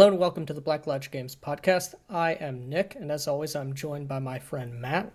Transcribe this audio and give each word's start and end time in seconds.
Hello 0.00 0.12
and 0.12 0.20
welcome 0.20 0.46
to 0.46 0.54
the 0.54 0.60
Black 0.60 0.86
Lodge 0.86 1.10
Games 1.10 1.34
podcast. 1.34 1.96
I 2.08 2.34
am 2.34 2.68
Nick, 2.68 2.94
and 2.94 3.10
as 3.10 3.26
always, 3.26 3.56
I'm 3.56 3.74
joined 3.74 4.06
by 4.06 4.20
my 4.20 4.38
friend 4.38 4.80
Matt. 4.80 5.12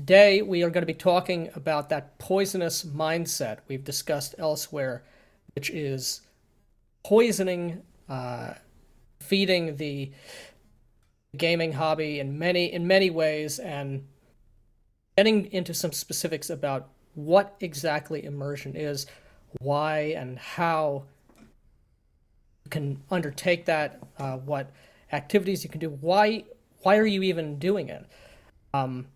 Today, 0.00 0.42
we 0.42 0.64
are 0.64 0.68
going 0.68 0.82
to 0.82 0.86
be 0.86 0.94
talking 0.94 1.48
about 1.54 1.90
that 1.90 2.18
poisonous 2.18 2.82
mindset 2.84 3.58
we've 3.68 3.84
discussed 3.84 4.34
elsewhere, 4.36 5.04
which 5.54 5.70
is 5.70 6.22
poisoning, 7.04 7.82
uh, 8.08 8.54
feeding 9.20 9.76
the 9.76 10.10
gaming 11.36 11.74
hobby 11.74 12.18
in 12.18 12.36
many 12.36 12.72
in 12.72 12.88
many 12.88 13.10
ways, 13.10 13.60
and 13.60 14.04
getting 15.16 15.52
into 15.52 15.72
some 15.72 15.92
specifics 15.92 16.50
about 16.50 16.88
what 17.14 17.54
exactly 17.60 18.24
immersion 18.24 18.74
is, 18.74 19.06
why 19.60 20.16
and 20.16 20.36
how 20.36 21.04
can 22.68 23.02
undertake 23.10 23.64
that, 23.66 24.00
uh, 24.18 24.36
what 24.36 24.70
activities 25.12 25.64
you 25.64 25.70
can 25.70 25.80
do, 25.80 25.90
why 26.00 26.44
why 26.82 26.96
are 26.96 27.06
you 27.06 27.22
even 27.22 27.58
doing 27.58 27.88
it? 27.88 28.06
Um, 28.72 29.06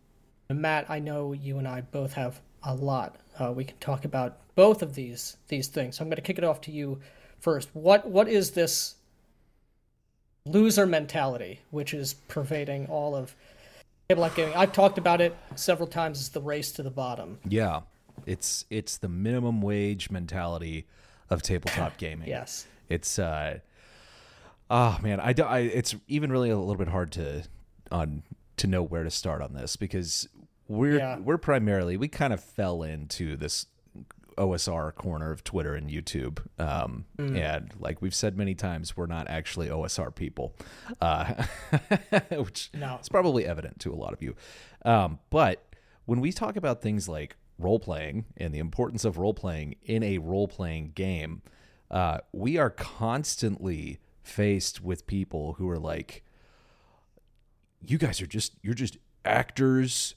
Matt, 0.51 0.91
I 0.91 0.99
know 0.99 1.33
you 1.33 1.59
and 1.59 1.67
I 1.67 1.81
both 1.81 2.13
have 2.15 2.41
a 2.63 2.75
lot. 2.75 3.17
Uh, 3.39 3.53
we 3.53 3.65
can 3.65 3.79
talk 3.79 4.05
about 4.05 4.39
both 4.55 4.83
of 4.83 4.95
these 4.95 5.37
these 5.49 5.69
things. 5.69 5.97
So 5.97 6.03
I'm 6.03 6.09
going 6.09 6.17
to 6.17 6.23
kick 6.23 6.39
it 6.39 6.45
off 6.45 6.61
to 6.63 6.71
you 6.71 7.01
first. 7.41 7.71
What 7.73 8.09
what 8.09 8.29
is 8.29 8.53
this 8.53 8.97
loser 10.47 10.87
mentality 10.87 11.61
which 11.71 11.95
is 11.95 12.15
pervading 12.29 12.87
all 12.87 13.15
of 13.17 13.35
tabletop 14.09 14.37
gaming? 14.37 14.55
I've 14.55 14.73
talked 14.73 14.99
about 14.99 15.21
it 15.21 15.37
several 15.55 15.89
times. 15.89 16.21
It's 16.21 16.29
the 16.29 16.43
race 16.43 16.73
to 16.73 16.83
the 16.83 16.91
bottom. 16.91 17.39
Yeah, 17.49 17.81
it's 18.27 18.65
it's 18.71 18.99
the 18.99 19.09
minimum 19.09 19.63
wage 19.63 20.11
mentality 20.11 20.87
of 21.31 21.43
tabletop 21.43 21.97
gaming. 21.99 22.29
yes 22.29 22.67
it's 22.89 23.19
uh 23.19 23.59
oh 24.71 24.99
man 25.03 25.21
i 25.21 25.33
don't 25.33 25.49
I, 25.49 25.61
it's 25.61 25.95
even 26.09 26.31
really 26.31 26.51
a 26.51 26.59
little 26.59 26.77
bit 26.77 26.89
hard 26.89 27.13
to 27.13 27.45
on 27.91 28.23
to 28.57 28.67
know 28.67 28.83
where 28.83 29.05
to 29.05 29.11
start 29.11 29.43
on 29.43 29.55
this 29.55 29.77
because 29.77 30.29
we're 30.69 30.99
yeah. 30.99 31.19
we're 31.19 31.39
primarily 31.39 31.97
we 31.97 32.09
kind 32.09 32.33
of 32.33 32.43
fell 32.43 32.83
into 32.83 33.37
this 33.37 33.67
OSR 34.37 34.95
corner 34.95 35.31
of 35.31 35.45
Twitter 35.45 35.75
and 35.75 35.89
YouTube. 35.89 36.41
Um, 36.59 37.05
mm. 37.17 37.39
And 37.39 37.73
like 37.79 38.03
we've 38.03 38.15
said 38.15 38.37
many 38.37 38.55
times, 38.55 38.97
we're 38.97 39.07
not 39.07 39.29
actually 39.29 39.69
OSR 39.69 40.15
people, 40.15 40.55
uh, 41.01 41.45
which 42.31 42.71
no. 42.75 42.99
is 43.01 43.09
probably 43.09 43.47
evident 43.47 43.81
to 43.81 43.93
a 43.93 43.97
lot 43.97 44.13
of 44.13 44.23
you. 44.23 44.35
Um, 44.85 45.19
but 45.31 45.65
when 46.05 46.21
we 46.21 46.33
talk 46.33 46.57
about 46.57 46.83
things 46.83 47.09
like 47.09 47.37
role 47.59 47.79
playing 47.79 48.25
and 48.37 48.53
the 48.53 48.59
importance 48.59 49.05
of 49.05 49.19
role 49.19 49.35
playing 49.35 49.77
in 49.85 50.03
a 50.03 50.19
role 50.19 50.49
playing 50.49 50.93
game, 50.95 51.43
uh, 51.91 52.19
we 52.33 52.59
are 52.59 52.71
constantly 52.71 53.99
faced 54.23 54.83
with 54.83 55.07
people 55.07 55.55
who 55.55 55.69
are 55.69 55.79
like, 55.79 56.25
you 57.81 57.99
guys 57.99 58.21
are 58.21 58.27
just 58.27 58.55
you're 58.63 58.75
just 58.75 58.97
actors. 59.25 60.15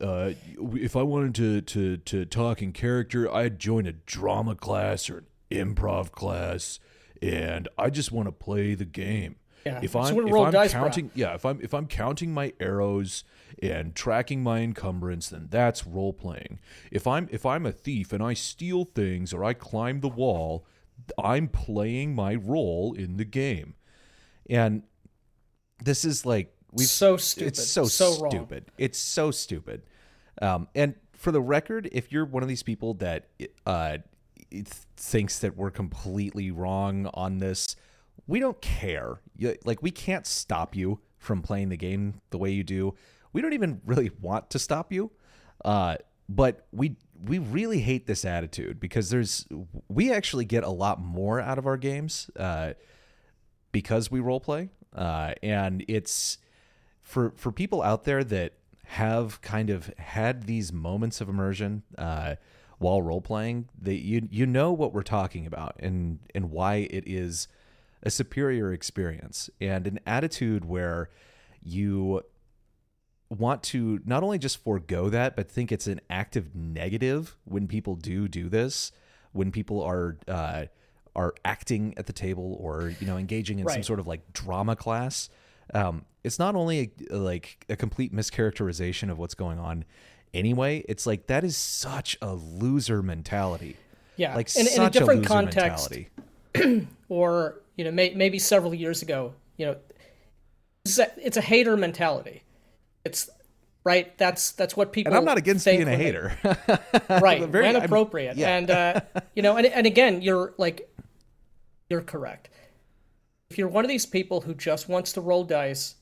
Uh, 0.00 0.32
if 0.74 0.94
I 0.94 1.02
wanted 1.02 1.34
to 1.36 1.60
to 1.62 1.96
to 1.98 2.26
talk 2.26 2.62
in 2.62 2.72
character, 2.72 3.32
I'd 3.32 3.58
join 3.58 3.86
a 3.86 3.92
drama 3.92 4.54
class 4.54 5.08
or 5.08 5.18
an 5.18 5.26
improv 5.50 6.12
class, 6.12 6.78
and 7.22 7.68
I 7.78 7.90
just 7.90 8.12
want 8.12 8.28
to 8.28 8.32
play 8.32 8.74
the 8.74 8.84
game. 8.84 9.36
Yeah, 9.64 9.80
if 9.82 9.96
I'm, 9.96 10.14
if 10.28 10.32
I'm 10.32 10.68
counting, 10.68 11.10
yeah, 11.14 11.34
if 11.34 11.44
I'm 11.44 11.60
if 11.60 11.74
I'm 11.74 11.86
counting 11.88 12.32
my 12.32 12.52
arrows 12.60 13.24
and 13.60 13.96
tracking 13.96 14.42
my 14.42 14.60
encumbrance, 14.60 15.30
then 15.30 15.48
that's 15.50 15.84
role 15.86 16.12
playing. 16.12 16.60
If 16.92 17.06
I'm 17.06 17.28
if 17.32 17.44
I'm 17.44 17.66
a 17.66 17.72
thief 17.72 18.12
and 18.12 18.22
I 18.22 18.34
steal 18.34 18.84
things 18.84 19.32
or 19.32 19.42
I 19.42 19.54
climb 19.54 20.00
the 20.00 20.08
wall, 20.08 20.64
I'm 21.22 21.48
playing 21.48 22.14
my 22.14 22.34
role 22.34 22.94
in 22.94 23.16
the 23.16 23.24
game. 23.24 23.74
And 24.48 24.82
this 25.82 26.04
is 26.04 26.24
like 26.24 26.54
we 26.72 26.84
so 26.84 27.16
stupid. 27.16 27.48
It's 27.48 27.66
so, 27.66 27.84
so 27.84 28.28
stupid. 28.28 28.64
Wrong. 28.68 28.74
It's 28.78 28.98
so 28.98 29.30
stupid. 29.30 29.82
Um, 30.42 30.68
and 30.74 30.94
for 31.12 31.32
the 31.32 31.40
record, 31.40 31.88
if 31.92 32.12
you're 32.12 32.24
one 32.24 32.42
of 32.42 32.48
these 32.48 32.62
people 32.62 32.94
that 32.94 33.28
uh, 33.64 33.98
thinks 34.96 35.38
that 35.40 35.56
we're 35.56 35.70
completely 35.70 36.50
wrong 36.50 37.08
on 37.14 37.38
this, 37.38 37.76
we 38.26 38.38
don't 38.40 38.60
care. 38.60 39.20
Like 39.64 39.82
we 39.82 39.90
can't 39.90 40.26
stop 40.26 40.76
you 40.76 41.00
from 41.18 41.42
playing 41.42 41.70
the 41.70 41.76
game 41.76 42.20
the 42.30 42.38
way 42.38 42.50
you 42.50 42.62
do. 42.62 42.94
We 43.32 43.42
don't 43.42 43.54
even 43.54 43.80
really 43.84 44.10
want 44.20 44.50
to 44.50 44.58
stop 44.58 44.92
you. 44.92 45.10
Uh, 45.64 45.96
but 46.28 46.66
we 46.72 46.96
we 47.24 47.38
really 47.38 47.80
hate 47.80 48.06
this 48.06 48.24
attitude 48.24 48.80
because 48.80 49.10
there's 49.10 49.46
we 49.88 50.12
actually 50.12 50.44
get 50.44 50.64
a 50.64 50.70
lot 50.70 51.00
more 51.00 51.40
out 51.40 51.58
of 51.58 51.66
our 51.66 51.76
games 51.76 52.30
uh, 52.36 52.74
because 53.72 54.10
we 54.10 54.20
role 54.20 54.40
play, 54.40 54.70
uh, 54.94 55.34
and 55.42 55.84
it's 55.88 56.38
for 57.02 57.32
for 57.36 57.52
people 57.52 57.82
out 57.82 58.04
there 58.04 58.24
that 58.24 58.54
have 58.84 59.40
kind 59.40 59.70
of 59.70 59.92
had 59.98 60.44
these 60.44 60.72
moments 60.72 61.20
of 61.20 61.28
immersion 61.28 61.82
uh, 61.98 62.36
while 62.78 63.02
role 63.02 63.20
playing. 63.20 63.68
That 63.80 63.96
you 63.96 64.28
you 64.30 64.46
know 64.46 64.72
what 64.72 64.92
we're 64.92 65.02
talking 65.02 65.46
about 65.46 65.76
and 65.78 66.18
and 66.34 66.50
why 66.50 66.88
it 66.90 67.04
is 67.06 67.48
a 68.02 68.10
superior 68.10 68.72
experience 68.72 69.50
and 69.60 69.86
an 69.86 70.00
attitude 70.06 70.64
where 70.64 71.08
you 71.62 72.22
want 73.28 73.62
to 73.62 74.00
not 74.04 74.22
only 74.22 74.38
just 74.38 74.62
forego 74.62 75.08
that, 75.10 75.36
but 75.36 75.50
think 75.50 75.72
it's 75.72 75.86
an 75.86 76.00
active 76.08 76.54
negative 76.54 77.36
when 77.44 77.66
people 77.66 77.96
do 77.96 78.28
do 78.28 78.48
this, 78.48 78.92
when 79.32 79.50
people 79.50 79.82
are 79.82 80.16
uh, 80.28 80.66
are 81.14 81.34
acting 81.44 81.94
at 81.96 82.06
the 82.06 82.12
table 82.12 82.56
or 82.60 82.94
you 83.00 83.06
know 83.06 83.16
engaging 83.16 83.58
in 83.58 83.66
right. 83.66 83.74
some 83.74 83.82
sort 83.82 84.00
of 84.00 84.06
like 84.06 84.32
drama 84.32 84.76
class. 84.76 85.28
Um, 85.74 86.04
it's 86.22 86.38
not 86.38 86.54
only 86.54 86.92
a, 87.10 87.16
like 87.16 87.64
a 87.68 87.76
complete 87.76 88.14
mischaracterization 88.14 89.10
of 89.10 89.18
what's 89.18 89.34
going 89.34 89.58
on 89.58 89.84
anyway. 90.32 90.84
It's 90.88 91.06
like 91.06 91.26
that 91.26 91.42
is 91.44 91.56
such 91.56 92.16
a 92.22 92.34
loser 92.34 93.02
mentality. 93.02 93.76
Yeah, 94.16 94.34
like 94.34 94.54
in, 94.56 94.66
in 94.68 94.80
a 94.80 94.90
different 94.90 95.24
a 95.24 95.28
context, 95.28 95.92
or 97.08 97.56
you 97.76 97.84
know, 97.84 97.90
may, 97.90 98.14
maybe 98.14 98.38
several 98.38 98.74
years 98.74 99.02
ago, 99.02 99.34
you 99.58 99.66
know, 99.66 99.76
it's 100.84 100.98
a, 100.98 101.10
it's 101.18 101.36
a 101.36 101.42
hater 101.42 101.76
mentality 101.76 102.42
it's 103.06 103.30
right. 103.84 104.16
That's 104.18 104.52
that's 104.52 104.76
what 104.76 104.92
people. 104.92 105.12
And 105.12 105.18
I'm 105.18 105.24
not 105.24 105.38
against 105.38 105.64
being 105.64 105.88
a 105.88 105.96
hater. 105.96 106.36
right. 107.08 107.42
Very, 107.48 107.66
when 107.66 107.76
appropriate. 107.76 108.36
Yeah. 108.36 108.56
And 108.56 108.70
uh, 108.70 109.00
you 109.34 109.42
know, 109.42 109.56
and 109.56 109.66
and 109.66 109.86
again, 109.86 110.20
you're 110.20 110.52
like, 110.58 110.92
you're 111.88 112.02
correct. 112.02 112.50
If 113.50 113.58
you're 113.58 113.68
one 113.68 113.84
of 113.84 113.88
these 113.88 114.04
people 114.04 114.40
who 114.42 114.54
just 114.54 114.88
wants 114.88 115.12
to 115.12 115.20
roll 115.20 115.44
dice, 115.44 115.94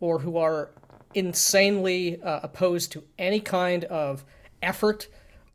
or 0.00 0.18
who 0.20 0.36
are 0.36 0.70
insanely 1.14 2.20
uh, 2.22 2.40
opposed 2.42 2.92
to 2.92 3.02
any 3.18 3.40
kind 3.40 3.84
of 3.84 4.24
effort 4.62 5.08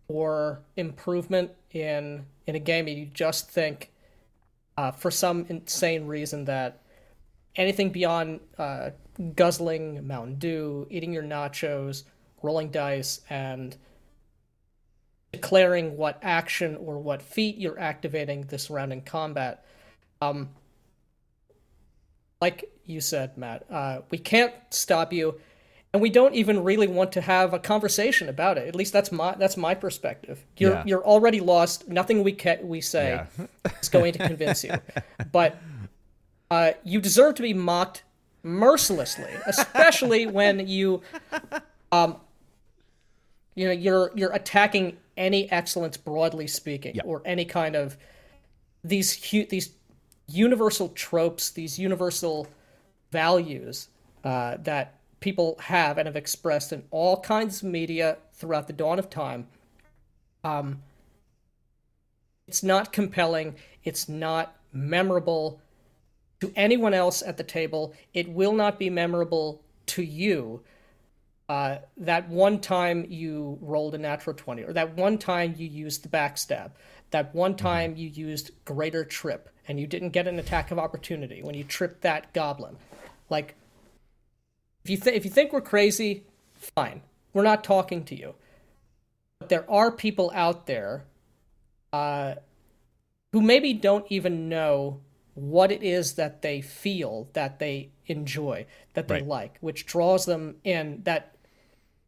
or 0.07 0.61
improvement 0.75 1.51
in 1.71 2.25
in 2.47 2.55
a 2.55 2.59
game, 2.59 2.87
and 2.87 2.97
you 2.97 3.05
just 3.05 3.51
think, 3.51 3.91
uh, 4.75 4.91
for 4.91 5.11
some 5.11 5.45
insane 5.49 6.07
reason, 6.07 6.45
that 6.45 6.81
anything 7.55 7.91
beyond 7.91 8.39
uh, 8.57 8.89
guzzling 9.35 10.05
Mountain 10.07 10.35
Dew, 10.35 10.87
eating 10.89 11.13
your 11.13 11.23
nachos, 11.23 12.03
rolling 12.41 12.69
dice, 12.71 13.21
and 13.29 13.75
declaring 15.31 15.97
what 15.97 16.19
action 16.21 16.75
or 16.77 16.99
what 16.99 17.21
feat 17.21 17.57
you're 17.57 17.79
activating 17.79 18.41
the 18.43 18.57
surrounding 18.57 19.01
combat. 19.01 19.65
Um, 20.21 20.49
like 22.41 22.71
you 22.85 23.01
said, 23.01 23.37
Matt, 23.37 23.65
uh, 23.69 24.01
we 24.09 24.17
can't 24.17 24.53
stop 24.69 25.11
you, 25.13 25.39
and 25.93 26.01
we 26.01 26.09
don't 26.09 26.33
even 26.33 26.63
really 26.63 26.87
want 26.87 27.11
to 27.13 27.21
have 27.21 27.53
a 27.53 27.59
conversation 27.59 28.29
about 28.29 28.57
it. 28.57 28.67
At 28.67 28.75
least 28.75 28.93
that's 28.93 29.11
my 29.11 29.35
that's 29.35 29.57
my 29.57 29.75
perspective. 29.75 30.45
You're 30.57 30.73
yeah. 30.73 30.83
you're 30.85 31.05
already 31.05 31.41
lost. 31.41 31.87
Nothing 31.87 32.23
we 32.23 32.31
ca- 32.33 32.61
we 32.61 32.81
say 32.81 33.25
yeah. 33.37 33.47
is 33.81 33.89
going 33.89 34.13
to 34.13 34.19
convince 34.19 34.63
you. 34.63 34.75
But 35.31 35.57
uh, 36.49 36.71
you 36.83 37.01
deserve 37.01 37.35
to 37.35 37.41
be 37.41 37.53
mocked 37.53 38.03
mercilessly, 38.49 39.31
especially 39.45 40.25
when 40.27 40.67
you, 40.67 41.01
um, 41.91 42.17
you 43.55 43.65
know, 43.65 43.71
you're 43.71 44.11
you're 44.15 44.33
attacking 44.33 44.97
any 45.17 45.51
excellence 45.51 45.97
broadly 45.97 46.47
speaking, 46.47 46.95
yep. 46.95 47.05
or 47.05 47.21
any 47.25 47.45
kind 47.45 47.75
of 47.75 47.97
these 48.83 49.31
hu- 49.31 49.45
these 49.45 49.71
universal 50.27 50.89
tropes, 50.89 51.49
these 51.51 51.77
universal 51.77 52.47
values 53.11 53.89
uh, 54.23 54.57
that 54.61 54.95
people 55.19 55.57
have 55.59 55.97
and 55.97 56.05
have 56.07 56.15
expressed 56.15 56.71
in 56.71 56.83
all 56.91 57.19
kinds 57.19 57.61
of 57.61 57.69
media 57.69 58.17
throughout 58.33 58.67
the 58.67 58.73
dawn 58.73 58.99
of 58.99 59.09
time. 59.09 59.47
Um, 60.43 60.81
it's 62.47 62.63
not 62.63 62.93
compelling. 62.93 63.55
It's 63.83 64.07
not 64.07 64.55
memorable 64.71 65.61
to 66.41 66.51
anyone 66.55 66.93
else 66.93 67.21
at 67.21 67.37
the 67.37 67.43
table. 67.43 67.93
It 68.13 68.29
will 68.29 68.53
not 68.53 68.79
be 68.79 68.89
memorable 68.89 69.61
to 69.87 70.03
you. 70.03 70.61
Uh, 71.47 71.79
that 71.97 72.29
one 72.29 72.59
time 72.59 73.05
you 73.09 73.57
rolled 73.61 73.95
a 73.95 73.97
natural 73.97 74.35
20, 74.35 74.63
or 74.63 74.73
that 74.73 74.95
one 74.95 75.17
time 75.17 75.55
you 75.57 75.67
used 75.67 76.03
the 76.03 76.09
backstab, 76.09 76.71
that 77.09 77.33
one 77.33 77.53
mm-hmm. 77.53 77.65
time 77.65 77.95
you 77.95 78.07
used 78.07 78.51
greater 78.65 79.03
trip, 79.03 79.49
and 79.67 79.79
you 79.79 79.87
didn't 79.87 80.11
get 80.11 80.27
an 80.27 80.37
attack 80.37 80.69
of 80.69 80.77
opportunity 80.77 81.41
when 81.41 81.55
you 81.55 81.63
tripped 81.63 82.01
that 82.01 82.31
goblin. 82.33 82.77
Like, 83.31 83.55
if 84.83 84.91
you 84.91 84.97
th- 84.97 85.15
if 85.15 85.25
you 85.25 85.31
think 85.31 85.51
we're 85.51 85.61
crazy, 85.61 86.23
fine. 86.53 87.01
We're 87.33 87.43
not 87.43 87.63
talking 87.63 88.03
to 88.05 88.15
you. 88.15 88.35
But 89.39 89.49
there 89.49 89.69
are 89.69 89.91
people 89.91 90.31
out 90.35 90.67
there 90.67 91.05
uh, 91.91 92.35
who 93.31 93.41
maybe 93.41 93.73
don't 93.73 94.05
even 94.09 94.49
know 94.49 94.99
what 95.35 95.71
it 95.71 95.83
is 95.83 96.15
that 96.15 96.41
they 96.41 96.61
feel 96.61 97.29
that 97.33 97.59
they 97.59 97.91
enjoy, 98.07 98.65
that 98.93 99.07
they 99.07 99.15
Right. 99.15 99.27
like, 99.27 99.57
which 99.61 99.85
draws 99.85 100.25
them 100.25 100.55
in, 100.63 101.01
that 101.03 101.35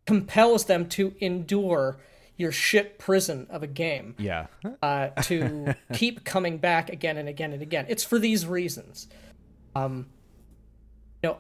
compels 0.06 0.66
them 0.66 0.88
to 0.90 1.14
endure 1.20 2.00
your 2.38 2.52
shit 2.52 2.98
prison 2.98 3.46
of 3.50 3.62
a 3.62 3.68
game 3.68 4.16
Yeah. 4.18 4.48
uh, 4.82 5.10
to 5.24 5.76
keep 5.94 6.24
coming 6.26 6.58
back 6.58 6.90
again 6.90 7.18
and 7.18 7.30
again 7.30 7.54
and 7.54 7.62
again. 7.62 7.86
It's 7.88 8.04
for 8.04 8.18
these 8.18 8.46
reasons. 8.48 9.08
Um, 9.76 10.08
you 11.22 11.30
know, 11.30 11.38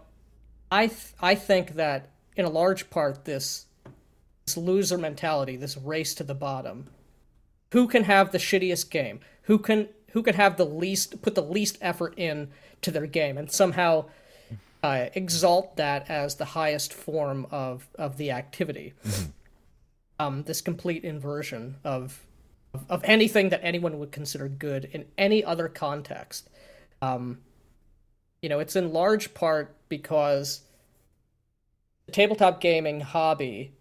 I 0.70 0.88
th- 0.88 1.14
I 1.20 1.36
think 1.36 1.76
that 1.76 2.10
in 2.36 2.46
a 2.46 2.50
large 2.50 2.90
part 2.90 3.26
this 3.26 3.66
this 4.46 4.56
loser 4.58 4.98
mentality, 4.98 5.56
this 5.56 5.76
race 5.78 6.14
to 6.16 6.24
the 6.24 6.34
bottom, 6.36 6.90
who 7.72 7.88
can 7.88 8.04
have 8.04 8.32
the 8.32 8.38
shittiest 8.38 8.90
game, 8.92 9.20
who 9.44 9.58
can 9.58 9.90
who 10.14 10.24
can 10.24 10.36
have 10.36 10.58
the 10.58 10.66
least 10.66 11.22
put 11.22 11.36
the 11.36 11.42
least 11.42 11.78
effort 11.82 12.14
in 12.18 12.50
to 12.82 12.92
their 12.92 13.08
game, 13.08 13.38
and 13.38 13.52
somehow 13.52 14.06
uh, 14.84 15.08
exalt 15.14 15.78
that 15.78 16.10
as 16.10 16.36
the 16.36 16.46
highest 16.46 16.94
form 16.94 17.48
of 17.52 17.88
of 17.96 18.18
the 18.18 18.32
activity. 18.32 18.94
Um, 20.20 20.44
this 20.44 20.62
complete 20.62 21.04
inversion 21.04 21.78
of 21.84 22.22
of, 22.74 22.86
of 22.90 23.02
anything 23.04 23.50
that 23.50 23.62
anyone 23.64 24.00
would 24.00 24.12
consider 24.12 24.48
good 24.48 24.86
in 24.92 25.06
any 25.18 25.44
other 25.44 25.68
context. 25.68 26.50
Um, 27.02 27.40
you 28.42 28.50
know, 28.50 28.60
it's 28.60 28.76
in 28.76 28.94
large 28.94 29.34
part 29.34 29.76
because 29.90 30.62
the 32.06 32.12
tabletop 32.12 32.62
gaming 32.62 33.02
hobby 33.02 33.74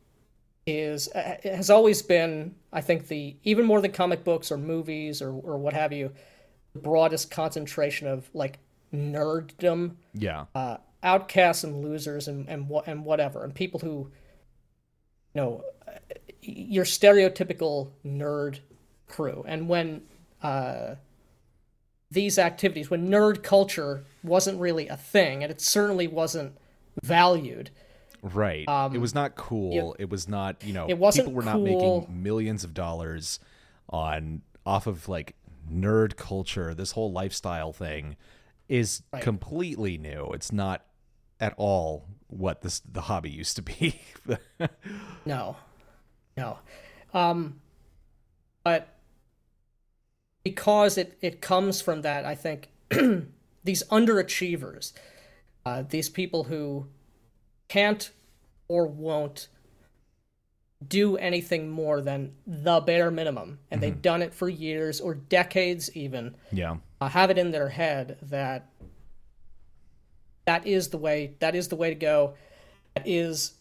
is 0.79 1.09
uh, 1.09 1.37
has 1.45 1.71
always 1.71 2.03
been, 2.03 2.55
I 2.73 2.81
think, 2.81 3.09
the 3.09 3.37
even 3.45 3.65
more 3.67 3.81
than 3.81 3.93
comic 3.93 4.25
books 4.25 4.51
or 4.53 4.57
movies 4.59 5.21
or 5.23 5.31
or 5.33 5.59
what 5.59 5.73
have 5.73 5.93
you, 5.93 6.13
the 6.73 6.81
broadest 6.81 7.31
concentration 7.31 8.07
of 8.09 8.29
like 8.35 8.59
nerddom 8.95 9.97
Yeah. 10.15 10.47
uh, 10.55 10.79
outcasts 11.03 11.65
and 11.65 11.83
losers 11.85 12.29
and 12.29 12.49
and 12.49 12.69
wha- 12.69 12.83
and 12.87 13.05
whatever, 13.05 13.45
and 13.45 13.55
people 13.55 13.81
who, 13.81 14.11
you 15.35 15.41
know, 15.41 15.65
uh, 15.89 15.93
your 16.43 16.85
stereotypical 16.85 17.91
nerd 18.05 18.61
crew. 19.09 19.45
And 19.47 19.69
when 19.69 20.03
uh, 20.43 20.95
these 22.11 22.39
activities, 22.39 22.91
when 22.91 23.09
nerd 23.09 23.43
culture 23.43 24.05
wasn't 24.23 24.61
really 24.61 24.89
a 24.89 24.97
thing, 24.97 25.43
and 25.43 25.51
it 25.51 25.61
certainly 25.61 26.09
wasn't 26.09 26.57
valued, 27.03 27.71
Right. 28.23 28.65
it 28.95 28.99
was 28.99 29.15
not 29.15 29.35
cool. 29.37 29.97
it 29.99 30.09
was 30.11 30.29
not, 30.29 30.63
you 30.65 30.73
know, 30.73 30.85
Um, 30.85 30.91
It 30.91 30.99
wasn't 30.99 31.27
people 31.27 31.35
were 31.35 31.45
not 31.45 31.61
making 31.61 32.23
millions 32.23 32.65
of 32.65 32.75
dollars 32.75 33.39
on 33.89 34.43
off 34.67 34.87
of 34.87 35.09
like 35.09 35.35
nerd 35.71 36.17
culture. 36.17 36.75
This 36.75 36.93
whole 36.93 37.11
lifestyle 37.13 37.73
thing 37.73 38.17
is 38.69 39.03
completely 39.21 39.99
new. 39.99 40.31
It's 40.33 40.53
not 40.53 40.85
at 41.41 41.55
all 41.57 42.07
what 42.29 42.61
this 42.63 42.81
the 42.81 43.03
hobby 43.03 43.31
used 43.31 43.57
to 43.57 43.63
be. 43.63 44.01
No, 45.25 45.57
no. 46.37 46.59
Um, 47.13 47.61
but 48.65 48.97
because 50.45 50.97
it, 50.99 51.19
it 51.21 51.41
comes 51.41 51.81
from 51.81 52.03
that, 52.03 52.25
I 52.25 52.35
think 52.35 52.69
these 53.65 53.83
underachievers, 53.91 54.93
uh, 55.67 55.83
these 55.89 56.09
people 56.09 56.45
who 56.45 56.87
can't 57.71 58.11
or 58.69 58.87
won't 58.87 59.49
do 60.87 61.17
anything 61.17 61.71
more 61.71 62.01
than 62.01 62.33
the 62.47 62.81
bare 62.81 63.11
minimum, 63.11 63.59
and 63.71 63.83
they've 63.83 64.03
done 64.03 64.23
it 64.23 64.35
for 64.35 64.49
years 64.49 65.01
or 65.01 65.15
decades 65.15 65.95
even, 65.95 66.35
yeah. 66.51 66.77
uh, 67.01 67.09
have 67.09 67.31
it 67.31 67.39
in 67.39 67.51
their 67.51 67.69
head 67.69 68.19
that 68.23 68.71
that 70.47 70.67
is 70.67 70.89
the 70.89 70.99
way 70.99 71.35
that 71.39 71.55
is 71.55 71.69
the 71.69 71.77
way 71.77 71.91
to 71.91 71.95
go. 71.95 72.35
That 72.95 73.07
is 73.07 73.53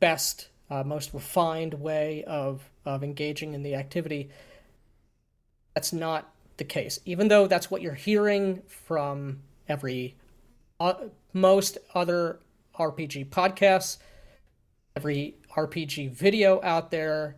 best 0.00 0.48
uh, 0.68 0.82
most 0.82 1.14
refined 1.14 1.74
way 1.74 2.24
of 2.24 2.68
of 2.84 3.04
engaging 3.04 3.54
in 3.54 3.62
the 3.62 3.74
activity. 3.74 4.30
That's 5.74 5.92
not 5.92 6.32
the 6.56 6.64
case. 6.64 6.98
Even 7.04 7.28
though 7.28 7.46
that's 7.46 7.70
what 7.70 7.82
you're 7.82 7.94
hearing 7.94 8.62
from 8.66 9.40
every 9.68 10.16
uh, 10.80 10.94
most 11.32 11.78
other 11.94 12.40
rpg 12.78 13.28
podcasts 13.28 13.98
every 14.96 15.36
rpg 15.56 16.10
video 16.10 16.60
out 16.62 16.90
there 16.90 17.36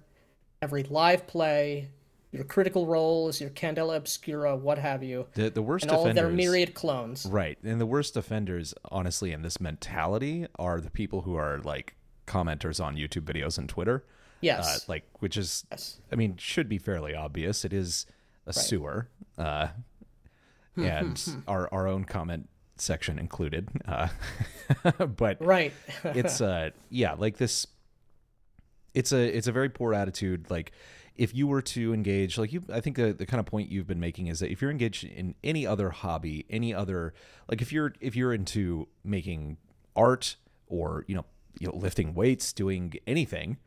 every 0.62 0.82
live 0.84 1.26
play 1.26 1.88
your 2.32 2.44
critical 2.44 2.86
roles 2.86 3.40
your 3.40 3.50
candela 3.50 3.96
obscura 3.96 4.54
what 4.56 4.78
have 4.78 5.02
you 5.02 5.26
The 5.34 5.50
the 5.50 5.62
worst 5.62 5.84
and 5.84 5.92
all 5.92 6.06
of 6.06 6.14
their 6.14 6.28
myriad 6.28 6.74
clones. 6.74 7.26
Right. 7.26 7.58
And 7.64 7.80
the 7.80 7.86
worst 7.86 8.16
offenders, 8.16 8.72
honestly, 8.90 9.32
in 9.32 9.42
this 9.42 9.60
mentality 9.60 10.46
are 10.56 10.80
the 10.80 10.90
people 10.90 11.22
who 11.22 11.34
are 11.34 11.58
like 11.58 11.96
commenters 12.28 12.82
on 12.82 12.94
YouTube 12.94 13.22
videos 13.22 13.58
and 13.58 13.68
Twitter. 13.68 14.04
Uh, 14.06 14.12
Yes. 14.42 14.88
like, 14.88 15.04
which 15.18 15.36
is, 15.36 15.64
Yes. 15.72 16.00
I 16.12 16.14
mean, 16.16 16.36
should 16.38 16.68
be 16.68 16.78
fairly 16.78 17.14
obvious. 17.16 17.64
It 17.64 17.72
is 17.72 18.06
a 18.46 18.52
sewer. 18.52 19.08
Uh, 19.36 19.68
and 20.76 21.42
our, 21.48 21.68
our 21.72 21.88
own 21.88 22.04
comment 22.04 22.48
section 22.80 23.18
included. 23.18 23.68
Uh, 23.86 24.08
but 25.16 25.44
right. 25.44 25.72
it's 26.04 26.40
uh 26.40 26.70
yeah 26.90 27.14
like 27.14 27.36
this 27.36 27.66
it's 28.94 29.12
a 29.12 29.36
it's 29.36 29.46
a 29.46 29.52
very 29.52 29.68
poor 29.68 29.94
attitude 29.94 30.50
like 30.50 30.72
if 31.16 31.34
you 31.34 31.46
were 31.46 31.62
to 31.62 31.92
engage 31.92 32.38
like 32.38 32.52
you 32.52 32.62
i 32.72 32.80
think 32.80 32.96
the, 32.96 33.12
the 33.12 33.26
kind 33.26 33.40
of 33.40 33.46
point 33.46 33.70
you've 33.70 33.86
been 33.86 34.00
making 34.00 34.26
is 34.28 34.40
that 34.40 34.50
if 34.50 34.62
you're 34.62 34.70
engaged 34.70 35.04
in 35.04 35.34
any 35.44 35.66
other 35.66 35.90
hobby 35.90 36.46
any 36.50 36.74
other 36.74 37.12
like 37.48 37.60
if 37.60 37.72
you're 37.72 37.92
if 38.00 38.16
you're 38.16 38.32
into 38.32 38.88
making 39.04 39.56
art 39.94 40.36
or 40.66 41.04
you 41.08 41.14
know 41.14 41.24
you 41.58 41.66
know 41.66 41.74
lifting 41.76 42.14
weights 42.14 42.52
doing 42.52 42.94
anything 43.06 43.58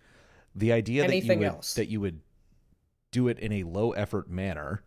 the 0.55 0.71
idea 0.71 1.03
Anything 1.03 1.27
that 1.27 1.33
you 1.33 1.39
would 1.39 1.47
else. 1.47 1.73
that 1.73 1.87
you 1.87 2.01
would 2.01 2.19
do 3.11 3.27
it 3.27 3.39
in 3.39 3.51
a 3.51 3.63
low 3.63 3.91
effort 3.91 4.29
manner 4.29 4.83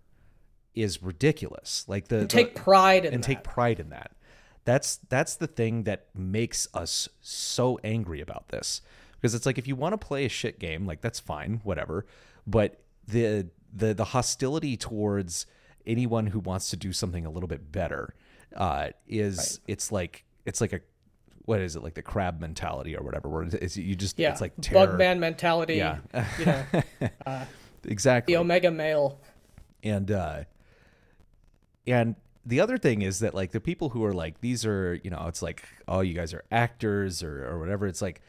is 0.76 1.02
ridiculous 1.02 1.84
like 1.88 2.08
the, 2.08 2.18
the- 2.18 2.26
take 2.26 2.54
pride 2.54 3.04
in 3.04 3.14
and 3.14 3.22
that. 3.22 3.26
take 3.26 3.42
pride 3.42 3.80
in 3.80 3.88
that. 3.90 4.12
That's 4.64 4.96
that's 5.08 5.36
the 5.36 5.46
thing 5.46 5.84
that 5.84 6.06
makes 6.14 6.68
us 6.74 7.08
so 7.20 7.78
angry 7.82 8.20
about 8.20 8.48
this. 8.48 8.82
Because 9.14 9.34
it's 9.34 9.46
like 9.46 9.58
if 9.58 9.66
you 9.66 9.76
want 9.76 9.98
to 9.98 10.06
play 10.06 10.24
a 10.24 10.28
shit 10.28 10.58
game, 10.58 10.86
like 10.86 11.00
that's 11.00 11.20
fine, 11.20 11.60
whatever. 11.62 12.04
But 12.46 12.80
the 13.06 13.46
the 13.72 13.94
the 13.94 14.06
hostility 14.06 14.76
towards 14.76 15.46
anyone 15.86 16.26
who 16.26 16.40
wants 16.40 16.70
to 16.70 16.76
do 16.76 16.92
something 16.92 17.24
a 17.24 17.30
little 17.30 17.46
bit 17.46 17.70
better 17.70 18.14
uh, 18.56 18.88
is 19.06 19.60
it's 19.66 19.92
like 19.92 20.24
it's 20.44 20.60
like 20.60 20.72
a 20.72 20.80
what 21.44 21.60
is 21.60 21.76
it 21.76 21.82
like 21.82 21.94
the 21.94 22.02
crab 22.02 22.40
mentality 22.40 22.96
or 22.96 23.04
whatever 23.04 23.28
where 23.28 23.42
it's 23.44 23.76
you 23.76 23.94
just 23.94 24.18
yeah. 24.18 24.32
it's 24.32 24.40
like 24.40 24.52
terror. 24.60 24.88
Bugman 24.88 25.18
mentality. 25.20 25.76
Yeah. 25.76 25.98
you 26.38 26.44
know, 26.44 27.42
exactly 27.84 28.34
the 28.34 28.40
omega 28.40 28.70
male. 28.70 29.20
and 29.84 30.10
uh 30.10 30.42
and 31.86 32.16
the 32.46 32.60
other 32.60 32.78
thing 32.78 33.02
is 33.02 33.18
that 33.18 33.34
like 33.34 33.50
the 33.50 33.60
people 33.60 33.90
who 33.90 34.04
are 34.04 34.14
like 34.14 34.40
these 34.40 34.64
are 34.64 34.94
you 35.02 35.10
know 35.10 35.24
it's 35.26 35.42
like 35.42 35.68
oh 35.88 36.00
you 36.00 36.14
guys 36.14 36.32
are 36.32 36.44
actors 36.50 37.22
or 37.22 37.44
or 37.44 37.58
whatever. 37.58 37.86
It's 37.86 38.00
like 38.00 38.22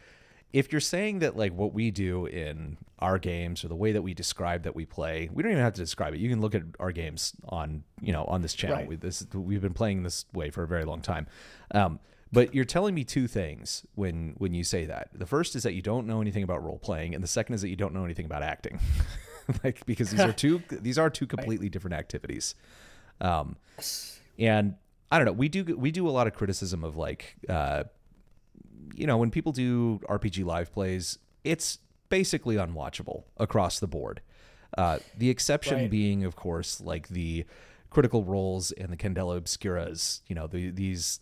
if 0.51 0.71
you're 0.71 0.81
saying 0.81 1.19
that 1.19 1.37
like 1.37 1.53
what 1.53 1.73
we 1.73 1.91
do 1.91 2.25
in 2.25 2.77
our 2.99 3.19
games 3.19 3.63
or 3.63 3.67
the 3.67 3.75
way 3.75 3.91
that 3.91 4.01
we 4.01 4.13
describe 4.15 4.63
that 4.63 4.75
we 4.75 4.85
play 4.85 5.29
we 5.31 5.43
don't 5.43 5.51
even 5.51 5.63
have 5.63 5.73
to 5.73 5.81
describe 5.81 6.15
it. 6.15 6.19
You 6.19 6.29
can 6.29 6.41
look 6.41 6.55
at 6.55 6.63
our 6.79 6.91
games 6.91 7.33
on 7.47 7.83
you 8.01 8.11
know 8.11 8.25
on 8.25 8.41
this 8.41 8.55
channel. 8.55 8.77
Right. 8.77 8.87
we, 8.87 8.95
this 8.95 9.25
we've 9.33 9.61
been 9.61 9.75
playing 9.75 10.01
this 10.01 10.25
way 10.33 10.49
for 10.49 10.63
a 10.63 10.67
very 10.67 10.83
long 10.83 11.01
time. 11.01 11.27
Um 11.71 11.99
but 12.29 12.53
you're 12.53 12.65
telling 12.65 12.93
me 12.95 13.03
two 13.03 13.27
things 13.27 13.85
when 13.93 14.33
when 14.37 14.53
you 14.53 14.63
say 14.63 14.85
that. 14.85 15.09
The 15.13 15.27
first 15.27 15.55
is 15.55 15.61
that 15.61 15.73
you 15.73 15.83
don't 15.83 16.07
know 16.07 16.21
anything 16.21 16.43
about 16.43 16.63
role 16.63 16.79
playing 16.79 17.13
and 17.13 17.23
the 17.23 17.27
second 17.27 17.53
is 17.53 17.61
that 17.61 17.69
you 17.69 17.75
don't 17.75 17.93
know 17.93 18.03
anything 18.03 18.25
about 18.25 18.43
acting. 18.43 18.79
Like 19.63 19.85
because 19.85 20.11
these 20.11 20.19
are 20.19 20.33
two 20.43 20.61
these 20.69 20.97
are 20.97 21.09
two 21.09 21.25
completely 21.25 21.69
different 21.69 21.93
activities 21.93 22.53
um 23.21 23.55
and 24.39 24.75
i 25.11 25.17
don't 25.17 25.25
know 25.25 25.31
we 25.31 25.49
do 25.49 25.63
we 25.77 25.91
do 25.91 26.07
a 26.07 26.11
lot 26.11 26.27
of 26.27 26.33
criticism 26.33 26.83
of 26.83 26.95
like 26.97 27.35
uh 27.49 27.83
you 28.95 29.05
know 29.07 29.17
when 29.17 29.31
people 29.31 29.51
do 29.51 29.99
rpg 30.09 30.43
live 30.45 30.71
plays 30.71 31.17
it's 31.43 31.79
basically 32.09 32.55
unwatchable 32.55 33.23
across 33.37 33.79
the 33.79 33.87
board. 33.87 34.21
Uh 34.77 34.99
the 35.17 35.29
exception 35.29 35.77
Right. 35.81 35.89
being 35.89 36.23
of 36.23 36.35
course 36.35 36.79
like 36.81 37.07
the 37.09 37.45
critical 37.89 38.23
roles 38.23 38.71
and 38.73 38.89
the 38.89 38.97
candela 38.97 39.39
obscuras 39.39 40.21
you 40.27 40.35
know 40.35 40.47
the, 40.47 40.69
these 40.71 41.19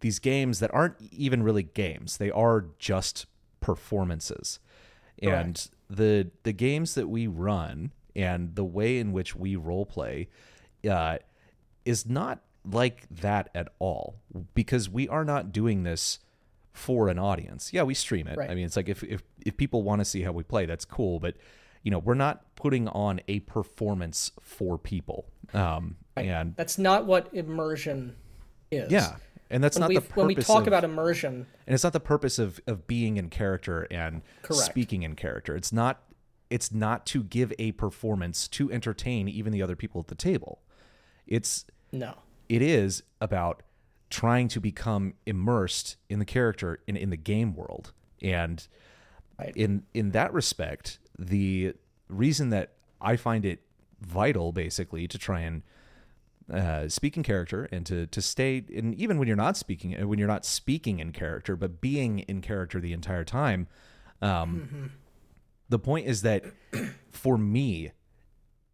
these 0.00 0.18
games 0.18 0.58
that 0.60 0.72
aren't 0.74 0.96
even 1.12 1.42
really 1.42 1.62
games. 1.62 2.18
They 2.18 2.30
are 2.30 2.66
just 2.78 3.26
performances. 3.60 4.58
And 5.22 5.66
the 5.88 6.30
the 6.42 6.52
games 6.52 6.94
that 6.94 7.08
we 7.08 7.26
run 7.26 7.92
and 8.14 8.54
the 8.54 8.64
way 8.64 8.98
in 8.98 9.12
which 9.12 9.34
we 9.34 9.56
role 9.56 9.86
play 9.86 10.28
uh 10.86 11.18
is 11.84 12.06
not 12.06 12.40
like 12.64 13.06
that 13.10 13.50
at 13.54 13.68
all 13.78 14.16
because 14.54 14.88
we 14.88 15.06
are 15.08 15.24
not 15.24 15.52
doing 15.52 15.82
this 15.82 16.18
for 16.72 17.08
an 17.08 17.18
audience. 17.18 17.72
Yeah, 17.72 17.82
we 17.82 17.94
stream 17.94 18.26
it. 18.26 18.36
Right. 18.38 18.50
I 18.50 18.54
mean, 18.54 18.64
it's 18.64 18.76
like 18.76 18.88
if 18.88 19.02
if 19.04 19.22
if 19.44 19.56
people 19.56 19.82
want 19.82 20.00
to 20.00 20.04
see 20.04 20.22
how 20.22 20.32
we 20.32 20.42
play, 20.42 20.66
that's 20.66 20.84
cool, 20.84 21.20
but 21.20 21.36
you 21.82 21.90
know, 21.90 21.98
we're 21.98 22.14
not 22.14 22.54
putting 22.56 22.88
on 22.88 23.20
a 23.28 23.40
performance 23.40 24.32
for 24.40 24.78
people. 24.78 25.26
Um 25.52 25.96
and 26.16 26.54
That's 26.56 26.78
not 26.78 27.06
what 27.06 27.28
immersion 27.32 28.14
is. 28.70 28.90
yeah, 28.90 29.16
and 29.50 29.62
that's 29.62 29.76
When 29.78 29.80
not 29.82 29.88
the 29.88 30.00
purpose 30.00 30.16
when 30.16 30.26
we 30.28 30.34
talk 30.36 30.62
of, 30.62 30.68
about 30.68 30.84
immersion, 30.84 31.46
and 31.66 31.74
it's 31.74 31.84
not 31.84 31.92
the 31.92 32.00
purpose 32.00 32.38
of 32.38 32.60
of 32.66 32.86
being 32.86 33.16
in 33.18 33.28
character 33.30 33.86
and 33.90 34.22
Correct. 34.42 34.64
speaking 34.64 35.02
in 35.02 35.14
character. 35.16 35.54
It's 35.54 35.72
not 35.72 36.02
it's 36.50 36.72
not 36.72 37.04
to 37.06 37.22
give 37.24 37.52
a 37.58 37.72
performance 37.72 38.48
to 38.48 38.70
entertain 38.72 39.28
even 39.28 39.52
the 39.52 39.60
other 39.62 39.76
people 39.76 40.00
at 40.00 40.08
the 40.08 40.14
table. 40.14 40.60
It's 41.26 41.64
no. 41.92 42.14
it 42.48 42.62
is 42.62 43.02
about 43.20 43.62
trying 44.10 44.48
to 44.48 44.60
become 44.60 45.14
immersed 45.26 45.96
in 46.08 46.18
the 46.18 46.24
character 46.24 46.80
in 46.86 46.96
in 46.96 47.10
the 47.10 47.16
game 47.16 47.54
world. 47.54 47.92
And 48.22 48.66
Right. 49.38 49.52
in 49.56 49.82
in 49.92 50.10
that 50.12 50.32
respect, 50.32 51.00
the 51.18 51.74
reason 52.08 52.50
that 52.50 52.74
I 53.00 53.16
find 53.16 53.44
it 53.44 53.62
vital 54.00 54.52
basically 54.52 55.08
to 55.08 55.18
try 55.18 55.40
and 55.40 55.62
uh, 56.52 56.88
speak 56.88 57.16
in 57.16 57.22
character 57.22 57.68
and 57.72 57.84
to 57.86 58.06
to 58.06 58.20
stay 58.22 58.62
in 58.68 58.94
even 58.94 59.18
when 59.18 59.26
you're 59.26 59.36
not 59.36 59.56
speaking 59.56 59.98
uh, 60.00 60.06
when 60.06 60.18
you're 60.18 60.28
not 60.28 60.44
speaking 60.44 61.00
in 61.00 61.10
character 61.10 61.56
but 61.56 61.80
being 61.80 62.18
in 62.20 62.42
character 62.42 62.80
the 62.80 62.92
entire 62.92 63.24
time 63.24 63.66
um, 64.20 64.90
the 65.70 65.78
point 65.78 66.06
is 66.06 66.20
that 66.22 66.44
for 67.10 67.38
me 67.38 67.92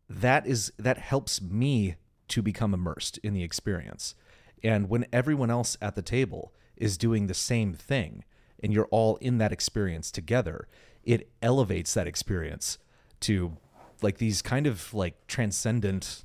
that 0.09 0.47
is 0.47 0.73
that 0.79 0.99
helps 0.99 1.41
me 1.41 1.95
to 2.31 2.43
become 2.43 2.75
immersed 2.75 3.19
in 3.19 3.35
the 3.35 3.43
experience. 3.43 4.15
And 4.63 4.89
when 4.89 5.07
everyone 5.13 5.51
else 5.51 5.77
at 5.81 5.95
the 5.95 6.03
table 6.03 6.53
is 6.77 6.99
doing 6.99 7.27
the 7.27 7.35
same 7.35 7.75
thing 7.75 8.25
and 8.63 8.73
you're 8.73 8.89
all 8.91 9.17
in 9.17 9.39
that 9.39 9.53
experience 9.53 10.11
together 10.11 10.67
it 11.05 11.31
elevates 11.43 11.95
that 11.95 12.07
experience 12.07 12.79
to 13.21 13.57
like 14.03 14.19
these 14.19 14.43
kind 14.43 14.67
of 14.67 14.93
like 14.95 15.27
transcendent 15.27 16.25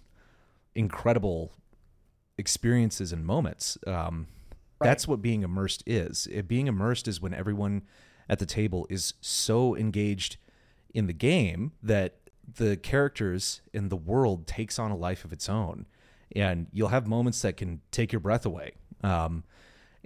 incredible 0.73 1.51
experiences 2.37 3.11
and 3.11 3.25
moments. 3.25 3.77
Um 3.87 4.27
that's 4.81 5.07
what 5.07 5.21
being 5.21 5.41
immersed 5.41 5.83
is. 5.85 6.27
It, 6.29 6.49
being 6.49 6.67
immersed 6.67 7.07
is 7.07 7.21
when 7.21 7.33
everyone 7.33 7.83
at 8.27 8.39
the 8.39 8.45
table 8.45 8.85
is 8.89 9.13
so 9.21 9.75
engaged 9.75 10.35
in 10.93 11.07
the 11.07 11.13
game 11.13 11.71
that 11.81 12.17
the 12.57 12.75
characters 12.75 13.61
in 13.73 13.87
the 13.87 13.95
world 13.95 14.45
takes 14.45 14.77
on 14.77 14.91
a 14.91 14.95
life 14.97 15.23
of 15.23 15.31
its 15.31 15.47
own 15.47 15.85
and 16.35 16.67
you'll 16.71 16.87
have 16.89 17.07
moments 17.07 17.41
that 17.41 17.57
can 17.57 17.81
take 17.91 18.11
your 18.11 18.19
breath 18.19 18.45
away 18.45 18.71
um, 19.03 19.43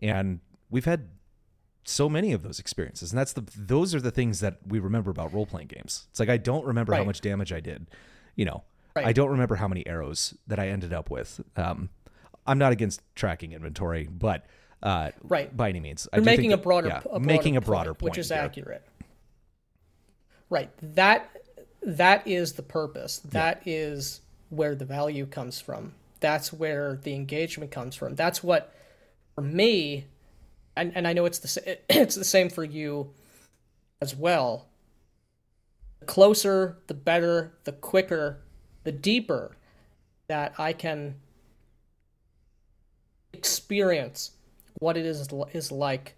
and 0.01 0.39
we've 0.69 0.85
had 0.85 1.09
so 1.85 2.07
many 2.09 2.33
of 2.33 2.43
those 2.43 2.59
experiences 2.59 3.11
and 3.11 3.19
that's 3.19 3.33
the 3.33 3.43
those 3.57 3.95
are 3.95 4.01
the 4.01 4.11
things 4.11 4.39
that 4.41 4.57
we 4.67 4.79
remember 4.79 5.09
about 5.11 5.33
role-playing 5.33 5.67
games 5.67 6.07
it's 6.11 6.19
like 6.19 6.29
i 6.29 6.37
don't 6.37 6.65
remember 6.65 6.93
how 6.93 7.03
much 7.03 7.21
damage 7.21 7.51
i 7.53 7.59
did 7.59 7.87
you 8.35 8.45
know 8.45 8.63
Right. 8.95 9.05
i 9.07 9.13
don't 9.13 9.29
remember 9.29 9.55
how 9.55 9.67
many 9.67 9.85
arrows 9.87 10.33
that 10.47 10.59
i 10.59 10.67
ended 10.67 10.93
up 10.93 11.09
with 11.09 11.39
um, 11.55 11.89
i'm 12.45 12.57
not 12.57 12.71
against 12.71 13.01
tracking 13.15 13.53
inventory 13.53 14.07
but 14.11 14.45
uh, 14.81 15.11
Right. 15.23 15.55
by 15.55 15.67
any 15.69 15.79
means 15.81 16.07
I 16.13 16.17
You're 16.17 16.23
do 16.23 16.25
making 16.31 16.49
think 16.51 16.59
a 16.59 16.63
broader, 16.63 16.87
yeah, 16.87 16.99
a 16.99 17.01
broader 17.01 17.25
making 17.25 17.57
a 17.57 17.61
broader 17.61 17.93
point 17.93 18.11
which 18.11 18.17
is 18.17 18.29
here. 18.29 18.37
accurate. 18.37 18.81
Right. 20.49 20.69
That 20.95 21.29
that 21.81 22.25
is 22.27 22.53
the 22.53 22.63
purpose. 22.63 23.19
That 23.19 23.61
is 23.65 24.21
where 24.49 24.75
the 24.75 24.85
value 24.85 25.25
comes 25.25 25.59
from. 25.59 25.93
That's 26.19 26.51
where 26.51 26.99
the 27.01 27.13
engagement 27.13 27.71
comes 27.71 27.95
from. 27.95 28.15
That's 28.15 28.43
what 28.43 28.73
for 29.35 29.41
me 29.41 30.05
and, 30.75 30.93
and 30.95 31.07
I 31.07 31.13
know 31.13 31.25
it's 31.25 31.39
the 31.39 31.77
it's 31.89 32.15
the 32.15 32.23
same 32.23 32.49
for 32.49 32.63
you 32.63 33.11
as 34.01 34.15
well. 34.15 34.69
The 35.99 36.05
closer, 36.05 36.77
the 36.87 36.93
better, 36.93 37.57
the 37.65 37.73
quicker, 37.73 38.41
the 38.83 38.91
deeper 38.91 39.57
that 40.29 40.53
I 40.57 40.73
can 40.73 41.15
experience 43.33 44.31
what 44.79 44.95
it 44.95 45.05
is 45.05 45.27
is 45.53 45.71
like 45.71 46.15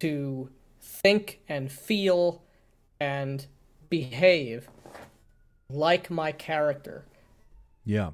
to 0.00 0.50
think 0.80 1.40
and 1.48 1.70
feel 1.70 2.42
and 3.00 3.46
behave 3.88 4.68
like 5.70 6.10
my 6.10 6.32
character. 6.32 7.04
yeah 7.84 8.10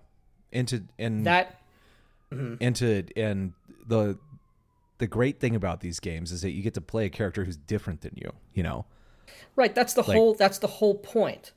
and 0.53 0.69
to 0.69 0.83
and 0.99 1.27
That 1.27 1.59
and 2.31 2.77
to 2.77 3.05
and 3.17 3.53
the 3.87 4.19
the 4.99 5.07
great 5.07 5.41
thing 5.41 5.57
about 5.57 5.81
these 5.81 6.01
games 6.01 6.31
is 6.33 6.43
that 6.43 6.51
you 6.53 6.63
get 6.63 6.75
to 6.75 6.81
play 6.81 7.07
a 7.07 7.11
character 7.11 7.45
who's 7.45 7.57
different 7.57 8.03
than 8.03 8.13
you 8.17 8.33
you 8.55 8.63
know 8.63 8.85
right, 9.57 9.75
that's 9.75 9.95
the 9.95 10.03
whole 10.03 10.35
that's 10.35 10.59
the 10.59 10.67
whole 10.67 10.95
point. 10.95 11.53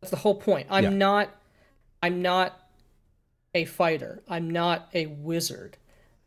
That's 0.00 0.10
the 0.10 0.18
whole 0.18 0.34
point. 0.34 0.66
I'm 0.70 0.84
Yeah. 0.84 0.90
not 0.90 1.30
I'm 2.02 2.22
not 2.22 2.58
a 3.54 3.64
fighter. 3.64 4.22
I'm 4.28 4.50
not 4.50 4.88
a 4.94 5.06
wizard. 5.06 5.76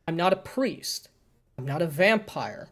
I'm 0.07 0.15
not 0.15 0.33
a 0.33 0.35
priest. 0.35 1.09
I'm 1.57 1.65
not 1.65 1.81
a 1.81 1.87
vampire. 1.87 2.69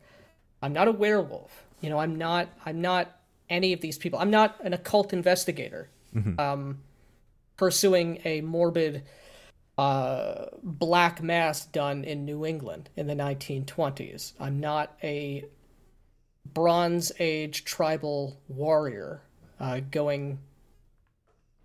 I'm 0.61 0.73
not 0.73 0.88
a 0.88 0.91
werewolf. 0.91 1.65
You 1.81 1.89
know, 1.89 2.00
I'm 2.00 2.15
not 2.17 2.50
I'm 2.65 2.81
not 2.81 3.17
any 3.50 3.73
of 3.73 3.81
these 3.81 3.97
people. 3.97 4.19
I'm 4.19 4.31
not 4.31 4.59
an 4.63 4.73
occult 4.73 5.13
investigator. 5.13 5.89
Um 6.38 6.79
pursuing 7.61 8.19
a 8.25 8.41
morbid 8.41 9.03
uh, 9.77 10.45
black 10.63 11.21
mass 11.21 11.63
done 11.67 12.03
in 12.03 12.25
New 12.25 12.43
England 12.43 12.89
in 12.95 13.05
the 13.05 13.13
1920s. 13.13 14.33
I'm 14.39 14.59
not 14.59 14.97
a 15.03 15.45
Bronze 16.43 17.11
Age 17.19 17.63
tribal 17.63 18.41
warrior 18.47 19.21
uh, 19.59 19.81
going 19.91 20.39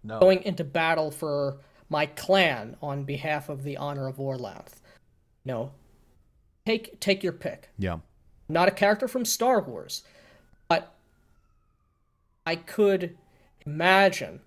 no 0.04 0.20
going 0.20 0.42
into 0.42 0.64
battle 0.64 1.10
for 1.10 1.60
my 1.88 2.04
clan 2.04 2.76
on 2.82 3.04
behalf 3.04 3.48
of 3.48 3.62
the 3.62 3.78
honor 3.78 4.06
of 4.06 4.18
Orlanth. 4.18 4.82
No, 5.46 5.72
take 6.66 7.00
take 7.00 7.22
your 7.22 7.32
pick. 7.32 7.70
yeah 7.78 8.00
not 8.50 8.68
a 8.68 8.72
character 8.72 9.08
from 9.08 9.24
Star 9.24 9.62
Wars, 9.62 10.02
but 10.68 10.94
I 12.44 12.56
could 12.56 13.16
imagine, 13.64 14.40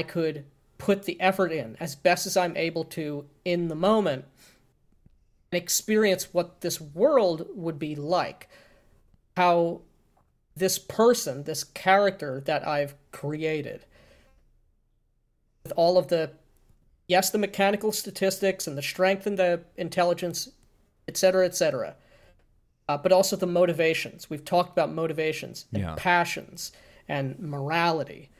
I 0.00 0.02
could 0.02 0.44
put 0.78 1.04
the 1.04 1.20
effort 1.20 1.52
in 1.52 1.76
as 1.78 1.94
best 1.94 2.26
as 2.26 2.36
I'm 2.36 2.56
able 2.56 2.84
to 2.84 3.26
in 3.44 3.68
the 3.68 3.74
moment 3.74 4.24
and 5.52 5.62
experience 5.62 6.32
what 6.32 6.62
this 6.62 6.80
world 6.80 7.46
would 7.54 7.78
be 7.78 7.94
like. 7.94 8.48
How 9.36 9.82
this 10.56 10.78
person, 10.78 11.44
this 11.44 11.64
character 11.64 12.42
that 12.46 12.66
I've 12.66 12.94
created, 13.12 13.84
with 15.64 15.72
all 15.76 15.98
of 15.98 16.08
the, 16.08 16.30
yes, 17.08 17.30
the 17.30 17.38
mechanical 17.38 17.92
statistics 17.92 18.66
and 18.66 18.76
the 18.76 18.82
strength 18.82 19.26
and 19.26 19.38
the 19.38 19.60
intelligence, 19.76 20.48
et 21.06 21.12
etc., 21.12 21.46
etc 21.46 21.96
uh, 22.90 22.98
but 22.98 23.12
also 23.12 23.36
the 23.36 23.46
motivations. 23.46 24.28
We've 24.28 24.44
talked 24.44 24.72
about 24.72 24.92
motivations 24.92 25.66
and 25.72 25.82
Yeah. 25.82 25.94
passions 25.96 26.72
and 27.08 27.38
morality. 27.38 28.30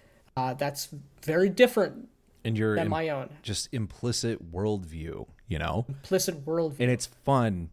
Uh, 0.40 0.54
that's 0.54 0.88
very 1.22 1.48
different 1.50 2.08
and 2.44 2.56
your 2.56 2.74
than 2.74 2.86
im- 2.86 2.90
my 2.90 3.08
own 3.10 3.28
just 3.42 3.68
implicit 3.72 4.50
worldview 4.52 5.26
you 5.48 5.58
know 5.58 5.84
implicit 5.88 6.44
worldview. 6.46 6.80
and 6.80 6.90
it's 6.90 7.06
fun 7.06 7.68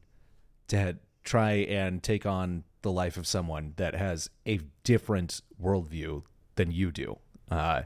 to 0.67 0.97
try 1.23 1.51
and 1.53 2.03
take 2.03 2.25
on 2.25 2.63
the 2.81 2.91
life 2.91 3.15
of 3.17 3.25
someone 3.25 3.73
that 3.77 3.95
has 3.95 4.29
a 4.45 4.59
different 4.83 5.41
worldview 5.61 6.23
than 6.55 6.71
you 6.71 6.91
do 6.91 7.17
uh, 7.49 7.83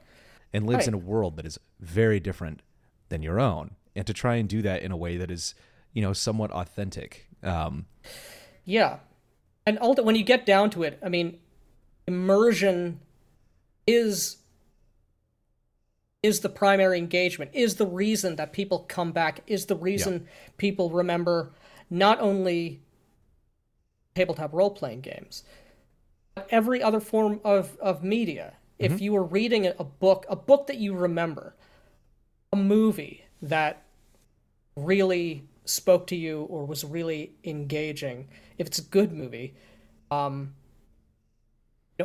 and 0.53 0.65
lives 0.65 0.79
Right. 0.81 0.87
in 0.89 0.93
a 0.95 0.97
world 0.97 1.37
that 1.37 1.45
is 1.45 1.59
very 1.79 2.19
different 2.19 2.61
than 3.09 3.21
your 3.21 3.39
own 3.39 3.71
and 3.95 4.07
to 4.07 4.13
try 4.13 4.35
and 4.37 4.49
do 4.49 4.61
that 4.63 4.81
in 4.81 4.91
a 4.91 4.97
way 4.97 5.17
that 5.17 5.29
is 5.29 5.53
you 5.93 6.01
know 6.01 6.13
somewhat 6.13 6.49
authentic 6.51 7.27
um, 7.43 7.85
Yeah, 8.65 8.97
and 9.65 9.77
ulti- 9.79 10.03
when 10.03 10.15
you 10.15 10.23
get 10.23 10.45
down 10.45 10.69
to 10.71 10.83
it, 10.83 10.97
I 11.03 11.09
mean, 11.09 11.39
immersion 12.07 12.99
is 13.87 14.37
is 16.23 16.41
the 16.41 16.49
primary 16.49 16.97
engagement, 16.97 17.51
is 17.53 17.75
the 17.75 17.85
reason 17.85 18.35
that 18.35 18.53
people 18.53 18.79
come 18.79 19.11
back, 19.11 19.41
is 19.47 19.65
the 19.65 19.75
reason 19.75 20.27
people 20.57 20.89
remember 20.89 21.51
not 21.89 22.19
only 22.19 22.81
tabletop 24.15 24.53
role 24.53 24.71
playing 24.71 25.01
games, 25.01 25.43
but 26.35 26.47
every 26.51 26.81
other 26.81 26.99
form 26.99 27.39
of, 27.43 27.77
of 27.79 28.03
media. 28.03 28.53
If 28.77 28.99
you 28.99 29.13
were 29.13 29.23
reading 29.23 29.67
a 29.67 29.75
a 29.79 29.83
book, 29.83 30.25
a 30.27 30.35
book 30.35 30.65
that 30.67 30.77
you 30.77 30.95
remember, 30.95 31.55
a 32.51 32.55
movie 32.55 33.25
that 33.41 33.83
really 34.75 35.47
spoke 35.65 36.07
to 36.07 36.15
you 36.15 36.41
or 36.43 36.65
was 36.65 36.83
really 36.83 37.33
engaging, 37.43 38.27
if 38.57 38.67
it's 38.67 38.79
a 38.79 38.83
good 38.83 39.13
movie, 39.13 39.53
um, 40.09 40.55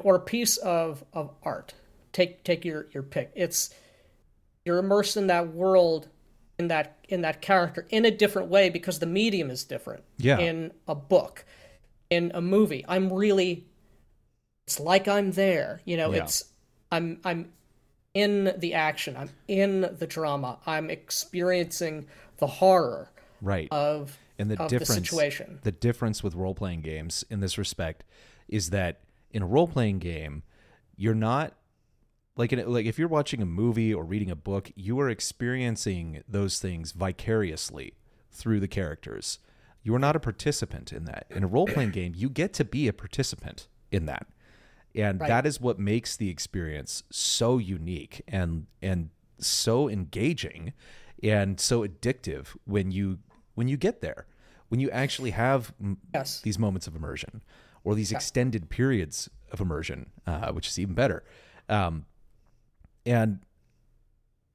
or 0.02 0.16
a 0.16 0.20
piece 0.20 0.58
of, 0.58 1.02
of 1.12 1.30
art, 1.42 1.73
take 2.12 2.44
take 2.44 2.64
your, 2.64 2.88
your 2.92 3.02
pick. 3.02 3.32
It's 3.35 3.70
you're 4.66 4.78
immersed 4.78 5.16
in 5.16 5.28
that 5.28 5.54
world 5.54 6.08
in 6.58 6.68
that 6.68 6.99
in 7.08 7.20
that 7.23 7.40
character 7.40 7.87
in 7.90 8.04
a 8.04 8.11
different 8.11 8.49
way 8.49 8.68
because 8.68 8.99
the 8.99 9.06
medium 9.06 9.50
is 9.50 9.64
different. 9.64 10.02
Yeah. 10.18 10.38
In 10.38 10.73
a 10.88 10.94
book, 10.94 11.44
in 12.11 12.32
a 12.35 12.40
movie, 12.40 12.85
I'm 12.88 13.12
really 13.12 13.66
it's 14.66 14.80
like 14.80 15.06
I'm 15.06 15.30
there. 15.32 15.80
You 15.85 15.96
know, 15.96 16.12
Yeah. 16.12 16.25
it's 16.25 16.44
I'm 16.90 17.20
I'm 17.25 17.52
in 18.12 18.54
the 18.58 18.75
action. 18.75 19.16
I'm 19.16 19.30
in 19.46 19.82
the 19.99 20.06
drama. 20.06 20.58
I'm 20.66 20.90
experiencing 20.90 22.06
the 22.38 22.46
horror 22.46 23.11
Right. 23.40 23.68
of 23.70 24.18
and 24.38 24.50
the 24.50 24.61
of 24.61 24.70
the 24.70 24.78
difference 24.78 25.08
situation. 25.08 25.61
the 25.62 25.73
difference 25.73 26.23
with 26.25 26.35
role 26.35 26.54
playing 26.54 26.80
games 26.80 27.25
in 27.30 27.40
this 27.40 27.56
respect 27.58 28.02
is 28.49 28.70
that 28.70 29.00
in 29.30 29.42
a 29.42 29.46
role 29.46 29.68
playing 29.68 29.99
game, 29.99 30.42
you're 30.96 31.14
not 31.14 31.54
like 32.37 32.52
in, 32.52 32.71
like 32.71 32.87
if 32.87 32.99
you're 32.99 33.09
watching 33.09 33.40
a 33.43 33.47
movie 33.47 33.93
or 33.95 34.05
reading 34.05 34.31
a 34.31 34.37
book, 34.37 34.71
you 34.75 34.99
are 35.00 35.09
experiencing 35.09 36.23
those 36.28 36.59
things 36.59 36.93
vicariously 36.93 37.95
through 38.31 38.61
the 38.61 38.69
characters. 38.69 39.38
You 39.83 39.95
are 39.95 39.99
not 39.99 40.16
a 40.16 40.21
participant 40.21 40.93
in 40.93 41.05
that. 41.05 41.26
In 41.31 41.45
a 41.45 41.47
role 41.47 41.69
playing 41.69 41.93
game, 41.93 42.12
you 42.16 42.28
get 42.28 42.52
to 42.55 42.64
be 42.64 42.88
a 42.88 42.93
participant 42.93 43.69
in 43.90 44.07
that. 44.07 44.26
And 44.95 45.21
Right. 45.21 45.28
that 45.28 45.47
is 45.47 45.61
what 45.61 45.78
makes 45.78 46.16
the 46.16 46.28
experience 46.31 47.02
so 47.11 47.59
unique 47.59 48.23
and 48.26 48.66
and 48.83 49.11
so 49.38 49.88
engaging 49.88 50.73
and 51.23 51.61
so 51.61 51.87
addictive 51.87 52.57
when 52.64 52.90
you 52.90 53.19
when 53.55 53.69
you 53.69 53.76
get 53.76 54.00
there. 54.00 54.26
When 54.69 54.81
you 54.81 54.90
actually 54.90 55.31
have 55.31 55.73
m- 55.81 55.99
Yes. 56.12 56.40
these 56.40 56.59
moments 56.59 56.87
of 56.87 56.97
immersion 56.97 57.43
or 57.85 57.95
these 57.95 58.11
extended 58.11 58.69
periods 58.69 59.31
of 59.52 59.61
immersion, 59.61 60.11
uh, 60.26 60.50
which 60.52 60.66
is 60.66 60.78
even 60.78 60.95
better. 60.95 61.23
Um, 61.69 62.07
and 63.06 63.38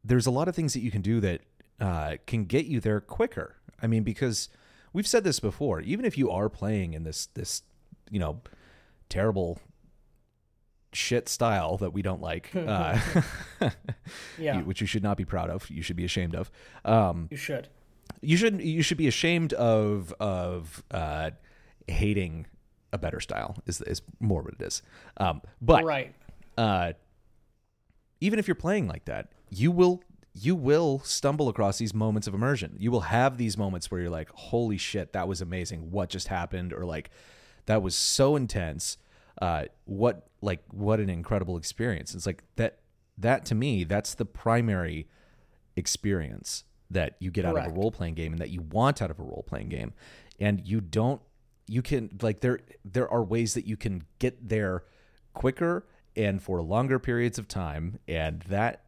there's 0.04 0.28
a 0.28 0.32
lot 0.32 0.48
of 0.48 0.56
things 0.56 0.74
that 0.74 0.82
you 0.82 0.92
can 0.92 1.02
do 1.02 1.20
that 1.22 1.42
uh, 1.80 2.18
can 2.28 2.46
get 2.46 2.66
you 2.66 2.80
there 2.80 3.00
quicker. 3.02 3.56
I 3.82 3.88
mean, 3.88 4.04
because 4.04 4.50
we've 4.94 5.08
said 5.08 5.24
this 5.24 5.40
before. 5.40 5.82
Even 5.82 6.06
if 6.06 6.18
you 6.18 6.30
are 6.30 6.50
playing 6.50 6.94
in 6.94 7.04
this 7.04 7.28
this 7.34 7.64
you 8.12 8.20
know 8.20 8.42
terrible 9.10 9.60
shit 10.94 11.30
style 11.30 11.78
that 11.78 11.94
we 11.94 12.02
don't 12.02 12.22
like, 12.22 12.52
uh, 12.56 13.00
Yeah. 14.38 14.62
which 14.62 14.82
you 14.82 14.88
should 14.88 15.04
not 15.04 15.18
be 15.18 15.26
proud 15.26 15.50
of, 15.50 15.70
you 15.70 15.82
should 15.82 15.96
be 15.96 16.06
ashamed 16.06 16.36
of. 16.36 16.52
Um, 16.84 17.28
You 17.32 17.38
should. 17.38 17.70
you 18.22 18.38
should 18.38 18.62
you 18.62 18.82
should 18.84 18.98
be 18.98 19.08
ashamed 19.08 19.54
of 19.54 20.14
of 20.20 20.84
uh, 20.92 21.32
hating 21.88 22.48
a 22.94 22.98
better 22.98 23.20
style 23.22 23.56
is 23.66 23.82
is 23.82 24.02
more 24.20 24.42
what 24.42 24.54
it 24.56 24.62
is. 24.62 24.82
Um, 25.18 25.42
but 25.62 25.84
Right. 25.86 26.14
uh, 26.58 26.94
even 28.22 28.40
if 28.40 28.48
you're 28.48 28.56
playing 28.56 28.88
like 28.88 29.06
that, 29.06 29.32
you 29.50 29.72
will 29.72 30.02
you 30.34 30.56
will 30.56 31.00
stumble 31.00 31.50
across 31.50 31.78
these 31.78 31.94
moments 31.94 32.26
of 32.26 32.34
immersion. 32.34 32.78
You 32.80 32.90
will 32.90 33.02
have 33.02 33.38
these 33.38 33.58
moments 33.58 33.92
where 33.92 34.00
you're 34.00 34.10
like, 34.10 34.30
"Holy 34.30 34.78
shit, 34.78 35.12
that 35.12 35.28
was 35.28 35.42
amazing! 35.42 35.92
What 35.92 36.10
just 36.10 36.30
happened?" 36.30 36.72
Or 36.72 36.86
like, 36.86 37.10
"That 37.66 37.82
was 37.82 37.96
so 37.96 38.38
intense! 38.38 38.98
Uh, 39.42 39.66
what 39.86 40.30
like 40.42 40.64
what 40.72 41.00
an 41.02 41.10
incredible 41.10 41.58
experience!" 41.58 42.16
It's 42.16 42.26
like 42.26 42.44
that. 42.56 42.78
That 43.18 43.46
to 43.48 43.56
me, 43.56 43.84
that's 43.84 44.14
the 44.16 44.26
primary 44.26 45.08
experience 45.76 46.64
that 46.90 47.16
you 47.20 47.30
get 47.30 47.46
out 47.46 47.58
of 47.58 47.66
a 47.66 47.76
role 47.76 47.92
playing 47.92 48.16
game 48.16 48.32
and 48.32 48.42
that 48.42 48.50
you 48.50 48.62
want 48.62 49.02
out 49.02 49.12
of 49.12 49.20
a 49.20 49.24
role 49.24 49.44
playing 49.46 49.70
game, 49.70 49.94
and 50.40 50.66
you 50.66 50.80
don't. 50.80 51.22
You 51.68 51.82
can 51.82 52.18
like 52.22 52.40
there 52.40 52.60
there 52.86 53.10
are 53.10 53.24
ways 53.24 53.54
that 53.56 53.68
you 53.68 53.76
can 53.76 54.04
get 54.20 54.48
there 54.48 54.84
quicker 55.34 55.86
and 56.16 56.42
for 56.42 56.62
longer 56.62 57.00
periods 57.00 57.38
of 57.38 57.48
time 57.48 58.00
and 58.08 58.42
that 58.44 58.84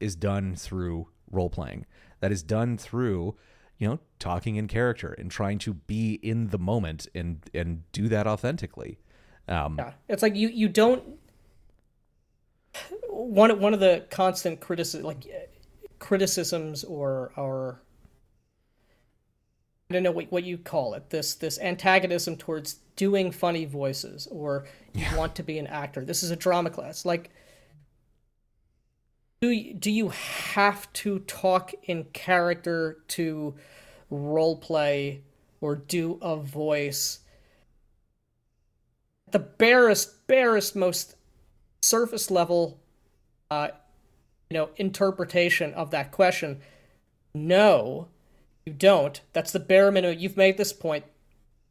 is 0.00 0.14
done 0.14 0.54
through 0.54 1.08
role 1.30 1.50
playing 1.50 1.84
that 2.20 2.32
is 2.32 2.42
done 2.42 2.76
through 2.76 3.34
you 3.78 3.88
know 3.88 3.98
talking 4.18 4.56
in 4.56 4.66
character 4.66 5.12
and 5.12 5.30
trying 5.30 5.58
to 5.58 5.74
be 5.74 6.14
in 6.22 6.48
the 6.48 6.58
moment 6.58 7.06
and 7.14 7.48
and 7.54 7.82
do 7.92 8.08
that 8.08 8.26
authentically 8.26 8.98
um 9.48 9.76
Yeah, 9.78 9.92
it's 10.08 10.22
like 10.22 10.36
you 10.36 10.48
you 10.48 10.68
don't. 10.68 11.02
One 13.08 13.58
one 13.60 13.74
of 13.74 13.80
the 13.80 14.04
constant 14.10 14.60
criticism 14.60 15.06
like 15.06 15.26
criticisms 15.98 16.84
or 16.84 17.32
or 17.36 17.80
I 19.90 19.94
don't 19.94 20.02
know 20.02 20.12
what 20.12 20.30
what 20.30 20.44
you 20.44 20.58
call 20.58 20.94
it 20.94 21.10
this 21.10 21.34
this 21.34 21.58
antagonism 21.58 22.36
towards 22.36 22.80
doing 22.98 23.32
funny 23.32 23.64
voices 23.64 24.28
or 24.30 24.66
you 24.92 25.06
want 25.16 25.34
to 25.36 25.42
be 25.42 25.58
an 25.58 25.66
actor. 25.66 26.04
This 26.04 26.22
is 26.22 26.30
a 26.30 26.36
drama 26.36 26.68
class. 26.68 27.06
Like, 27.06 27.30
do 29.40 29.48
you, 29.48 29.72
do 29.72 29.90
you 29.90 30.10
have 30.10 30.92
to 30.94 31.20
talk 31.20 31.72
in 31.84 32.04
character 32.12 32.98
to 33.08 33.54
role 34.10 34.56
play 34.56 35.22
or 35.60 35.76
do 35.76 36.18
a 36.20 36.36
voice? 36.36 37.20
the 39.32 39.38
barest, 39.38 40.26
barest, 40.26 40.74
most 40.76 41.16
surface 41.82 42.30
level, 42.30 42.80
uh, 43.50 43.68
you 44.50 44.56
know, 44.56 44.70
interpretation 44.76 45.74
of 45.74 45.90
that 45.90 46.12
question. 46.12 46.60
No, 47.34 48.08
you 48.64 48.72
don't. 48.72 49.20
That's 49.32 49.52
the 49.52 49.60
bare 49.60 49.90
minimum. 49.90 50.18
You've 50.18 50.36
made 50.36 50.56
this 50.56 50.72
point. 50.72 51.04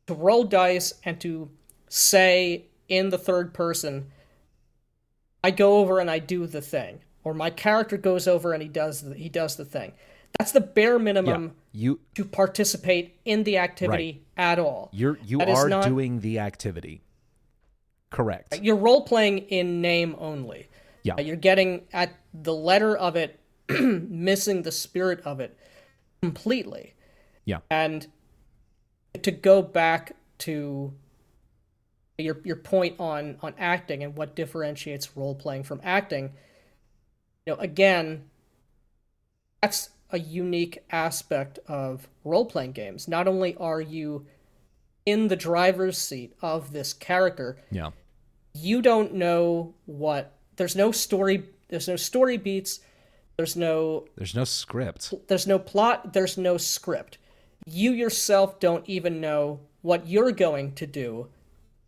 To 0.08 0.14
roll 0.14 0.46
dice 0.46 0.94
and 1.04 1.20
to 1.22 1.50
say 1.90 2.66
in 2.88 3.10
the 3.10 3.18
third 3.18 3.54
person, 3.54 4.12
I 5.44 5.52
go 5.52 5.78
over 5.78 6.00
and 6.00 6.10
I 6.10 6.20
do 6.20 6.48
the 6.48 6.62
thing, 6.62 7.00
or 7.24 7.34
my 7.34 7.50
character 7.50 7.98
goes 7.98 8.28
over 8.28 8.54
and 8.54 8.64
he 8.64 8.70
does 8.70 9.02
the, 9.02 9.14
he 9.16 9.28
does 9.30 9.56
the 9.58 9.66
thing. 9.66 9.92
That's 10.40 10.52
the 10.52 10.62
bare 10.62 10.98
minimum 11.00 11.56
you 11.74 12.00
to 12.16 12.24
participate 12.26 13.20
in 13.26 13.44
the 13.44 13.58
activity 13.58 14.24
at 14.38 14.60
all. 14.60 14.90
you're 14.94 15.18
you 15.26 15.40
That 15.40 15.50
are 15.50 15.70
not- 15.70 15.86
doing 15.86 16.20
the 16.20 16.40
activity 16.40 17.02
correct 18.10 18.60
You're 18.62 18.76
role 18.78 19.02
playing 19.02 19.40
in 19.40 19.82
name 19.82 20.16
only. 20.20 20.70
Yeah. 21.04 21.16
Uh, 21.18 21.22
You're 21.22 21.36
getting 21.36 21.88
at 21.92 22.14
the 22.34 22.54
letter 22.54 22.96
of 22.96 23.16
it, 23.18 23.40
missing 23.70 24.62
the 24.62 24.72
spirit 24.72 25.20
of 25.26 25.40
it 25.42 25.58
completely. 26.22 26.94
yeah 27.46 27.60
And 27.70 28.08
to 29.24 29.32
go 29.32 29.62
back 29.62 30.16
to 30.40 30.94
your 32.18 32.40
your 32.44 32.56
point 32.56 33.00
on 33.00 33.38
on 33.42 33.54
acting 33.58 34.04
and 34.04 34.16
what 34.16 34.36
differentiates 34.36 35.16
role 35.16 35.36
playing 35.36 35.64
from 35.64 35.80
acting, 35.84 36.34
you 37.46 37.54
know, 37.54 37.60
again, 37.60 38.24
that's 39.62 39.90
a 40.10 40.20
unique 40.20 40.84
aspect 40.90 41.60
of 41.68 42.08
role 42.24 42.46
playing 42.46 42.72
games. 42.72 43.08
Not 43.08 43.28
only 43.28 43.56
are 43.58 43.82
you 43.82 44.26
in 45.06 45.28
the 45.28 45.36
driver's 45.36 45.98
seat 45.98 46.34
of 46.42 46.72
this 46.74 46.94
character, 46.94 47.58
yeah. 47.72 47.92
you 48.54 48.82
don't 48.82 49.14
know 49.14 49.74
what 49.86 50.38
there's 50.58 50.76
no 50.76 50.92
story 50.92 51.44
there's 51.70 51.88
no 51.88 51.96
story 51.96 52.38
beats 52.38 52.80
there's 53.38 53.56
no 53.56 54.06
there's 54.16 54.36
no 54.36 54.44
script. 54.44 55.14
there's 55.28 55.48
no 55.48 55.60
plot 55.60 56.14
there's 56.14 56.38
no 56.38 56.58
script 56.58 57.18
you 57.68 57.92
yourself 57.92 58.60
don't 58.60 58.88
even 58.88 59.20
know 59.20 59.60
what 59.82 60.08
you're 60.08 60.32
going 60.32 60.72
to 60.74 60.88
do 60.88 61.28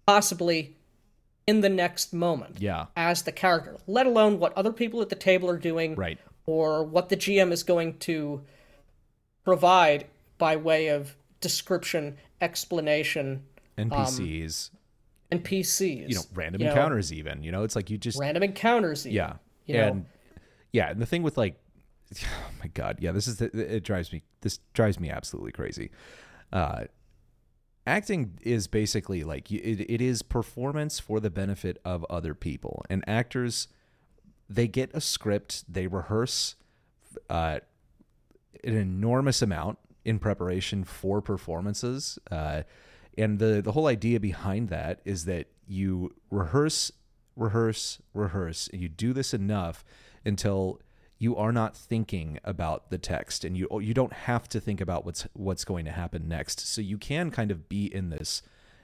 possibly 0.06 0.76
in 1.48 1.62
the 1.62 1.70
next 1.70 2.14
moment 2.14 2.58
yeah 2.60 2.86
as 2.96 3.24
the 3.24 3.32
character 3.32 3.78
let 3.88 4.06
alone 4.06 4.40
what 4.40 4.54
other 4.54 4.74
people 4.74 5.02
at 5.02 5.10
the 5.10 5.16
table 5.16 5.50
are 5.50 5.58
doing 5.58 5.96
right 5.96 6.20
or 6.46 6.84
what 6.84 7.10
the 7.10 7.18
GM 7.18 7.52
is 7.52 7.64
going 7.64 7.98
to 8.00 8.42
provide 9.44 10.06
by 10.38 10.56
way 10.56 10.88
of 10.88 11.16
description 11.42 12.18
explanation 12.42 13.44
um, 13.78 13.90
npcs 13.90 14.70
and 15.32 15.44
PCs 15.44 16.10
you 16.10 16.16
know 16.16 16.22
random 16.34 16.62
you 16.62 16.68
know, 16.68 16.74
encounters 16.74 17.14
even 17.14 17.42
you 17.42 17.52
know 17.52 17.64
it's 17.64 17.76
like 17.76 17.90
you 17.90 17.98
just 17.98 18.20
random 18.20 18.44
encounters 18.44 19.06
even, 19.06 19.16
Yeah. 19.16 19.34
you 19.66 19.74
know? 19.76 19.88
and 19.88 20.06
yeah, 20.72 20.92
and 20.92 21.02
the 21.02 21.06
thing 21.06 21.24
with 21.24 21.38
like 21.38 21.60
oh 22.24 22.52
my 22.60 22.68
god, 22.68 22.98
yeah, 23.00 23.12
this 23.12 23.28
is 23.28 23.38
the, 23.38 23.76
it 23.76 23.84
drives 23.84 24.12
me 24.12 24.24
this 24.42 24.60
drives 24.74 25.00
me 25.00 25.10
absolutely 25.10 25.52
crazy. 25.52 25.92
Uh 26.52 26.86
acting 27.86 28.38
is 28.42 28.68
basically 28.68 29.24
like 29.24 29.52
it, 29.52 29.82
it 29.92 30.02
is 30.02 30.22
performance 30.22 31.00
for 31.00 31.20
the 31.20 31.30
benefit 31.30 31.80
of 31.86 32.06
other 32.10 32.34
people. 32.34 32.86
And 32.90 33.04
actors 33.08 33.68
they 34.50 34.68
get 34.68 34.90
a 34.94 35.02
script, 35.02 35.72
they 35.72 35.88
rehearse 35.88 36.56
uh 37.30 37.60
an 38.64 38.76
enormous 38.76 39.42
amount 39.42 39.80
in 40.04 40.20
preparation 40.20 40.84
for 40.84 41.22
performances. 41.22 42.18
Uh 42.32 42.64
and 43.18 43.40
the 43.40 43.62
the 43.62 43.74
whole 43.74 43.88
idea 43.88 44.20
behind 44.20 44.70
that 44.70 45.02
is 45.06 45.26
that 45.26 45.48
you 45.68 46.16
rehearse 46.32 46.92
rehearse 47.36 48.02
rehearse 48.14 48.68
and 48.74 48.82
you 48.82 48.90
do 48.90 49.14
this 49.14 49.34
enough 49.34 49.86
until 50.26 50.80
you 51.22 51.36
are 51.36 51.52
not 51.52 51.76
thinking 51.76 52.40
about 52.44 52.90
the 52.90 52.98
text 52.98 53.44
and 53.44 53.56
you 53.58 53.68
you 53.82 53.94
don't 53.94 54.14
have 54.14 54.48
to 54.50 54.60
think 54.60 54.80
about 54.82 55.06
what's 55.06 55.28
what's 55.34 55.66
going 55.66 55.86
to 55.86 55.92
happen 55.92 56.28
next 56.28 56.60
so 56.66 56.82
you 56.82 56.98
can 56.98 57.30
kind 57.30 57.52
of 57.52 57.68
be 57.70 57.94
in 57.94 58.10
this 58.10 58.42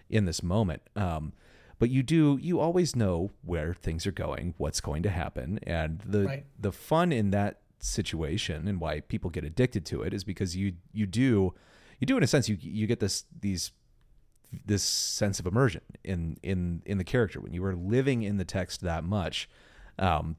in 0.09 0.25
this 0.25 0.43
moment 0.43 0.81
um 0.95 1.31
but 1.79 1.89
you 1.89 2.03
do 2.03 2.37
you 2.41 2.59
always 2.59 2.95
know 2.95 3.31
where 3.43 3.73
things 3.73 4.05
are 4.05 4.11
going 4.11 4.53
what's 4.57 4.81
going 4.81 5.01
to 5.01 5.09
happen 5.09 5.59
and 5.63 6.01
the 6.05 6.23
Right. 6.25 6.45
the 6.59 6.71
fun 6.71 7.11
in 7.11 7.31
that 7.31 7.61
situation 7.79 8.67
and 8.67 8.79
why 8.79 8.99
people 8.99 9.29
get 9.29 9.43
addicted 9.43 9.85
to 9.85 10.01
it 10.01 10.13
is 10.13 10.23
because 10.23 10.55
you 10.55 10.73
you 10.93 11.05
do 11.05 11.53
you 11.99 12.05
do 12.05 12.17
in 12.17 12.23
a 12.23 12.27
sense 12.27 12.49
you 12.49 12.57
you 12.59 12.85
get 12.87 12.99
this 12.99 13.25
these 13.39 13.71
this 14.65 14.83
sense 14.83 15.39
of 15.39 15.45
immersion 15.45 15.81
in 16.03 16.37
in 16.43 16.81
in 16.85 16.97
the 16.97 17.03
character 17.03 17.39
when 17.39 17.53
you 17.53 17.63
are 17.63 17.75
living 17.75 18.23
in 18.23 18.37
the 18.37 18.45
text 18.45 18.81
that 18.81 19.03
much 19.03 19.49
um 19.99 20.35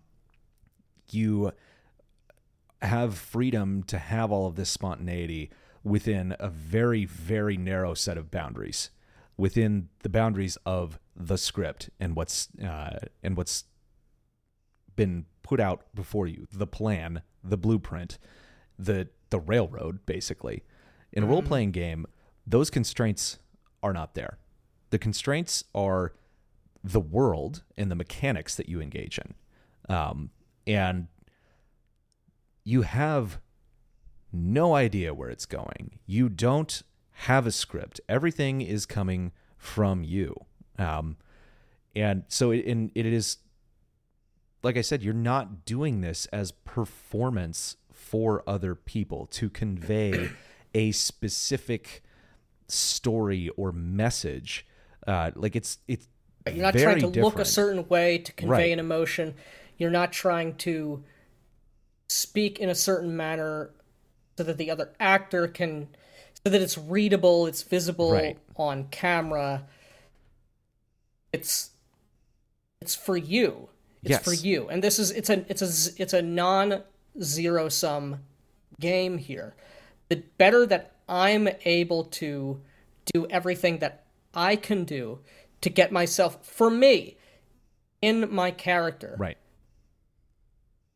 you 1.11 1.53
have 2.83 3.17
freedom 3.17 3.83
to 3.85 3.99
have 3.99 4.31
all 4.31 4.47
of 4.47 4.57
this 4.57 4.71
spontaneity 4.71 5.51
within 5.83 6.35
a 6.39 6.49
very 6.49 7.05
very 7.05 7.57
narrow 7.57 7.95
set 7.95 8.19
of 8.19 8.31
boundaries 8.31 8.91
within 9.37 9.89
the 10.03 10.09
boundaries 10.09 10.57
of 10.67 10.99
the 11.15 11.37
script 11.37 11.91
and 12.01 12.17
what's 12.17 12.49
uh, 12.63 12.99
and 13.23 13.37
what's 13.37 13.65
been 14.95 15.27
put 15.43 15.61
out 15.61 15.85
before 15.95 16.27
you. 16.27 16.47
The 16.53 16.67
plan 16.67 17.23
the 17.45 17.57
blueprint 17.57 18.19
the 18.79 19.09
the 19.31 19.41
railroad 19.41 20.05
basically. 20.07 20.65
In 21.13 21.23
a 21.23 21.27
role-playing 21.27 21.71
game 21.71 22.07
those 22.47 22.71
constraints 22.71 23.39
are 23.83 23.93
not 23.93 24.15
there. 24.15 24.39
The 24.91 24.99
constraints 24.99 25.65
are 25.75 26.13
the 26.85 27.01
world 27.01 27.63
and 27.77 27.91
the 27.91 27.97
mechanics 27.97 28.55
that 28.55 28.69
you 28.69 28.81
engage 28.81 29.19
in. 29.19 29.35
Um, 29.95 30.31
and 30.67 31.09
you 32.67 32.83
have 32.83 33.39
no 34.33 34.75
idea 34.75 35.15
where 35.15 35.31
it's 35.31 35.47
going 35.47 35.99
you 36.05 36.29
don't 36.29 36.83
have 37.11 37.47
a 37.47 37.53
script 37.53 38.01
everything 38.09 38.61
is 38.61 38.85
coming 38.85 39.33
from 39.57 40.03
you 40.05 40.35
um, 40.79 41.17
and 41.95 42.25
so 42.29 42.51
it, 42.51 42.65
in, 42.67 42.91
it 42.95 43.07
is 43.07 43.39
like 44.67 44.77
I 44.77 44.81
said, 44.81 45.01
you're 45.01 45.15
not 45.15 45.65
doing 45.65 46.01
this 46.01 46.27
as 46.27 46.51
performance 46.51 47.77
for 47.93 48.43
other 48.49 48.75
people 48.75 49.27
to 49.27 49.49
convey 49.49 50.31
a 50.75 50.91
specific 50.91 52.03
story 52.67 53.49
or 53.51 53.71
message. 53.71 54.67
Uh, 55.07 55.31
like 55.37 55.55
it's 55.55 55.79
it's 55.87 56.09
You're 56.47 56.63
not 56.63 56.75
trying 56.75 56.99
to 56.99 57.07
look 57.07 57.39
a 57.39 57.45
certain 57.45 57.87
way 57.89 58.19
to 58.19 58.33
convey 58.33 58.55
Right. 58.55 58.73
an 58.73 58.81
emotion. 58.81 59.35
You're 59.79 59.91
not 59.91 60.13
trying 60.13 60.57
to 60.57 61.05
speak 62.09 62.59
in 62.59 62.69
a 62.69 62.75
certain 62.75 63.17
manner 63.17 63.71
so 64.37 64.45
that 64.45 64.59
the 64.59 64.71
other 64.71 64.93
actor 65.01 65.49
can 65.49 65.89
so 66.45 66.51
that 66.51 66.63
it's 66.63 66.79
readable, 66.79 67.47
it's 67.47 67.63
visible 67.63 68.13
Right. 68.13 68.39
on 68.57 68.85
camera. 68.89 69.67
It's 71.33 71.71
it's 72.81 72.95
for 72.95 73.17
you. 73.17 73.69
It's 74.03 74.11
Yes. 74.11 74.25
for 74.25 74.33
you. 74.35 74.69
And 74.69 74.83
this 74.85 74.99
is 74.99 75.11
it's 75.11 75.31
a 75.31 75.45
it's 75.51 75.63
a 75.63 76.03
it's 76.03 76.13
a 76.13 76.23
non 76.23 76.83
zero 77.21 77.69
sum 77.69 78.21
game 78.79 79.19
here. 79.19 79.55
The 80.09 80.23
better 80.39 80.67
that 80.67 80.93
I'm 81.09 81.49
able 81.65 82.05
to 82.05 82.61
do 83.13 83.27
everything 83.29 83.79
that 83.79 84.05
I 84.35 84.55
can 84.57 84.85
do 84.85 85.21
to 85.63 85.71
get 85.71 85.91
myself 85.91 86.45
for 86.47 86.71
me 86.71 87.17
in 88.03 88.33
my 88.33 88.51
character. 88.51 89.17
right. 89.19 89.39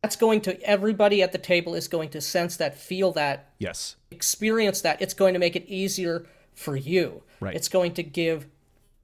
That's 0.01 0.15
going 0.15 0.41
to 0.41 0.59
everybody 0.63 1.21
at 1.21 1.31
the 1.31 1.37
table 1.37 1.75
is 1.75 1.87
going 1.87 2.09
to 2.09 2.21
sense 2.21 2.57
that, 2.57 2.75
feel 2.75 3.11
that, 3.13 3.49
Yes. 3.59 3.97
experience 4.09 4.81
that. 4.81 4.99
It's 4.99 5.13
going 5.13 5.33
to 5.33 5.39
make 5.39 5.55
it 5.55 5.65
easier 5.67 6.25
for 6.55 6.75
you. 6.75 7.21
Right. 7.39 7.55
It's 7.55 7.67
going 7.69 7.93
to 7.93 8.03
give 8.03 8.47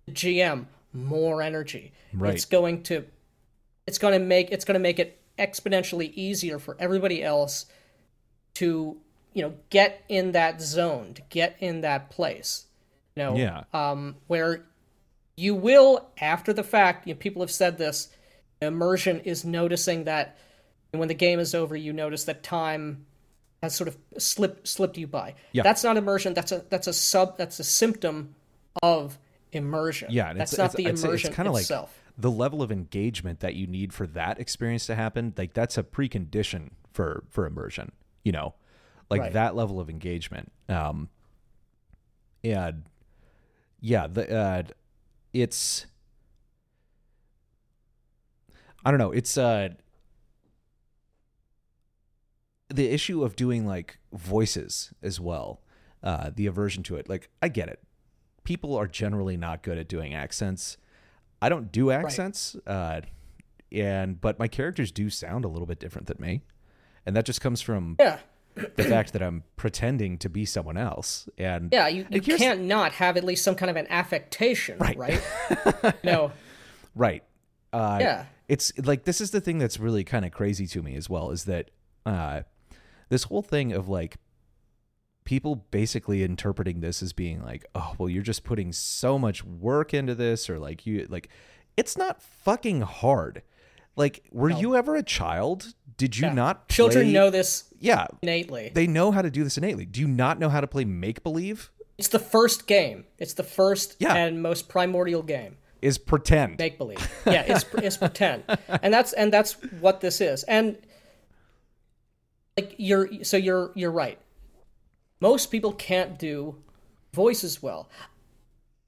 the 0.07 0.11
GM 0.11 0.65
more 0.93 1.41
energy. 1.43 1.93
Right. 2.13 2.33
It's 2.33 2.45
going 2.45 2.81
to 2.83 3.05
it's 3.85 3.99
going 3.99 4.19
to 4.19 4.25
make 4.25 4.49
it's 4.51 4.65
going 4.65 4.73
to 4.73 4.79
make 4.79 4.97
it 4.97 5.19
exponentially 5.37 6.11
easier 6.15 6.57
for 6.57 6.75
everybody 6.79 7.23
else 7.23 7.67
to, 8.55 8.97
you 9.33 9.43
know, 9.43 9.53
get 9.69 10.03
in 10.09 10.31
that 10.31 10.59
zone, 10.61 11.13
to 11.13 11.21
get 11.29 11.55
in 11.59 11.81
that 11.81 12.09
place. 12.09 12.65
You 13.15 13.23
know, 13.23 13.35
Yeah. 13.35 13.63
um, 13.71 14.15
where 14.25 14.65
you 15.35 15.53
will, 15.53 16.09
after 16.19 16.53
the 16.53 16.63
fact, 16.63 17.07
you 17.07 17.13
know, 17.13 17.19
people 17.19 17.43
have 17.43 17.51
said 17.51 17.77
this, 17.77 18.09
immersion 18.63 19.19
is 19.19 19.45
noticing 19.45 20.05
that 20.05 20.35
when 20.91 21.07
the 21.07 21.13
game 21.13 21.39
is 21.39 21.53
over, 21.53 21.75
you 21.75 21.93
notice 21.93 22.23
that 22.25 22.43
time 22.43 23.05
has 23.61 23.75
sort 23.75 23.87
of 23.87 23.97
slipped 24.17 24.67
slipped 24.67 24.97
you 24.97 25.07
by. 25.07 25.35
Yeah. 25.51 25.63
That's 25.63 25.83
not 25.83 25.97
immersion. 25.97 26.33
That's 26.33 26.51
a 26.51 26.63
that's 26.69 26.87
a 26.87 26.93
sub. 26.93 27.37
That's 27.37 27.59
a 27.59 27.63
symptom 27.63 28.35
of 28.83 29.17
immersion. 29.51 30.09
Yeah, 30.11 30.33
that's 30.33 30.53
it's, 30.53 30.59
not 30.59 30.65
it's, 30.65 30.75
the 30.75 30.85
immersion 30.85 31.29
it's 31.29 31.35
kind 31.35 31.47
of 31.47 31.53
like 31.53 31.61
itself. 31.63 31.99
the 32.17 32.29
level 32.31 32.61
of 32.61 32.71
engagement 32.71 33.39
that 33.39 33.55
you 33.55 33.65
need 33.67 33.93
for 33.93 34.05
that 34.07 34.39
experience 34.39 34.85
to 34.87 34.95
happen. 34.95 35.33
Like 35.37 35.53
that's 35.53 35.77
a 35.77 35.83
precondition 35.83 36.69
for 36.93 37.23
for 37.29 37.45
immersion. 37.45 37.91
You 38.23 38.31
know, 38.33 38.53
like 39.09 39.21
Right. 39.21 39.33
that 39.33 39.55
level 39.55 39.79
of 39.79 39.89
engagement. 39.89 40.51
Um, 40.69 41.09
and 42.43 42.83
yeah, 43.81 44.07
the 44.07 44.35
uh, 44.35 44.63
it's 45.33 45.85
I 48.85 48.91
don't 48.91 48.99
know. 48.99 49.11
It's 49.11 49.37
uh 49.37 49.69
the 52.69 52.89
issue 52.89 53.23
of 53.23 53.35
doing 53.35 53.65
like 53.65 53.97
voices 54.13 54.93
as 55.01 55.19
well. 55.19 55.61
Uh, 56.03 56.29
the 56.35 56.45
aversion 56.45 56.83
to 56.83 56.95
it. 56.95 57.09
Like 57.09 57.29
I 57.41 57.47
get 57.49 57.69
it. 57.69 57.81
People 58.43 58.75
are 58.75 58.87
generally 58.87 59.35
not 59.35 59.63
good 59.63 59.77
at 59.77 59.87
doing 59.87 60.13
accents. 60.13 60.77
I 61.41 61.49
don't 61.49 61.71
do 61.71 61.91
accents, 61.91 62.55
uh, 62.65 63.01
and 63.71 64.19
but 64.21 64.39
my 64.39 64.47
characters 64.47 64.91
do 64.91 65.09
sound 65.09 65.43
a 65.43 65.47
little 65.47 65.65
bit 65.67 65.79
different 65.79 66.07
than 66.07 66.17
me, 66.19 66.41
and 67.05 67.15
that 67.15 67.25
just 67.25 67.41
comes 67.41 67.61
from 67.61 67.95
Yeah, 67.99 68.19
the 68.55 68.83
fact 68.83 69.13
that 69.13 69.21
I'm 69.21 69.43
pretending 69.55 70.17
to 70.19 70.29
be 70.29 70.45
someone 70.45 70.77
else. 70.77 71.27
And 71.37 71.69
yeah. 71.71 71.87
You, 71.87 72.05
you 72.09 72.21
can't 72.21 72.61
not 72.61 72.93
have 72.93 73.17
at 73.17 73.23
least 73.23 73.43
some 73.43 73.55
kind 73.55 73.69
of 73.69 73.75
an 73.75 73.87
affectation, 73.89 74.77
Right. 74.79 74.97
right? 74.97 75.21
no. 76.03 76.31
Right. 76.95 77.23
Uh, 77.73 77.97
Yeah. 78.01 78.25
It's 78.47 78.71
like 78.77 79.03
this 79.03 79.19
is 79.19 79.31
the 79.31 79.41
thing 79.41 79.57
that's 79.57 79.77
really 79.79 80.03
kind 80.05 80.23
of 80.25 80.31
crazy 80.31 80.67
to 80.67 80.81
me 80.81 80.95
as 80.95 81.09
well 81.09 81.31
is 81.31 81.43
that 81.45 81.69
uh, 82.05 82.41
this 83.09 83.23
whole 83.23 83.41
thing 83.41 83.71
of 83.73 83.87
like 83.89 84.17
people 85.23 85.55
basically 85.71 86.23
interpreting 86.23 86.79
this 86.79 87.01
as 87.03 87.11
being 87.13 87.43
like, 87.43 87.65
oh, 87.75 87.93
well, 87.97 88.09
you're 88.09 88.23
just 88.23 88.43
putting 88.43 88.71
so 88.71 89.19
much 89.19 89.43
work 89.43 89.93
into 89.93 90.15
this, 90.15 90.49
or 90.49 90.57
like 90.59 90.85
you 90.85 91.05
like, 91.09 91.29
it's 91.75 91.97
not 91.97 92.21
fucking 92.21 92.81
hard. 92.81 93.41
Like, 93.95 94.23
were 94.31 94.49
you 94.51 94.75
ever 94.75 94.95
a 94.95 95.03
child? 95.03 95.73
Did 95.97 96.17
you 96.17 96.27
Yeah. 96.27 96.33
not? 96.33 96.69
Children 96.69 97.11
know 97.11 97.29
this 97.31 97.65
Yeah, 97.79 98.05
innately. 98.21 98.71
they 98.73 98.85
know 98.85 99.11
how 99.11 99.21
to 99.23 99.31
do 99.31 99.43
this 99.43 99.57
innately. 99.57 99.85
Do 99.85 99.99
you 99.99 100.07
not 100.07 100.37
know 100.39 100.49
how 100.49 100.61
to 100.61 100.67
play 100.67 100.85
make 100.85 101.23
believe? 101.23 101.71
It's 101.97 102.09
the 102.09 102.19
first 102.19 102.67
game. 102.67 103.05
It's 103.17 103.33
the 103.33 103.43
first 103.43 103.95
Yeah. 103.99 104.13
and 104.15 104.41
most 104.43 104.69
primordial 104.69 105.23
game. 105.23 105.57
Is 105.81 105.97
pretend. 105.97 106.57
Make 106.59 106.77
believe. 106.77 106.99
Yeah, 107.25 107.41
it's 107.47 107.65
it's 107.75 107.97
pretend, 107.97 108.43
and 108.67 108.91
that's 108.93 109.13
and 109.13 109.31
that's 109.33 109.53
what 109.79 110.01
this 110.01 110.21
is. 110.21 110.43
And 110.43 110.77
like 112.57 112.75
you're 112.77 113.23
so 113.23 113.37
you're 113.37 113.71
you're 113.75 113.91
right. 113.91 114.19
Most 115.19 115.51
people 115.51 115.73
can't 115.73 116.17
do 116.19 116.55
voices 117.13 117.61
well. 117.61 117.89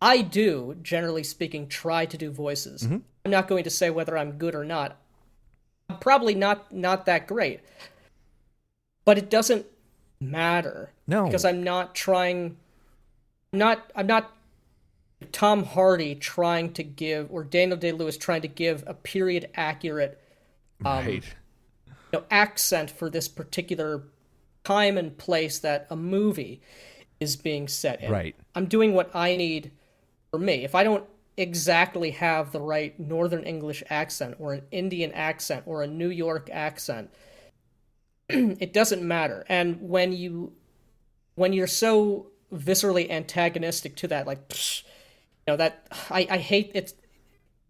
I 0.01 0.21
do, 0.21 0.77
generally 0.81 1.23
speaking, 1.23 1.67
try 1.67 2.05
to 2.05 2.17
do 2.17 2.31
voices. 2.31 2.83
Mm-hmm. 2.83 2.97
I'm 3.25 3.31
not 3.31 3.47
going 3.47 3.63
to 3.65 3.69
say 3.69 3.89
whether 3.89 4.17
I'm 4.17 4.33
good 4.33 4.55
or 4.55 4.63
not. 4.63 4.97
I'm 5.89 5.99
probably 5.99 6.35
not 6.35 6.73
not 6.73 7.05
that 7.05 7.27
great. 7.27 7.61
But 9.05 9.17
it 9.17 9.29
doesn't 9.29 9.65
matter 10.21 10.91
no, 11.07 11.25
because 11.25 11.45
I'm 11.45 11.63
not 11.63 11.95
trying 11.95 12.57
not 13.53 13.91
I'm 13.95 14.07
not 14.07 14.31
Tom 15.31 15.63
Hardy 15.63 16.15
trying 16.15 16.73
to 16.73 16.83
give 16.83 17.31
or 17.31 17.43
Daniel 17.43 17.77
Day 17.77 17.91
Lewis 17.91 18.17
trying 18.17 18.41
to 18.41 18.47
give 18.47 18.83
a 18.87 18.93
period 18.93 19.49
accurate 19.55 20.21
right. 20.81 21.23
You 22.11 22.19
know, 22.19 22.25
accent 22.31 22.91
for 22.91 23.09
this 23.09 23.27
particular 23.27 24.03
time 24.63 24.97
and 24.97 25.17
place 25.17 25.59
that 25.59 25.87
a 25.89 25.95
movie 25.95 26.61
is 27.19 27.35
being 27.35 27.67
set 27.67 28.01
in. 28.01 28.11
Right. 28.11 28.35
I'm 28.55 28.65
doing 28.65 28.93
what 28.93 29.15
I 29.15 29.35
need 29.35 29.71
for 30.31 30.39
me. 30.39 30.63
If 30.63 30.75
I 30.75 30.83
don't 30.83 31.05
exactly 31.37 32.11
have 32.11 32.51
the 32.51 32.59
right 32.59 32.99
Northern 32.99 33.43
English 33.43 33.83
accent 33.89 34.35
or 34.39 34.53
an 34.53 34.63
Indian 34.71 35.11
accent 35.13 35.63
or 35.65 35.83
a 35.83 35.87
New 35.87 36.09
York 36.09 36.49
accent, 36.51 37.09
it 38.29 38.73
doesn't 38.73 39.01
matter. 39.01 39.45
And 39.49 39.89
when 39.89 40.11
you 40.11 40.53
when 41.35 41.53
you're 41.53 41.67
so 41.67 42.27
viscerally 42.53 43.09
antagonistic 43.09 43.95
to 43.97 44.07
that, 44.09 44.27
like 44.27 44.49
psh, 44.49 44.83
you 44.83 45.53
know 45.53 45.57
that 45.57 45.87
I, 46.09 46.27
I 46.29 46.37
hate 46.37 46.71
it's 46.73 46.93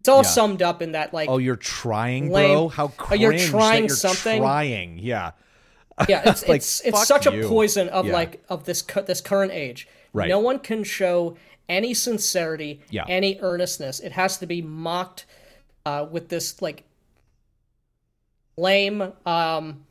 it's 0.00 0.08
all 0.08 0.18
Yeah. 0.22 0.28
summed 0.30 0.62
up 0.62 0.82
in 0.82 0.92
that 0.92 1.14
like 1.14 1.28
Oh, 1.28 1.38
you're 1.38 1.56
trying, 1.56 2.30
Lame. 2.30 2.52
bro. 2.54 2.68
How 2.68 2.92
Oh, 3.10 3.14
you're 3.14 3.38
trying 3.38 3.84
you're 3.86 3.96
something? 3.96 4.40
Trying, 4.42 4.98
yeah. 4.98 5.32
yeah 6.08 6.22
it's 6.30 6.42
Like, 6.48 6.56
it's 6.56 6.80
it's 6.80 7.06
such 7.06 7.26
a 7.26 7.42
poison 7.46 7.88
of 7.90 8.06
Yeah. 8.06 8.12
like 8.14 8.42
of 8.48 8.64
this 8.64 8.82
cu- 8.82 9.02
this 9.02 9.20
current 9.20 9.52
age 9.52 9.86
Right. 10.12 10.28
no 10.28 10.38
one 10.40 10.58
can 10.58 10.82
show 10.84 11.36
any 11.68 11.92
sincerity 11.94 12.80
Yeah. 12.90 13.04
any 13.08 13.38
earnestness 13.40 14.00
it 14.00 14.12
has 14.12 14.38
to 14.38 14.46
be 14.46 14.62
mocked 14.62 15.26
uh, 15.86 16.06
with 16.10 16.28
this 16.28 16.60
like 16.60 16.84
lame 18.56 19.12
um 19.26 19.84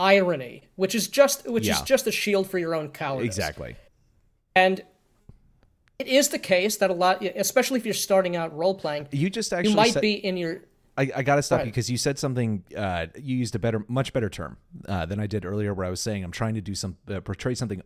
irony, 0.00 0.62
which 0.76 0.94
is 0.94 1.08
just 1.08 1.48
which 1.48 1.66
Yeah. 1.66 1.74
is 1.74 1.82
just 1.82 2.06
a 2.06 2.12
shield 2.12 2.48
for 2.48 2.58
your 2.58 2.74
own 2.74 2.90
cowardice. 2.90 3.26
Exactly. 3.26 3.74
And 4.54 4.82
it 5.98 6.06
is 6.06 6.28
the 6.28 6.38
case 6.38 6.76
that 6.76 6.90
a 6.90 6.94
lot, 6.94 7.22
especially 7.22 7.78
if 7.78 7.84
you're 7.84 7.94
starting 7.94 8.36
out 8.36 8.56
role 8.56 8.74
playing, 8.74 9.08
You 9.10 9.28
just 9.30 9.52
actually 9.52 9.70
you 9.70 9.76
might 9.76 9.92
said, 9.92 10.02
be 10.02 10.14
in 10.14 10.36
your 10.36 10.60
I, 10.96 11.10
I 11.16 11.22
got 11.22 11.36
to 11.36 11.42
stop 11.42 11.60
you 11.60 11.66
because 11.66 11.88
you 11.88 11.96
said 11.96 12.18
something. 12.18 12.64
Uh, 12.76 13.06
you 13.16 13.36
used 13.36 13.54
a 13.54 13.58
better, 13.60 13.84
much 13.86 14.12
better 14.12 14.28
term 14.28 14.56
uh, 14.88 15.06
than 15.06 15.20
I 15.20 15.28
did 15.28 15.44
earlier, 15.44 15.72
where 15.72 15.86
I 15.86 15.90
was 15.90 16.00
saying 16.00 16.24
I'm 16.24 16.32
trying 16.32 16.54
to 16.54 16.60
do 16.60 16.74
some 16.74 16.96
uh, 17.08 17.20
portray 17.20 17.54
something 17.54 17.82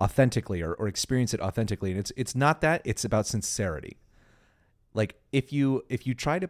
authentically 0.00 0.62
or, 0.62 0.72
or 0.74 0.86
experience 0.86 1.34
it 1.34 1.40
authentically, 1.40 1.90
and 1.90 1.98
it's 1.98 2.12
it's 2.16 2.34
not 2.36 2.60
that. 2.60 2.82
It's 2.84 3.04
about 3.04 3.26
sincerity. 3.26 3.96
Like 4.92 5.16
if 5.32 5.52
you 5.52 5.84
if 5.88 6.06
you 6.06 6.14
try 6.14 6.38
to 6.38 6.48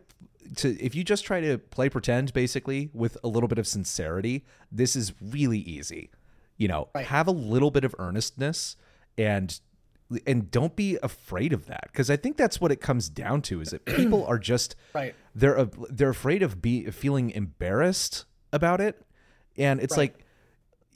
to 0.57 0.79
if 0.79 0.95
you 0.95 1.05
just 1.05 1.25
try 1.25 1.41
to 1.41 1.57
play 1.57 1.89
pretend 1.89 2.35
basically 2.35 2.91
with 2.93 3.17
a 3.25 3.29
little 3.29 3.49
bit 3.49 3.59
of 3.59 3.67
sincerity, 3.67 4.45
this 4.71 4.97
is 4.97 5.15
really 5.23 5.61
easy. 5.61 6.11
You 6.59 6.69
know, 6.69 6.89
Right. 6.95 7.07
have 7.07 7.27
a 7.29 7.33
little 7.33 7.71
bit 7.71 7.85
of 7.85 7.95
earnestness 7.99 8.77
and 9.17 9.59
and 10.27 10.51
don't 10.51 10.77
be 10.77 10.99
afraid 11.03 11.53
of 11.53 11.67
that 11.67 11.89
because 11.91 12.11
I 12.11 12.17
think 12.17 12.37
that's 12.37 12.61
what 12.61 12.71
it 12.71 12.81
comes 12.81 13.09
down 13.09 13.43
to 13.43 13.61
is 13.61 13.71
that 13.71 13.85
people 13.97 14.25
are 14.27 14.39
just 14.39 14.77
Right. 14.95 15.15
they're 15.35 15.65
they're 15.91 16.11
afraid 16.11 16.43
of 16.43 16.61
be 16.63 16.91
feeling 16.91 17.31
embarrassed 17.31 18.25
about 18.53 18.81
it 18.81 19.01
and 19.57 19.81
it's 19.81 19.97
Right. 19.97 20.15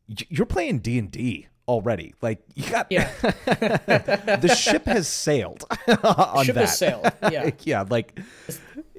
like 0.09 0.27
you're 0.31 0.47
playing 0.47 0.79
D&D 0.81 1.49
already 1.67 2.15
like 2.23 2.41
you 2.55 2.69
got 2.71 2.87
Yeah. 2.91 3.11
the 3.23 4.55
ship 4.57 4.87
has 4.87 5.09
sailed 5.09 5.65
on 6.03 6.45
ship 6.45 6.55
that 6.55 6.61
has 6.67 6.79
sailed. 6.79 7.11
Yeah. 7.33 7.51
yeah 7.65 7.85
like 7.89 8.19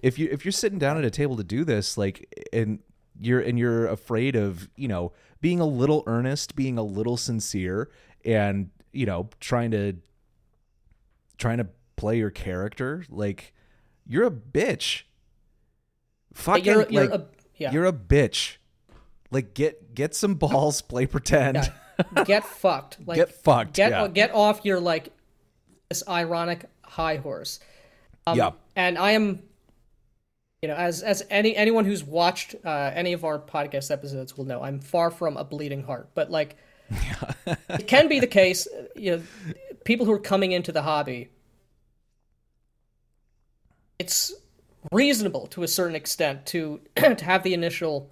if 0.02 0.18
you 0.20 0.28
if 0.32 0.46
you're 0.46 0.52
sitting 0.52 0.80
down 0.80 0.98
at 0.98 1.06
a 1.06 1.10
table 1.10 1.38
to 1.38 1.44
do 1.44 1.64
this 1.64 1.98
like 1.98 2.48
and 2.54 2.80
you're 3.20 3.40
and 3.42 3.58
you're 3.60 3.88
afraid 3.88 4.36
of 4.36 4.70
you 4.76 4.88
know 4.88 5.12
being 5.42 5.60
a 5.60 5.66
little 5.66 6.04
earnest 6.08 6.56
being 6.56 6.78
a 6.78 6.84
little 6.84 7.18
sincere 7.18 7.90
and 8.26 8.70
you 8.92 9.06
know 9.06 9.30
trying 9.40 9.72
to 9.72 9.94
trying 11.38 11.58
to 11.58 11.68
play 11.96 12.18
your 12.18 12.30
character 12.30 13.04
like 13.10 13.54
you're 14.06 14.26
a 14.26 14.32
bitch 14.32 15.04
fucking 16.34 16.66
you're, 16.66 16.88
you're 16.90 17.08
like 17.08 17.20
a, 17.20 17.26
yeah. 17.58 17.72
you're 17.72 17.86
a 17.86 17.94
bitch 17.94 18.58
like 19.32 19.54
get 19.54 19.94
get 19.94 20.16
some 20.16 20.36
balls 20.36 20.82
play 20.92 21.06
pretend 21.06 21.56
Yeah. 21.58 22.24
get 22.24 22.46
fucked. 22.46 22.98
Like 23.06 23.18
Get 23.18 23.34
fucked, 23.34 23.74
Get 23.74 23.92
yeah. 23.92 24.08
get 24.08 24.34
off 24.34 24.62
your 24.64 24.80
like 24.80 25.12
this 25.90 26.04
ironic 26.08 26.66
high 26.84 27.18
horse. 27.18 27.60
Um, 28.26 28.38
Yeah. 28.38 28.52
And 28.76 28.98
I 28.98 29.12
am, 29.12 29.42
you 30.62 30.70
know, 30.70 30.76
as 30.76 31.02
as 31.02 31.26
any 31.30 31.56
anyone 31.56 31.84
who's 31.86 32.04
watched 32.04 32.56
uh, 32.64 32.92
any 32.94 33.12
of 33.14 33.26
our 33.26 33.38
podcast 33.38 33.92
episodes 33.92 34.38
will 34.38 34.46
know, 34.46 34.62
I'm 34.64 34.80
far 34.80 35.12
from 35.12 35.36
a 35.36 35.44
bleeding 35.44 35.84
heart. 35.84 36.10
But 36.16 36.32
like, 36.32 36.56
it 37.70 37.88
can 37.88 38.08
be 38.08 38.20
the 38.20 38.28
case. 38.28 38.68
You 38.96 39.18
know, 39.18 39.24
people 39.84 40.06
who 40.06 40.12
are 40.12 40.20
coming 40.20 40.52
into 40.52 40.72
the 40.72 40.82
hobby. 40.82 41.30
It's 43.98 44.34
reasonable 44.92 45.48
to 45.48 45.64
a 45.64 45.68
certain 45.68 45.96
extent 45.96 46.46
to 46.48 46.82
to 46.96 47.26
have 47.26 47.44
the 47.44 47.54
initial 47.54 48.10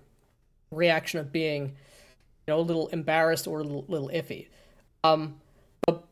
reaction 0.71 1.19
of 1.19 1.31
being 1.31 1.75
you 2.47 2.53
know, 2.53 2.59
a 2.59 2.61
little 2.61 2.87
embarrassed 2.87 3.47
or 3.47 3.59
a 3.59 3.63
little, 3.63 3.85
little 3.87 4.09
iffy. 4.09 4.47
Um, 5.03 5.39
but 5.85 6.03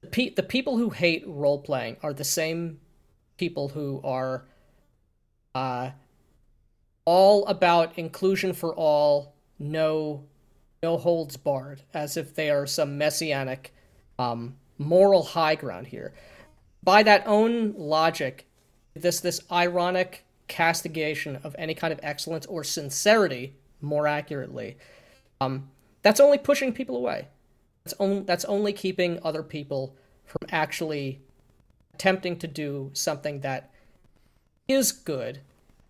the, 0.00 0.08
pe- 0.08 0.34
the 0.34 0.42
people 0.42 0.76
who 0.76 0.90
hate 0.90 1.24
role 1.26 1.58
playing 1.58 1.96
are 2.02 2.12
the 2.12 2.24
same 2.24 2.80
people 3.36 3.68
who 3.68 4.00
are 4.04 4.44
uh, 5.54 5.90
all 7.04 7.46
about 7.46 7.98
inclusion 7.98 8.52
for 8.52 8.74
all, 8.74 9.34
no, 9.58 10.24
no 10.84 10.98
holds 10.98 11.38
barred, 11.38 11.80
as 11.94 12.16
if 12.18 12.34
they 12.34 12.50
are 12.50 12.66
some 12.66 12.98
messianic 12.98 13.72
um, 14.18 14.54
moral 14.76 15.22
high 15.22 15.54
ground 15.54 15.86
here. 15.86 16.12
By 16.82 17.02
that 17.04 17.26
own 17.26 17.74
logic, 17.76 18.46
this 18.94 19.20
this 19.20 19.40
ironic 19.50 20.24
castigation 20.46 21.36
of 21.42 21.56
any 21.58 21.74
kind 21.74 21.90
of 21.90 21.98
excellence 22.02 22.44
or 22.46 22.62
sincerity 22.62 23.56
more 23.80 24.06
accurately 24.06 24.76
um, 25.40 25.70
that's 26.02 26.20
only 26.20 26.36
pushing 26.36 26.70
people 26.72 26.96
away 26.96 27.28
that's, 27.82 27.94
on, 27.98 28.24
that's 28.26 28.44
only 28.44 28.72
keeping 28.72 29.18
other 29.22 29.42
people 29.42 29.96
from 30.26 30.46
actually 30.50 31.22
attempting 31.94 32.38
to 32.38 32.46
do 32.46 32.90
something 32.92 33.40
that 33.40 33.70
is 34.68 34.92
good 34.92 35.40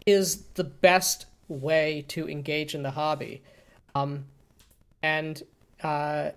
is 0.06 0.42
the 0.54 0.64
best 0.64 1.26
way 1.48 2.04
to 2.06 2.28
engage 2.28 2.76
in 2.76 2.84
the 2.84 2.92
hobby 2.92 3.42
um, 3.96 4.24
and 5.04 5.42
uh, 5.82 6.30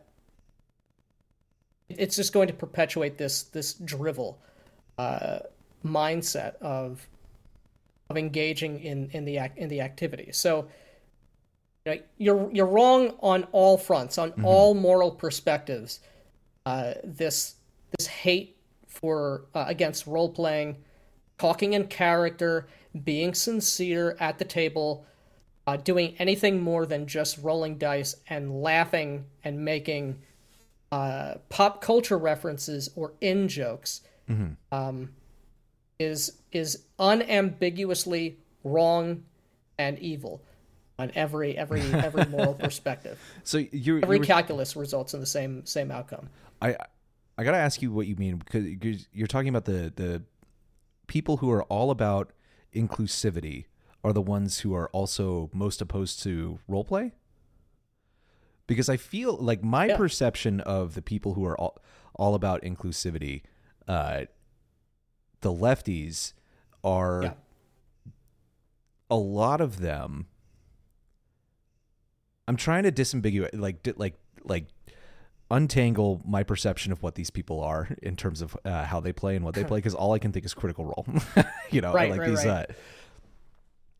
it's 1.87 2.17
just 2.17 2.33
going 2.33 2.47
to 2.47 2.53
perpetuate 2.53 3.17
this 3.17 3.43
this 3.43 3.73
drivel 3.73 4.39
uh, 4.97 5.39
mindset 5.85 6.55
of 6.57 7.07
of 8.09 8.17
engaging 8.17 8.79
in 8.81 9.09
in 9.13 9.23
the 9.23 9.37
ac- 9.37 9.53
in 9.55 9.69
the 9.69 9.79
activity 9.79 10.29
so 10.31 10.67
you 11.85 11.93
know, 11.93 12.01
you're 12.17 12.51
you're 12.51 12.65
wrong 12.65 13.13
on 13.21 13.45
all 13.53 13.77
fronts, 13.77 14.17
on 14.17 14.33
all 14.43 14.73
moral 14.73 15.09
perspectives. 15.09 16.01
Uh, 16.65 16.95
this 17.01 17.55
this 17.97 18.07
hate 18.07 18.57
for 18.87 19.45
uh, 19.55 19.63
against 19.67 20.05
role 20.05 20.27
playing, 20.27 20.75
talking 21.37 21.71
in 21.71 21.87
character, 21.87 22.67
being 23.05 23.33
sincere 23.33 24.17
at 24.19 24.37
the 24.37 24.43
table, 24.43 25.05
uh, 25.67 25.75
doing 25.77 26.15
anything 26.17 26.61
more 26.61 26.85
than 26.85 27.05
just 27.05 27.37
rolling 27.43 27.77
dice 27.77 28.15
and 28.29 28.61
laughing 28.61 29.25
and 29.43 29.63
making 29.63 30.17
uh, 30.91 31.35
pop 31.49 31.81
culture 31.81 32.17
references 32.17 32.89
or 32.95 33.13
in 33.21 33.47
jokes 33.49 34.01
um, 34.71 35.09
is 35.99 36.37
is 36.51 36.83
unambiguously 36.99 38.37
wrong 38.63 39.23
and 39.77 39.99
evil 39.99 40.41
on 40.99 41.11
every 41.15 41.57
every 41.57 41.81
every 41.93 42.25
moral 42.25 42.53
perspective. 42.53 43.19
so 43.43 43.57
you're, 43.71 43.99
Every 44.01 44.17
you 44.17 44.19
were- 44.21 44.25
calculus 44.25 44.75
results 44.75 45.13
in 45.13 45.19
the 45.19 45.25
same 45.25 45.65
same 45.65 45.91
outcome. 45.91 46.29
I 46.61 46.75
I 47.37 47.43
gotta 47.43 47.57
ask 47.57 47.81
you 47.81 47.91
what 47.91 48.07
you 48.07 48.15
mean 48.15 48.37
because 48.37 48.65
you're- 48.65 49.05
you're 49.13 49.27
talking 49.27 49.49
about 49.49 49.65
the 49.65 49.91
the 49.95 50.23
people 51.07 51.37
who 51.37 51.49
are 51.51 51.63
all 51.63 51.91
about 51.91 52.31
inclusivity 52.75 53.65
are 54.03 54.13
the 54.13 54.21
ones 54.21 54.59
who 54.59 54.73
are 54.73 54.89
also 54.89 55.49
most 55.53 55.81
opposed 55.81 56.21
to 56.23 56.59
role 56.67 56.83
play. 56.85 57.13
Because 58.67 58.89
I 58.89 58.97
feel 58.97 59.35
like 59.37 59.63
my 59.63 59.85
Yeah. 59.87 59.97
perception 59.97 60.59
of 60.61 60.93
the 60.93 61.01
people 61.01 61.33
who 61.33 61.45
are 61.45 61.57
all, 61.59 61.77
all 62.15 62.35
about 62.35 62.61
inclusivity, 62.63 63.43
uh, 63.87 64.25
the 65.41 65.51
lefties 65.53 66.33
are 66.83 67.23
Yeah. 67.23 67.33
a 69.09 69.15
lot 69.15 69.61
of 69.61 69.79
them. 69.79 70.27
I'm 72.47 72.55
trying 72.57 72.83
to 72.83 72.91
disambiguate, 72.91 73.49
like, 73.59 73.87
like, 73.97 74.15
like 74.43 74.65
untangle 75.49 76.21
my 76.25 76.43
perception 76.43 76.91
of 76.91 77.01
what 77.01 77.15
these 77.15 77.29
people 77.29 77.61
are 77.61 77.89
in 78.03 78.15
terms 78.17 78.41
of 78.41 78.57
uh, 78.65 78.83
how 78.83 78.99
they 78.99 79.13
play 79.13 79.35
and 79.37 79.45
what 79.45 79.55
they 79.55 79.63
play 79.71 79.77
because 79.77 79.95
all 79.95 80.11
I 80.13 80.19
can 80.19 80.33
think 80.33 80.45
is 80.45 80.53
critical 80.53 80.83
role 80.83 81.05
you 81.71 81.79
know 81.79 81.93
Right, 81.93 82.09
like 82.09 82.19
right, 82.19 82.29
these 82.29 82.43
right. 82.45 82.69
uh 82.69 82.73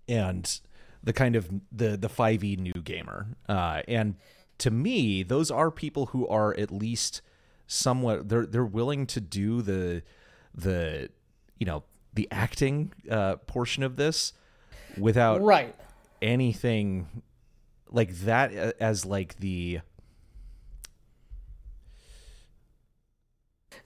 and 0.07 0.59
the 1.03 1.13
kind 1.13 1.35
of 1.35 1.49
the 1.71 1.95
the 1.97 2.09
5e 2.09 2.57
new 2.59 2.73
gamer 2.83 3.27
uh 3.47 3.81
and 3.87 4.15
to 4.57 4.71
me 4.71 5.23
those 5.23 5.51
are 5.51 5.69
people 5.71 6.07
who 6.07 6.27
are 6.27 6.53
at 6.57 6.71
least 6.71 7.21
somewhat 7.67 8.27
they're 8.29 8.45
they're 8.45 8.65
willing 8.65 9.05
to 9.05 9.21
do 9.21 9.61
the 9.61 10.01
the 10.55 11.09
you 11.59 11.65
know 11.65 11.83
the 12.13 12.27
acting 12.31 12.91
uh 13.11 13.35
portion 13.35 13.83
of 13.83 13.95
this 13.95 14.33
without 14.97 15.41
Right. 15.41 15.75
anything 16.21 17.21
like 17.91 18.13
that 18.21 18.55
uh, 18.57 18.71
as 18.79 19.05
like 19.05 19.37
the 19.39 19.79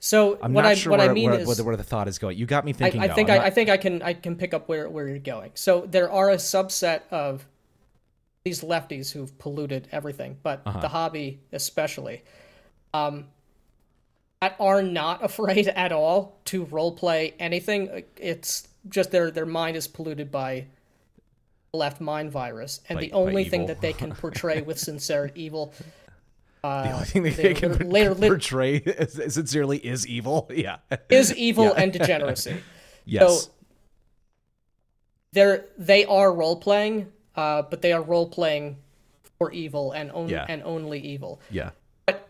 So 0.04 0.36
I'm 0.42 0.52
what 0.52 0.62
not 0.62 0.72
I 0.72 0.74
sure 0.74 0.90
what 0.90 0.98
where, 0.98 1.10
I 1.10 1.12
mean 1.12 1.30
where, 1.30 1.38
is 1.38 1.62
where, 1.62 1.76
the, 1.76 1.84
thought 1.84 2.08
is 2.08 2.18
going. 2.18 2.36
You 2.36 2.44
got 2.44 2.64
me 2.64 2.72
thinking. 2.72 3.00
I 3.00 3.06
though. 3.06 3.14
think 3.14 3.30
I, 3.30 3.36
not- 3.36 3.46
I 3.46 3.50
think 3.50 3.70
I 3.70 3.76
can 3.76 4.02
I 4.02 4.14
can 4.14 4.34
pick 4.34 4.52
up 4.52 4.68
where 4.68 4.90
where 4.90 5.06
you're 5.06 5.20
going. 5.20 5.52
So 5.54 5.86
there 5.88 6.10
are 6.10 6.28
a 6.30 6.36
subset 6.36 7.02
of 7.12 7.46
these 8.44 8.62
lefties 8.62 9.12
who've 9.12 9.38
polluted 9.38 9.86
everything, 9.92 10.38
but 10.42 10.62
Uh-huh. 10.66 10.80
the 10.80 10.88
hobby 10.88 11.38
especially, 11.52 12.24
um, 12.92 13.26
that 14.40 14.56
are 14.58 14.82
not 14.82 15.22
afraid 15.30 15.68
at 15.68 15.92
all 15.92 16.36
to 16.46 16.64
role 16.64 16.90
play 16.90 17.34
anything. 17.38 18.02
It's 18.16 18.66
just 18.88 19.12
their 19.12 19.30
their 19.30 19.46
mind 19.46 19.76
is 19.76 19.86
polluted 19.86 20.32
by 20.32 20.66
left 21.72 22.00
mind 22.00 22.32
virus, 22.32 22.80
and 22.88 22.96
By- 22.96 23.02
the 23.02 23.12
only 23.12 23.44
thing 23.44 23.66
that 23.66 23.80
they 23.80 23.92
can 23.92 24.10
portray 24.16 24.62
with 24.62 24.80
sincerity 24.80 25.44
evil. 25.44 25.72
Uh, 26.64 26.82
the 26.84 26.90
only 26.92 27.04
thing 27.06 27.22
they, 27.24 27.30
they- 27.30 27.54
can 27.54 27.90
later- 27.90 28.14
later- 28.14 28.34
portray 28.34 28.76
is- 28.76 29.34
sincerely 29.34 29.78
is 29.78 30.06
evil. 30.06 30.48
Yeah. 30.54 30.76
is 31.10 31.34
evil 31.36 31.64
Yeah. 31.64 31.72
and 31.82 31.92
degeneracy. 31.98 32.56
yes. 33.04 33.44
So 33.46 33.50
they're 35.32 35.64
they 35.78 36.04
are 36.04 36.32
role 36.32 36.56
playing, 36.56 37.10
uh, 37.36 37.62
but 37.62 37.82
they 37.82 37.92
are 37.92 38.02
role 38.02 38.28
playing 38.28 38.76
for 39.38 39.50
evil 39.52 39.92
and 39.92 40.10
on- 40.12 40.28
Yeah. 40.28 40.46
and 40.48 40.62
only 40.62 41.00
evil. 41.00 41.40
Yeah. 41.50 41.70
But 42.06 42.28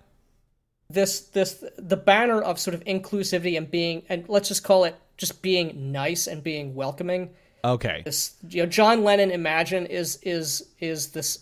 this 0.88 1.20
this 1.20 1.62
the 1.76 1.96
banner 1.96 2.40
of 2.40 2.58
sort 2.58 2.74
of 2.74 2.84
inclusivity 2.84 3.56
and 3.58 3.70
being 3.70 4.02
and 4.08 4.28
let's 4.28 4.48
just 4.48 4.62
call 4.64 4.84
it 4.84 4.94
just 5.16 5.42
being 5.42 5.92
nice 5.92 6.26
and 6.26 6.42
being 6.42 6.74
welcoming. 6.74 7.30
Okay. 7.64 8.02
This 8.04 8.34
you 8.48 8.62
know 8.62 8.68
John 8.68 9.04
Lennon 9.04 9.30
Imagine 9.30 9.86
is 9.86 10.18
is 10.22 10.68
is 10.78 11.08
this 11.08 11.40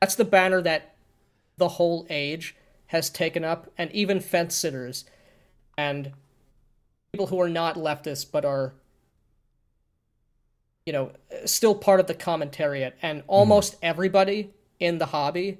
that's 0.00 0.16
the 0.16 0.24
banner 0.24 0.60
that 0.62 0.94
the 1.58 1.68
whole 1.68 2.06
age 2.08 2.56
has 2.86 3.10
taken 3.10 3.44
up 3.44 3.70
and 3.76 3.92
even 3.92 4.20
fence 4.20 4.54
sitters 4.54 5.04
and 5.76 6.12
people 7.12 7.26
who 7.26 7.40
are 7.40 7.48
not 7.48 7.76
leftists 7.76 8.26
but 8.30 8.44
are 8.44 8.74
you 10.88 10.92
know 10.92 11.12
still 11.44 11.74
part 11.74 12.00
of 12.00 12.06
the 12.06 12.14
commentariat. 12.14 12.94
And 13.02 13.22
almost 13.26 13.76
everybody 13.82 14.54
in 14.80 14.96
the 14.96 15.04
hobby 15.04 15.58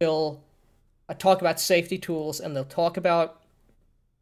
will 0.00 0.42
uh, 1.08 1.14
talk 1.14 1.40
about 1.40 1.60
safety 1.60 1.96
tools 1.96 2.40
and 2.40 2.56
they'll 2.56 2.64
talk 2.64 2.96
about 2.96 3.40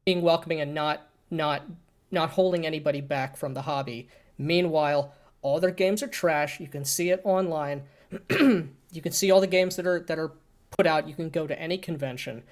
being 0.04 0.20
welcoming 0.20 0.60
and 0.60 0.74
not 0.74 1.08
not 1.30 1.62
not 2.10 2.28
holding 2.28 2.66
anybody 2.66 3.00
back 3.00 3.38
from 3.38 3.54
the 3.54 3.62
hobby. 3.62 4.10
Meanwhile 4.36 5.14
all 5.40 5.60
their 5.60 5.70
games 5.70 6.02
are 6.02 6.08
trash. 6.08 6.60
You 6.60 6.68
can 6.68 6.84
see 6.84 7.08
it 7.08 7.22
online 7.24 7.84
you 8.92 9.02
can 9.02 9.12
see 9.12 9.30
all 9.30 9.40
the 9.40 9.46
games 9.46 9.76
that 9.76 9.86
are 9.86 10.00
that 10.00 10.18
are 10.18 10.32
put 10.70 10.86
out 10.86 11.08
you 11.08 11.14
can 11.14 11.30
go 11.30 11.46
to 11.46 11.58
any 11.60 11.78
convention 11.78 12.42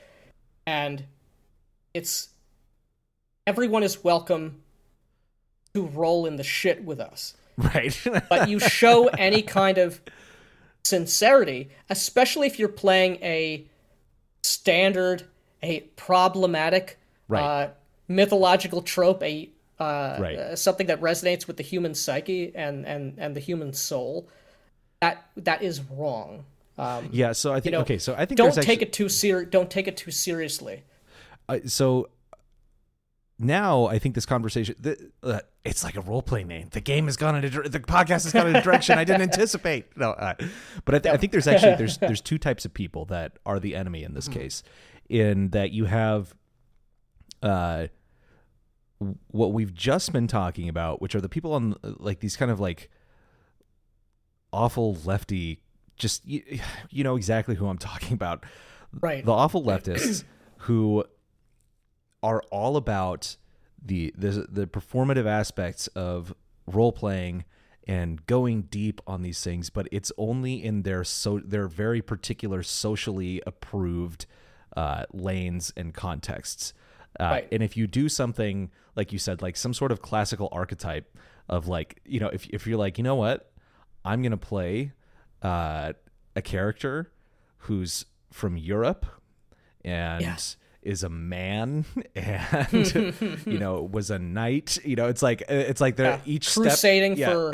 and 0.66 1.04
it's 1.94 2.28
everyone 3.46 3.82
is 3.82 4.02
welcome 4.02 4.62
to 5.74 5.86
roll 5.86 6.26
in 6.26 6.36
the 6.36 6.44
shit 6.44 6.84
with 6.84 7.00
us 7.00 7.34
Right. 7.56 7.98
but 8.28 8.48
you 8.48 8.58
show 8.58 9.06
any 9.08 9.40
kind 9.42 9.78
of 9.78 10.00
sincerity, 10.84 11.70
especially 11.90 12.46
if 12.46 12.58
you're 12.58 12.68
playing 12.68 13.16
a 13.22 13.66
standard, 14.42 15.24
a 15.62 15.80
problematic, 15.96 16.98
Right. 17.28 17.42
uh, 17.42 17.70
mythological 18.08 18.82
trope, 18.82 19.22
a 19.22 19.50
uh, 19.78 20.16
Right. 20.20 20.38
uh, 20.38 20.56
something 20.56 20.86
that 20.86 21.00
resonates 21.00 21.46
with 21.46 21.56
the 21.56 21.62
human 21.62 21.94
psyche 21.94 22.52
and 22.54 22.86
and 22.86 23.14
and 23.18 23.34
the 23.34 23.40
human 23.40 23.72
soul. 23.72 24.28
That 25.00 25.28
that 25.36 25.62
is 25.62 25.80
wrong. 25.82 26.44
Um, 26.78 27.08
yeah. 27.12 27.32
So 27.32 27.52
I 27.52 27.60
think 27.60 27.72
know, 27.72 27.80
okay. 27.80 27.98
So 27.98 28.14
I 28.16 28.26
think 28.26 28.38
don't 28.38 28.52
take 28.54 28.68
actually, 28.68 28.82
it 28.82 28.92
too 28.92 29.08
ser- 29.08 29.44
Don't 29.44 29.70
take 29.70 29.88
it 29.88 29.96
too 29.96 30.10
seriously. 30.10 30.84
uh, 31.48 31.58
so 31.66 32.08
now 33.38 33.86
I 33.86 33.98
think 33.98 34.14
this 34.14 34.24
conversation 34.24 34.74
the, 34.80 35.10
uh, 35.22 35.40
it's 35.64 35.84
like 35.84 35.96
a 35.96 36.00
role 36.00 36.22
play 36.22 36.44
name. 36.44 36.68
The 36.72 36.80
game 36.80 37.06
has 37.06 37.16
gone 37.16 37.36
in 37.36 37.44
a 37.44 37.68
the 37.68 37.80
podcast 37.80 38.24
has 38.24 38.32
gone 38.32 38.46
in 38.46 38.56
a 38.56 38.62
direction 38.62 38.98
I 38.98 39.04
didn't 39.04 39.22
anticipate. 39.32 39.96
No, 39.96 40.10
uh, 40.12 40.34
but 40.84 40.94
I, 40.94 40.98
th- 40.98 41.14
I 41.14 41.18
think 41.18 41.32
there's 41.32 41.46
actually 41.46 41.76
there's 41.76 41.98
there's 42.08 42.20
two 42.20 42.38
types 42.38 42.64
of 42.64 42.72
people 42.72 43.04
that 43.06 43.38
are 43.44 43.60
the 43.60 43.74
enemy 43.74 44.02
in 44.04 44.14
this 44.14 44.28
case, 44.28 44.62
in 45.08 45.50
that 45.50 45.72
you 45.72 45.84
have 45.86 46.34
uh 47.42 47.88
what 49.28 49.52
we've 49.52 49.74
just 49.74 50.12
been 50.12 50.26
talking 50.26 50.68
about, 50.68 51.02
which 51.02 51.14
are 51.14 51.20
the 51.20 51.28
people 51.28 51.52
on 51.52 51.74
uh, 51.84 51.92
like 51.98 52.20
these 52.20 52.36
kind 52.36 52.50
of 52.50 52.58
like 52.60 52.88
awful 54.56 54.94
lefty. 55.04 55.60
Just 55.96 56.26
you, 56.26 56.42
you 56.90 57.04
know 57.04 57.16
exactly 57.16 57.54
who 57.54 57.66
I'm 57.68 57.78
talking 57.92 58.12
about 58.14 58.44
Right. 59.00 59.24
the 59.24 59.32
awful 59.32 59.62
leftists 59.62 60.24
who 60.58 61.04
are 62.22 62.42
all 62.50 62.76
about 62.76 63.36
the 63.84 64.12
the 64.16 64.46
the 64.50 64.66
performative 64.66 65.26
aspects 65.26 65.86
of 65.88 66.34
role 66.66 66.92
playing 66.92 67.44
and 67.86 68.24
going 68.26 68.62
deep 68.62 69.00
on 69.06 69.22
these 69.22 69.44
things, 69.44 69.70
but 69.70 69.86
it's 69.92 70.10
only 70.18 70.62
in 70.64 70.82
their 70.82 71.04
so 71.04 71.38
their 71.38 71.68
very 71.68 72.02
particular 72.02 72.62
socially 72.62 73.40
approved 73.46 74.26
uh, 74.76 75.04
lanes 75.12 75.72
and 75.76 75.94
contexts. 75.94 76.72
Uh, 77.20 77.24
Right. 77.24 77.48
And 77.52 77.62
if 77.62 77.76
you 77.76 77.86
do 77.86 78.08
something 78.08 78.70
like 78.96 79.12
you 79.12 79.18
said, 79.18 79.40
like 79.40 79.56
some 79.56 79.72
sort 79.72 79.92
of 79.92 80.02
classical 80.02 80.48
archetype 80.52 81.16
of 81.48 81.68
like 81.68 82.00
you 82.04 82.18
know, 82.20 82.28
if 82.28 82.46
if 82.50 82.66
you're 82.66 82.78
like 82.78 82.98
you 82.98 83.04
know 83.04 83.14
what, 83.14 83.52
I'm 84.06 84.22
gonna 84.22 84.36
play 84.36 84.92
uh, 85.42 85.92
a 86.34 86.42
character 86.42 87.10
who's 87.58 88.04
from 88.32 88.56
Europe 88.56 89.06
and 89.84 90.22
Yeah. 90.22 90.36
is 90.82 91.02
a 91.02 91.08
man 91.08 91.84
and 92.16 93.42
you 93.46 93.58
know 93.58 93.82
was 93.82 94.10
a 94.10 94.18
knight. 94.18 94.78
You 94.84 94.96
know 94.96 95.08
it's 95.08 95.22
like 95.22 95.42
it's 95.48 95.80
like 95.80 95.96
they're 95.96 96.20
each 96.26 96.48
step- 96.48 96.62
Crusading 96.64 97.16
yeah. 97.16 97.32
for, 97.32 97.52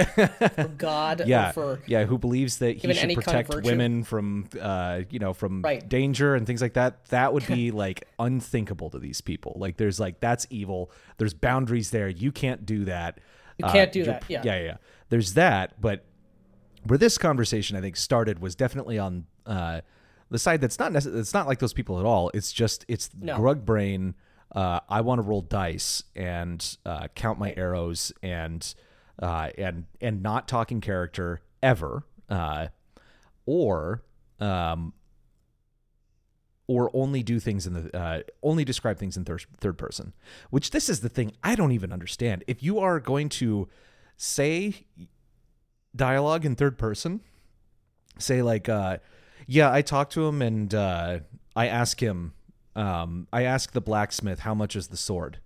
for 0.48 0.68
God 0.68 1.22
yeah. 1.26 1.50
or 1.50 1.52
for 1.52 1.80
yeah 1.86 2.04
who 2.04 2.18
believes 2.18 2.58
that 2.58 2.76
he 2.76 2.80
should 2.80 2.90
any 2.98 3.14
kind 3.16 3.40
of 3.40 3.46
protect 3.48 3.64
women 3.66 4.02
from 4.04 4.48
uh 4.60 5.02
you 5.10 5.18
know 5.18 5.32
from 5.32 5.62
Right. 5.62 5.86
danger 5.88 6.34
and 6.34 6.46
things 6.46 6.60
like 6.62 6.74
that. 6.74 7.04
That 7.06 7.32
would 7.32 7.46
be 7.46 7.70
like 7.84 8.06
unthinkable 8.18 8.90
to 8.90 8.98
these 8.98 9.20
people. 9.20 9.56
Like 9.56 9.76
there's 9.78 9.98
like 10.00 10.20
that's 10.20 10.46
evil. 10.50 10.90
There's 11.18 11.34
boundaries 11.34 11.90
there. 11.90 12.08
You 12.08 12.32
can't 12.32 12.66
do 12.66 12.84
that. 12.86 13.18
You 13.58 13.66
can't 13.66 13.92
do 13.92 14.00
you're- 14.00 14.12
that, 14.12 14.24
yeah. 14.28 14.42
yeah 14.44 14.58
yeah. 14.62 14.76
There's 15.10 15.34
that 15.34 15.80
but 15.80 16.04
where 16.86 16.98
this 16.98 17.18
conversation 17.18 17.76
I 17.76 17.80
think 17.80 17.96
started 17.96 18.40
was 18.40 18.54
definitely 18.54 18.98
on 18.98 19.26
uh, 19.46 19.80
the 20.30 20.38
side 20.38 20.60
that's 20.60 20.78
not 20.78 20.92
necess- 20.92 21.14
it's 21.16 21.34
not 21.34 21.46
like 21.46 21.58
those 21.58 21.72
people 21.72 21.98
at 22.00 22.04
all. 22.06 22.30
It's 22.34 22.52
just 22.52 22.84
it's 22.88 23.10
No. 23.18 23.38
grug 23.38 23.64
brain. 23.64 24.14
Uh, 24.54 24.80
I 24.88 25.00
want 25.00 25.18
to 25.18 25.22
roll 25.22 25.40
dice 25.42 26.04
and 26.14 26.76
uh, 26.84 27.08
count 27.14 27.38
my 27.38 27.54
arrows 27.56 28.12
and 28.22 28.74
uh, 29.20 29.50
and 29.56 29.86
and 30.00 30.22
not 30.22 30.46
talking 30.48 30.80
character 30.80 31.40
ever, 31.62 32.04
uh, 32.28 32.68
or 33.46 34.02
um, 34.40 34.92
or 36.66 36.90
only 36.94 37.22
do 37.22 37.38
things 37.40 37.66
in 37.66 37.72
the 37.74 37.96
uh, 37.98 38.20
only 38.42 38.64
describe 38.64 38.98
things 38.98 39.16
in 39.16 39.24
third 39.24 39.44
third 39.58 39.78
person. 39.78 40.12
Which 40.50 40.70
this 40.70 40.88
is 40.88 41.00
the 41.00 41.08
thing 41.08 41.32
I 41.42 41.54
don't 41.54 41.72
even 41.72 41.92
understand. 41.92 42.44
If 42.46 42.62
you 42.62 42.78
are 42.78 43.00
going 43.00 43.28
to 43.30 43.68
say 44.16 44.86
dialogue 45.94 46.44
in 46.44 46.54
third 46.56 46.78
person. 46.78 47.20
Say 48.18 48.42
like 48.42 48.68
uh 48.68 48.98
yeah 49.46 49.72
i 49.72 49.82
talked 49.82 50.12
to 50.12 50.26
him 50.26 50.40
and 50.42 50.72
uh 50.74 51.18
i 51.56 51.66
ask 51.66 52.00
him 52.00 52.32
um 52.76 53.26
i 53.32 53.42
ask 53.42 53.72
the 53.72 53.80
blacksmith 53.80 54.40
how 54.40 54.54
much 54.54 54.76
is 54.76 54.88
the 54.88 54.96
sword. 54.96 55.38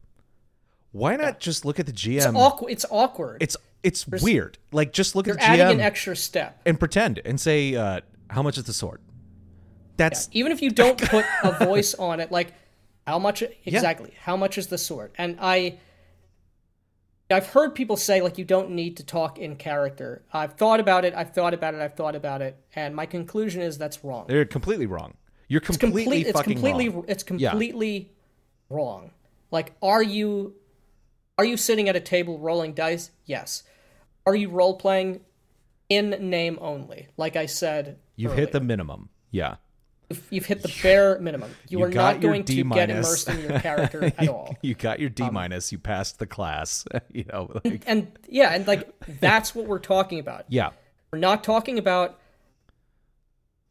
Why 0.93 1.17
not 1.17 1.41
just 1.41 1.65
look 1.65 1.79
at 1.79 1.87
the 1.87 1.93
gm 1.93 2.17
it's 2.17 2.27
awkward. 2.27 2.73
It's 2.73 2.87
awkward. 2.91 3.43
it's 3.43 3.57
it's 3.83 4.07
weird. 4.07 4.59
Like 4.73 4.93
just 4.93 5.15
look 5.15 5.29
at 5.29 5.37
the 5.37 5.43
adding 5.45 5.67
gm 5.67 5.73
an 5.73 5.81
extra 5.81 6.17
step. 6.17 6.61
and 6.67 6.79
pretend 6.79 7.21
and 7.25 7.41
say 7.41 7.75
uh 7.75 8.01
how 8.29 8.43
much 8.43 8.59
is 8.59 8.65
the 8.65 8.73
sword? 8.73 9.01
That's 9.97 10.29
even 10.33 10.53
if 10.53 10.61
you 10.61 10.71
don't 10.71 10.99
put 11.11 11.25
a 11.43 11.65
voice 11.65 11.95
on 11.95 12.21
it 12.21 12.31
like 12.33 12.53
how 13.07 13.19
much 13.19 13.43
exactly 13.65 14.13
how 14.21 14.37
much 14.37 14.59
is 14.59 14.67
the 14.67 14.79
sword? 14.79 15.13
And 15.17 15.39
i 15.41 15.79
i've 17.31 17.47
heard 17.49 17.75
people 17.75 17.97
say 17.97 18.21
like 18.21 18.39
you 18.39 18.45
don't 18.45 18.71
need 18.71 18.97
to 18.97 19.05
talk 19.05 19.39
in 19.39 19.57
character. 19.57 20.23
I've 20.33 20.55
thought 20.55 20.81
about 20.81 21.05
it 21.05 21.15
i've 21.15 21.31
thought 21.31 21.55
about 21.55 21.75
it 21.75 21.81
i've 21.81 21.95
thought 21.95 22.15
about 22.15 22.43
it 22.43 22.57
and 22.75 22.95
my 22.95 23.07
conclusion 23.07 23.62
is 23.62 23.79
that's 23.79 24.05
wrong. 24.05 24.27
They're 24.29 24.45
completely 24.45 24.87
wrong. 24.87 25.15
You're 25.49 25.61
completely 25.61 26.03
complete 26.05 26.27
it's 26.29 26.43
completely 26.43 26.89
wrong. 26.89 27.05
it's 27.09 27.25
Yeah. 27.37 27.51
completely 27.51 28.12
wrong. 28.71 29.11
Like 29.51 29.75
are 29.83 30.03
you 30.03 30.55
are 31.39 31.45
you 31.45 31.57
sitting 31.57 31.89
at 31.89 31.97
a 31.97 32.01
table 32.01 32.39
rolling 32.39 32.73
dice? 32.75 33.11
Yes. 33.25 33.62
Are 34.27 34.35
you 34.35 34.49
role 34.49 34.77
playing 34.77 35.21
in 35.89 36.11
name 36.31 36.59
only? 36.61 37.09
Like 37.17 37.37
i 37.37 37.47
said 37.47 37.99
you've 38.17 38.33
earlier. 38.33 38.41
hit 38.47 38.53
the 38.53 38.61
minimum. 38.61 39.09
Yeah 39.31 39.57
You've 40.31 40.47
hit 40.47 40.62
the 40.62 40.73
bare 40.83 41.19
minimum. 41.19 41.51
You, 41.69 41.79
You 41.81 41.85
are 41.85 41.90
not 41.90 42.21
going 42.21 42.45
to 42.45 42.62
get 42.64 42.90
immersed 42.90 43.29
in 43.29 43.40
your 43.40 43.59
character 43.59 44.05
at 44.05 44.23
you, 44.23 44.31
all. 44.31 44.49
Um, 44.51 44.57
you 44.62 44.75
got 44.75 45.01
your 45.01 45.11
d 45.11 45.29
minus 45.31 45.73
you 45.73 45.79
passed 45.79 46.19
the 46.21 46.27
class 46.27 46.85
you 47.12 47.25
know 47.25 47.51
like, 47.64 47.83
And 47.87 48.16
yeah, 48.29 48.55
and 48.55 48.66
like 48.69 48.88
that's 49.21 49.54
what 49.54 49.67
we're 49.67 49.81
talking 49.81 50.21
about. 50.21 50.44
yeah 50.48 50.71
We're 51.13 51.19
not 51.19 51.42
talking 51.42 51.77
about 51.79 52.19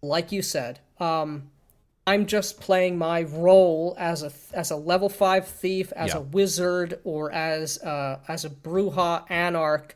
like 0.01 0.31
you 0.31 0.41
said. 0.41 0.79
Um 0.99 1.51
I'm 2.07 2.27
just 2.27 2.59
playing 2.59 2.97
my 2.99 3.23
role 3.23 3.95
as 3.97 4.21
a 4.21 4.31
as 4.53 4.69
a 4.71 4.75
level 4.75 5.09
5 5.09 5.47
thief, 5.47 5.91
as 5.95 6.09
Yeah. 6.13 6.17
a 6.17 6.21
wizard 6.21 6.99
or 7.03 7.31
as 7.31 7.81
uh 7.81 8.19
as 8.27 8.45
a 8.45 8.49
Brujah 8.49 9.25
anarch 9.29 9.95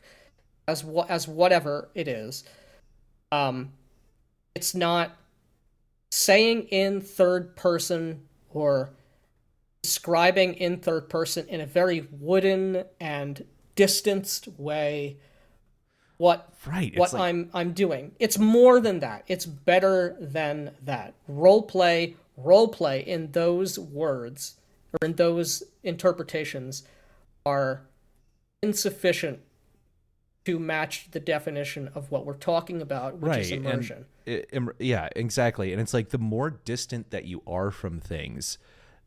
as 0.66 0.82
what 0.84 1.10
as 1.10 1.28
whatever 1.28 1.90
it 1.94 2.08
is. 2.08 2.44
Um 3.30 3.72
it's 4.54 4.74
not 4.74 5.16
saying 6.10 6.62
in 6.64 7.00
third 7.00 7.56
person 7.56 8.22
or 8.50 8.90
describing 9.82 10.54
in 10.54 10.78
third 10.78 11.08
person 11.08 11.46
in 11.48 11.60
a 11.60 11.66
very 11.66 12.06
wooden 12.10 12.84
and 13.00 13.44
distanced 13.76 14.48
way 14.58 15.16
what 16.18 16.52
right 16.66 16.92
what 16.98 17.14
like, 17.14 17.22
I'm 17.22 17.48
I'm 17.54 17.72
doing. 17.72 18.12
It's 18.18 18.38
more 18.38 18.78
than 18.78 19.00
that. 19.00 19.24
It's 19.26 19.46
better 19.46 20.18
than 20.20 20.72
that. 20.84 21.14
Role 21.26 21.62
play, 21.62 22.14
role 22.36 22.68
play 22.68 23.00
in 23.00 23.32
those 23.32 23.78
words 23.78 24.56
or 24.92 25.06
in 25.06 25.14
those 25.14 25.62
interpretations 25.82 26.82
are 27.46 27.80
insufficient 28.62 29.40
to 30.44 30.58
match 30.58 31.10
the 31.10 31.20
definition 31.20 31.88
of 31.94 32.10
what 32.10 32.24
we're 32.24 32.34
talking 32.34 32.80
about, 32.80 33.18
which 33.18 33.36
is 33.38 33.50
immersion. 33.50 34.06
And 34.26 34.70
yeah, 34.78 35.08
exactly. 35.14 35.72
And 35.72 35.80
it's 35.80 35.92
like 35.92 36.10
the 36.10 36.18
more 36.18 36.50
distant 36.50 37.10
that 37.10 37.24
you 37.26 37.42
are 37.46 37.70
from 37.70 38.00
things, 38.00 38.58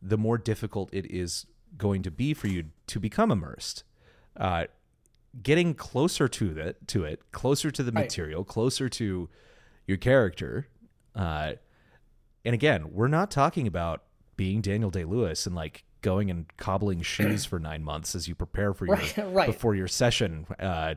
the 0.01 0.17
more 0.17 0.38
difficult 0.38 0.89
it 0.93 1.05
is 1.09 1.45
going 1.77 2.03
to 2.03 2.11
be 2.11 2.34
for 2.34 2.47
you 2.47 2.65
to 2.88 2.99
become 2.99 3.31
immersed. 3.31 3.84
Uh, 4.38 4.65
getting 5.41 5.73
closer 5.73 6.27
to 6.27 6.57
it, 6.59 6.88
to 6.88 7.03
it, 7.03 7.31
closer 7.31 7.71
to 7.71 7.81
the 7.81 7.91
Right. 7.91 8.03
material, 8.03 8.43
closer 8.43 8.88
to 8.89 9.29
your 9.88 9.97
character. 9.97 10.67
Uh, 11.15 11.53
and 12.45 12.53
again, 12.53 12.91
we're 12.91 13.07
not 13.07 13.31
talking 13.31 13.65
about 13.65 14.03
being 14.36 14.61
Daniel 14.61 14.91
Day 14.91 15.03
Lewis 15.05 15.47
and 15.47 15.55
like 15.55 15.84
going 16.01 16.29
and 16.29 16.45
cobbling 16.57 17.01
shoes 17.01 17.45
for 17.45 17.59
nine 17.59 17.84
months 17.84 18.13
as 18.13 18.27
you 18.27 18.36
prepare 18.36 18.73
for 18.73 18.86
your 18.86 18.95
Right, 19.17 19.17
right. 19.34 19.47
before 19.47 19.73
your 19.73 19.88
session 19.88 20.45
uh, 20.59 20.95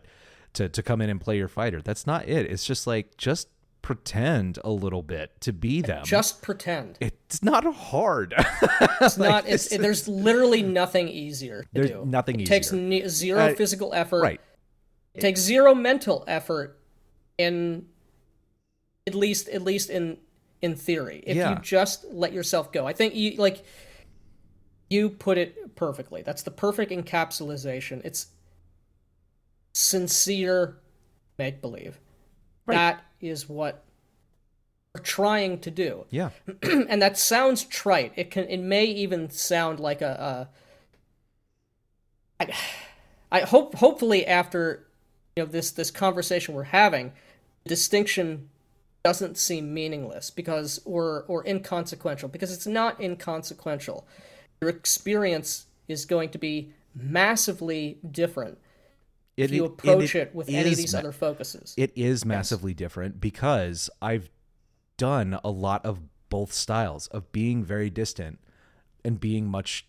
to 0.56 0.68
to 0.68 0.82
come 0.82 1.00
in 1.00 1.08
and 1.10 1.20
play 1.20 1.36
your 1.38 1.48
fighter. 1.48 1.80
That's 1.80 2.06
not 2.06 2.28
it. 2.28 2.46
It's 2.50 2.64
just 2.64 2.86
like 2.86 3.16
just 3.16 3.48
pretend 3.82 4.58
a 4.64 4.70
little 4.70 5.02
bit 5.02 5.30
to 5.40 5.52
be 5.52 5.80
them. 5.80 6.04
Just 6.04 6.42
pretend. 6.42 6.98
it's 7.00 7.42
not 7.42 7.64
hard. 7.72 8.34
It's 9.00 9.18
not. 9.18 9.46
It's, 9.46 9.68
there's 9.68 10.08
literally 10.08 10.62
nothing 10.62 11.06
easier 11.08 11.62
to 11.62 11.68
There's 11.72 11.90
do. 11.90 12.04
nothing 12.06 12.36
easier. 12.40 12.44
it 12.44 12.48
takes 12.48 12.66
easier. 12.68 12.80
ne- 12.88 13.08
zero 13.08 13.40
Uh, 13.40 13.54
physical 13.54 13.92
effort. 13.94 14.22
right. 14.22 14.40
It 15.14 15.20
takes 15.20 15.40
zero 15.40 15.74
mental 15.74 16.24
effort 16.26 16.78
in 17.38 17.86
at 19.06 19.14
least 19.14 19.48
at 19.50 19.62
least 19.62 19.90
in 19.90 20.16
in 20.62 20.74
theory. 20.74 21.22
If 21.26 21.36
Yeah. 21.36 21.50
you 21.50 21.58
just 21.60 22.06
let 22.10 22.32
yourself 22.32 22.72
go. 22.72 22.86
I 22.86 22.94
think 22.94 23.14
you 23.14 23.36
like 23.36 23.64
you 24.88 25.10
put 25.10 25.36
it 25.36 25.76
perfectly. 25.76 26.22
That's 26.22 26.42
the 26.42 26.50
perfect 26.50 26.90
encapsulation. 26.92 28.00
It's 28.04 28.26
sincere 29.76 30.78
make 31.38 31.60
believe. 31.60 32.00
That 32.66 33.04
is 33.20 33.48
what 33.48 33.84
we're 34.94 35.02
trying 35.02 35.60
to 35.60 35.70
do 35.70 36.06
Yeah. 36.10 36.30
and 36.62 37.02
that 37.02 37.18
sounds 37.18 37.62
trite. 37.64 38.12
It 38.16 38.30
can. 38.30 38.44
It 38.48 38.60
may 38.60 38.86
even 38.86 39.30
sound 39.30 39.78
like 39.78 40.00
a. 40.02 40.48
a 42.40 42.44
I, 42.44 42.56
I 43.30 43.40
hope. 43.40 43.74
Hopefully, 43.76 44.26
after 44.26 44.86
you 45.36 45.44
know 45.44 45.50
this 45.50 45.70
this 45.70 45.90
conversation 45.90 46.54
we're 46.54 46.64
having, 46.64 47.12
the 47.64 47.68
distinction 47.68 48.48
doesn't 49.04 49.36
seem 49.36 49.72
meaningless 49.72 50.30
because 50.30 50.80
or 50.84 51.24
or 51.28 51.46
inconsequential 51.46 52.28
because 52.28 52.52
it's 52.52 52.66
not 52.66 53.00
inconsequential. 53.00 54.08
Your 54.60 54.70
experience 54.70 55.66
is 55.86 56.06
going 56.06 56.30
to 56.30 56.38
be 56.38 56.72
massively 56.94 57.98
different 58.10 58.58
It, 59.36 59.44
if 59.44 59.50
you 59.52 59.64
it- 59.64 59.70
and 59.70 59.80
approach 59.80 60.14
it, 60.14 60.34
with 60.34 60.48
any 60.48 60.70
of 60.70 60.76
these 60.76 60.92
ma- 60.92 61.00
other 61.00 61.12
focuses. 61.12 61.74
It 61.76 61.92
is 61.94 62.24
massively 62.24 62.74
different 62.74 63.20
because 63.20 63.90
I've 64.00 64.30
done 64.96 65.38
a 65.44 65.50
lot 65.50 65.84
of 65.84 66.00
both 66.28 66.52
styles 66.52 67.06
of 67.08 67.30
being 67.32 67.62
very 67.62 67.90
distant 67.90 68.38
and 69.04 69.20
being 69.20 69.46
much 69.46 69.86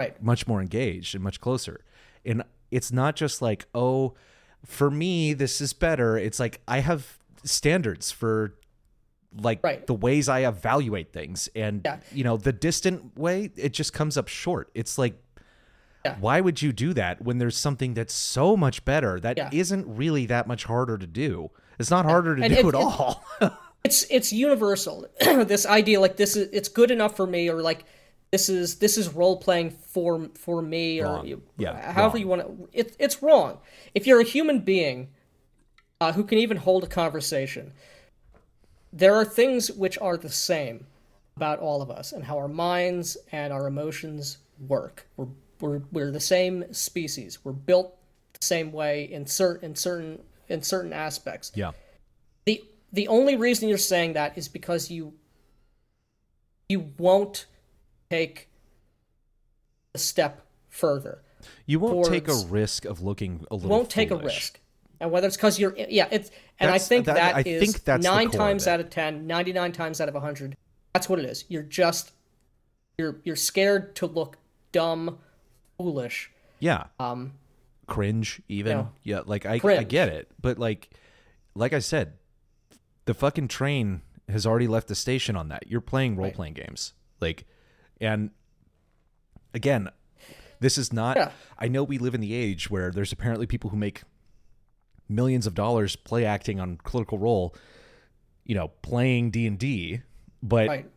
Right. 0.00 0.20
much 0.22 0.46
more 0.48 0.60
engaged 0.60 1.14
and 1.14 1.22
much 1.22 1.40
closer. 1.40 1.84
And 2.24 2.42
it's 2.72 2.90
not 2.90 3.14
just 3.14 3.40
like, 3.40 3.66
oh, 3.74 4.14
for 4.64 4.90
me 4.90 5.32
this 5.32 5.60
is 5.60 5.72
better. 5.72 6.18
It's 6.18 6.40
like 6.40 6.60
I 6.66 6.80
have 6.80 7.18
standards 7.44 8.10
for 8.10 8.54
like 9.40 9.62
Right. 9.62 9.86
the 9.86 9.94
ways 9.94 10.28
I 10.28 10.40
evaluate 10.46 11.12
things 11.12 11.48
and 11.54 11.82
Yeah. 11.84 12.00
you 12.10 12.24
know, 12.24 12.36
the 12.36 12.52
distant 12.52 13.16
way 13.16 13.52
it 13.56 13.72
just 13.72 13.92
comes 13.92 14.16
up 14.18 14.26
short. 14.28 14.70
It's 14.74 14.98
like 14.98 15.22
Yeah. 16.04 16.16
why 16.18 16.40
would 16.40 16.60
you 16.62 16.72
do 16.72 16.92
that 16.94 17.22
when 17.22 17.38
there's 17.38 17.56
something 17.56 17.94
that's 17.94 18.12
so 18.14 18.56
much 18.56 18.84
better 18.84 19.20
that 19.20 19.36
Yeah. 19.36 19.50
not 19.52 19.96
really 19.96 20.26
that 20.26 20.46
much 20.46 20.64
harder 20.64 20.98
to 20.98 21.06
do? 21.06 21.50
It's 21.78 21.90
not 21.90 22.04
harder 22.04 22.36
to 22.36 22.42
And 22.42 22.52
do 22.54 22.60
it- 22.60 22.66
at 22.66 22.68
it- 22.68 22.74
all. 22.74 23.24
it's 23.84 24.04
it's 24.10 24.32
universal 24.32 25.06
this 25.20 25.66
idea 25.66 26.00
like 26.00 26.16
this 26.16 26.36
is 26.36 26.48
it's 26.52 26.68
good 26.68 26.90
enough 26.90 27.16
for 27.16 27.26
me 27.26 27.48
or 27.48 27.60
like 27.62 27.84
this 28.30 28.48
is 28.48 28.76
this 28.76 28.96
is 28.96 29.08
role 29.12 29.36
playing 29.36 29.70
for 29.70 30.28
for 30.34 30.62
me 30.62 31.02
or 31.02 31.24
you, 31.26 31.42
Yeah, 31.58 31.92
however 31.92 32.14
wrong. 32.14 32.20
you 32.20 32.28
want 32.28 32.42
to 32.42 32.68
it, 32.72 32.96
it's 32.98 33.22
wrong 33.22 33.58
if 33.94 34.06
you're 34.06 34.20
a 34.20 34.24
human 34.24 34.60
being 34.60 35.08
uh, 36.00 36.12
who 36.12 36.22
can 36.24 36.38
even 36.38 36.56
hold 36.58 36.84
a 36.84 36.86
conversation 36.86 37.72
there 38.92 39.14
are 39.14 39.24
things 39.24 39.70
which 39.70 39.98
are 39.98 40.16
the 40.16 40.28
same 40.30 40.86
about 41.36 41.58
all 41.58 41.82
of 41.82 41.90
us 41.90 42.12
and 42.12 42.24
how 42.24 42.36
our 42.38 42.48
minds 42.48 43.16
and 43.32 43.52
our 43.52 43.66
emotions 43.66 44.38
work 44.68 45.06
we're 45.16 45.26
we're, 45.62 45.80
we're 45.92 46.10
the 46.10 46.20
same 46.20 46.64
species 46.72 47.38
we're 47.44 47.52
built 47.52 47.96
the 48.38 48.44
same 48.44 48.72
way 48.72 49.04
in 49.04 49.26
certain 49.26 49.70
in 49.70 49.74
certain 49.74 50.18
in 50.48 50.62
certain 50.62 50.92
aspects 50.92 51.52
yeah. 51.54 51.70
the 52.44 52.62
the 52.92 53.08
only 53.08 53.36
reason 53.36 53.68
you're 53.68 53.78
saying 53.78 54.12
that 54.12 54.36
is 54.36 54.48
because 54.48 54.90
you 54.90 55.14
you 56.68 56.92
won't 56.98 57.46
take 58.10 58.48
a 59.94 59.98
step 59.98 60.46
further. 60.68 61.22
You 61.66 61.80
won't 61.80 62.06
take 62.06 62.28
a 62.28 62.44
risk 62.48 62.84
of 62.84 63.02
looking 63.02 63.44
a 63.50 63.54
little 63.54 63.70
won't 63.70 63.90
take 63.90 64.10
a 64.10 64.16
risk. 64.16 64.58
And 65.00 65.10
whether 65.10 65.26
it's 65.26 65.36
because 65.36 65.58
you're 65.58 65.74
yeah, 65.76 66.08
it's 66.10 66.30
and 66.60 66.70
I 66.70 66.78
think 66.78 67.06
that- 67.06 67.16
that 67.16 67.36
I 67.36 67.42
is 67.44 67.62
think 67.62 67.84
that's 67.84 68.04
nine 68.04 68.30
times 68.30 68.66
out 68.66 68.80
of 68.80 68.90
10, 68.90 69.26
99 69.26 69.72
times 69.72 70.00
out 70.00 70.08
of 70.08 70.14
100. 70.14 70.56
That's 70.94 71.08
what 71.08 71.18
it 71.18 71.24
is. 71.24 71.44
You're 71.48 71.62
just 71.62 72.12
you're 72.98 73.20
you're 73.24 73.36
scared 73.36 73.96
to 73.96 74.06
look 74.06 74.38
dumb, 74.70 75.18
foolish. 75.78 76.30
Yeah. 76.60 76.84
Um 76.98 77.32
cringe 77.86 78.40
even 78.48 78.72
No. 78.78 78.88
yeah 79.02 79.20
like 79.26 79.44
I, 79.44 79.60
I 79.62 79.82
get 79.82 80.08
it 80.08 80.30
but 80.40 80.56
like 80.56 80.88
like 81.54 81.72
i 81.74 81.80
said 81.80 82.14
the 83.04 83.12
fucking 83.12 83.48
train 83.48 84.02
has 84.28 84.46
already 84.46 84.68
left 84.68 84.86
the 84.88 84.94
station 84.94 85.36
on 85.36 85.48
that 85.48 85.66
you're 85.66 85.80
playing 85.82 86.16
role-playing 86.16 86.54
games 86.54 86.94
like 87.20 87.44
and 88.00 88.30
again 89.52 89.90
this 90.60 90.78
is 90.78 90.92
not 90.92 91.16
Yeah. 91.16 91.32
i 91.58 91.66
know 91.68 91.82
we 91.82 91.98
live 91.98 92.14
in 92.14 92.20
the 92.20 92.32
age 92.32 92.70
where 92.70 92.92
there's 92.92 93.12
apparently 93.12 93.46
people 93.46 93.70
who 93.70 93.76
make 93.76 94.02
millions 95.08 95.46
of 95.46 95.54
dollars 95.54 95.96
play 95.96 96.24
acting 96.24 96.60
on 96.60 96.76
critical 96.78 97.18
role 97.18 97.54
you 98.44 98.54
know 98.54 98.68
playing 98.80 99.32
d&d 99.32 100.00
but 100.42 100.68
right. 100.68 100.90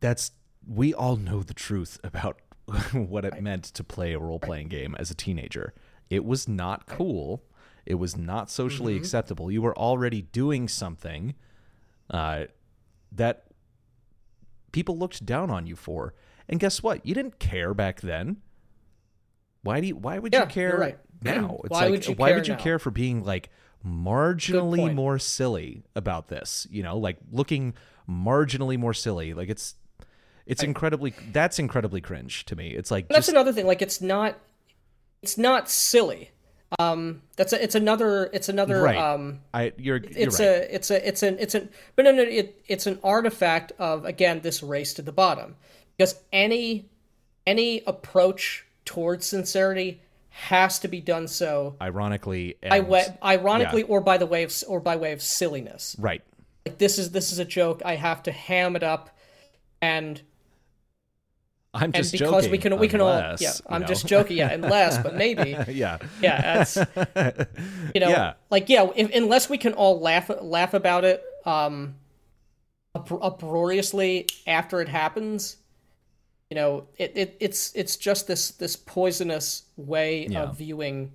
that's 0.00 0.30
we 0.66 0.94
all 0.94 1.16
know 1.16 1.42
the 1.42 1.52
truth 1.52 1.98
about 2.04 2.40
what 2.92 3.24
it 3.24 3.42
meant 3.42 3.64
to 3.64 3.84
play 3.84 4.12
a 4.12 4.18
role 4.18 4.38
playing 4.38 4.68
game 4.68 4.94
as 4.98 5.10
a 5.10 5.14
teenager. 5.14 5.74
It 6.10 6.24
was 6.24 6.48
not 6.48 6.86
cool. 6.86 7.42
It 7.86 7.94
was 7.96 8.16
not 8.16 8.50
socially 8.50 8.94
Mm-hmm. 8.94 9.00
acceptable. 9.02 9.50
You 9.50 9.62
were 9.62 9.76
already 9.76 10.22
doing 10.22 10.68
something 10.68 11.34
uh, 12.10 12.44
that 13.10 13.44
people 14.72 14.96
looked 14.98 15.24
down 15.26 15.50
on 15.50 15.66
you 15.66 15.76
for. 15.76 16.14
And 16.48 16.60
guess 16.60 16.82
what? 16.82 17.04
You 17.06 17.14
didn't 17.14 17.38
care 17.38 17.74
back 17.74 18.00
then. 18.00 18.38
Why 19.62 19.80
do 19.80 19.86
you, 19.88 19.96
why 19.96 20.18
would 20.18 20.32
Yeah, 20.32 20.40
you 20.42 20.46
care 20.48 20.76
right. 20.76 20.98
now? 21.22 21.60
It's 21.64 21.70
Why 21.70 21.82
like 21.82 21.90
would 21.90 22.06
you 22.06 22.14
why 22.14 22.28
care 22.28 22.36
would 22.36 22.46
you 22.48 22.54
now? 22.54 22.60
care 22.60 22.78
for 22.78 22.90
being 22.90 23.24
like 23.24 23.50
marginally 23.86 24.92
more 24.94 25.18
silly 25.18 25.82
about 25.94 26.28
this? 26.28 26.66
You 26.70 26.82
know, 26.82 26.98
like 26.98 27.18
looking 27.30 27.74
marginally 28.08 28.78
more 28.78 28.94
silly. 28.94 29.34
Like 29.34 29.48
it's 29.48 29.74
it's 30.46 30.62
incredibly 30.62 31.14
that's 31.32 31.58
incredibly 31.58 32.00
cringe 32.00 32.44
to 32.46 32.56
me. 32.56 32.70
It's 32.70 32.90
like 32.90 33.08
That's 33.08 33.18
just 33.18 33.28
another 33.30 33.52
thing. 33.52 33.66
Like 33.66 33.82
it's 33.82 34.00
not 34.00 34.38
it's 35.22 35.38
not 35.38 35.68
silly. 35.68 36.30
Um 36.78 37.22
that's 37.36 37.52
a, 37.52 37.62
it's 37.62 37.74
another 37.74 38.30
it's 38.32 38.48
another 38.48 38.82
right. 38.82 38.96
um 38.96 39.40
I 39.52 39.72
you're 39.76 39.98
you're 39.98 40.10
it's 40.10 40.40
right. 40.40 40.46
a 40.46 40.74
it's 40.74 40.90
a 40.90 41.06
it's 41.06 41.22
an 41.22 41.36
it's 41.38 41.54
an 41.54 41.68
but 41.96 42.04
no 42.04 42.12
no 42.12 42.22
it 42.22 42.62
it's 42.66 42.86
an 42.86 42.98
artifact 43.04 43.72
of 43.78 44.04
again 44.04 44.40
this 44.40 44.62
race 44.62 44.94
to 44.94 45.02
the 45.02 45.12
bottom 45.12 45.56
because 45.96 46.16
any 46.32 46.88
any 47.46 47.82
approach 47.86 48.64
towards 48.84 49.26
sincerity 49.26 50.00
has 50.30 50.78
to 50.78 50.88
be 50.88 51.00
done 51.00 51.28
so 51.28 51.76
Ironically, 51.80 52.56
and, 52.62 52.88
way, 52.88 53.04
ironically 53.22 53.82
or 53.82 54.00
by 54.00 54.16
the 54.16 54.24
way 54.24 54.44
of 54.44 54.54
or 54.66 54.80
by 54.80 54.96
way 54.96 55.12
of 55.12 55.20
silliness 55.20 55.94
right. 55.98 56.22
like 56.64 56.78
this 56.78 56.98
is 56.98 57.10
this 57.10 57.32
is 57.32 57.38
a 57.38 57.44
joke 57.44 57.82
i 57.84 57.96
have 57.96 58.22
to 58.22 58.32
ham 58.32 58.74
it 58.74 58.82
up 58.82 59.10
and 59.82 60.22
I'm 61.74 61.84
and 61.84 61.94
just 61.94 62.12
because 62.12 62.30
joking. 62.44 62.50
we 62.50 62.58
can 62.58 62.78
we 62.78 62.88
can 62.88 63.00
all 63.00 63.34
yeah 63.40 63.52
i'm 63.66 63.80
know. 63.80 63.86
just 63.86 64.06
joking 64.06 64.36
yeah 64.36 64.52
unless 64.52 64.98
but 64.98 65.14
maybe 65.14 65.56
yeah. 65.68 65.98
yeah 66.20 66.62
that's 66.62 66.76
you 67.94 68.00
know 68.00 68.10
Yeah. 68.10 68.34
like 68.50 68.68
yeah 68.68 68.90
if, 68.94 69.14
unless 69.14 69.48
we 69.48 69.56
can 69.56 69.72
all 69.72 69.98
laugh 69.98 70.30
laugh 70.42 70.74
about 70.74 71.04
it 71.04 71.22
um 71.46 71.94
uproariously 72.94 74.26
after 74.46 74.80
it 74.80 74.88
happens 74.88 75.56
you 76.50 76.54
know 76.56 76.86
it, 76.98 77.12
it 77.14 77.36
it's 77.40 77.72
it's 77.74 77.96
just 77.96 78.26
this 78.26 78.50
this 78.52 78.76
poisonous 78.76 79.62
way 79.76 80.26
Yeah. 80.26 80.42
of 80.42 80.58
viewing 80.58 81.12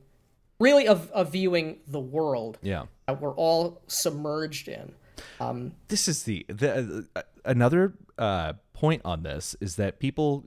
really 0.60 0.88
of, 0.88 1.12
of 1.12 1.32
viewing 1.32 1.78
the 1.88 2.00
world 2.00 2.58
Yeah. 2.64 2.86
that 3.08 3.22
we're 3.22 3.36
all 3.36 3.82
submerged 3.88 4.68
in 4.68 4.94
um 5.40 5.74
this 5.88 6.08
is 6.08 6.24
the 6.24 6.46
the 6.50 7.06
uh, 7.16 7.22
another 7.48 7.94
uh, 8.18 8.54
point 8.74 9.02
on 9.04 9.24
this 9.24 9.56
is 9.60 9.76
that 9.78 10.00
people 10.00 10.46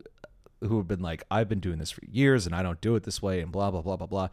who 0.61 0.77
have 0.77 0.87
been 0.87 1.01
like 1.01 1.25
I've 1.31 1.49
been 1.49 1.61
doing 1.61 1.79
this 1.79 1.91
for 1.91 2.03
years 2.05 2.47
and 2.47 2.55
I 2.55 2.63
don't 2.63 2.81
do 2.81 2.95
it 2.95 3.03
this 3.05 3.21
way 3.23 3.41
and 3.41 3.51
blah 3.51 3.71
blah 3.71 3.81
blah 3.83 3.97
blah 3.97 4.07
blah. 4.07 4.29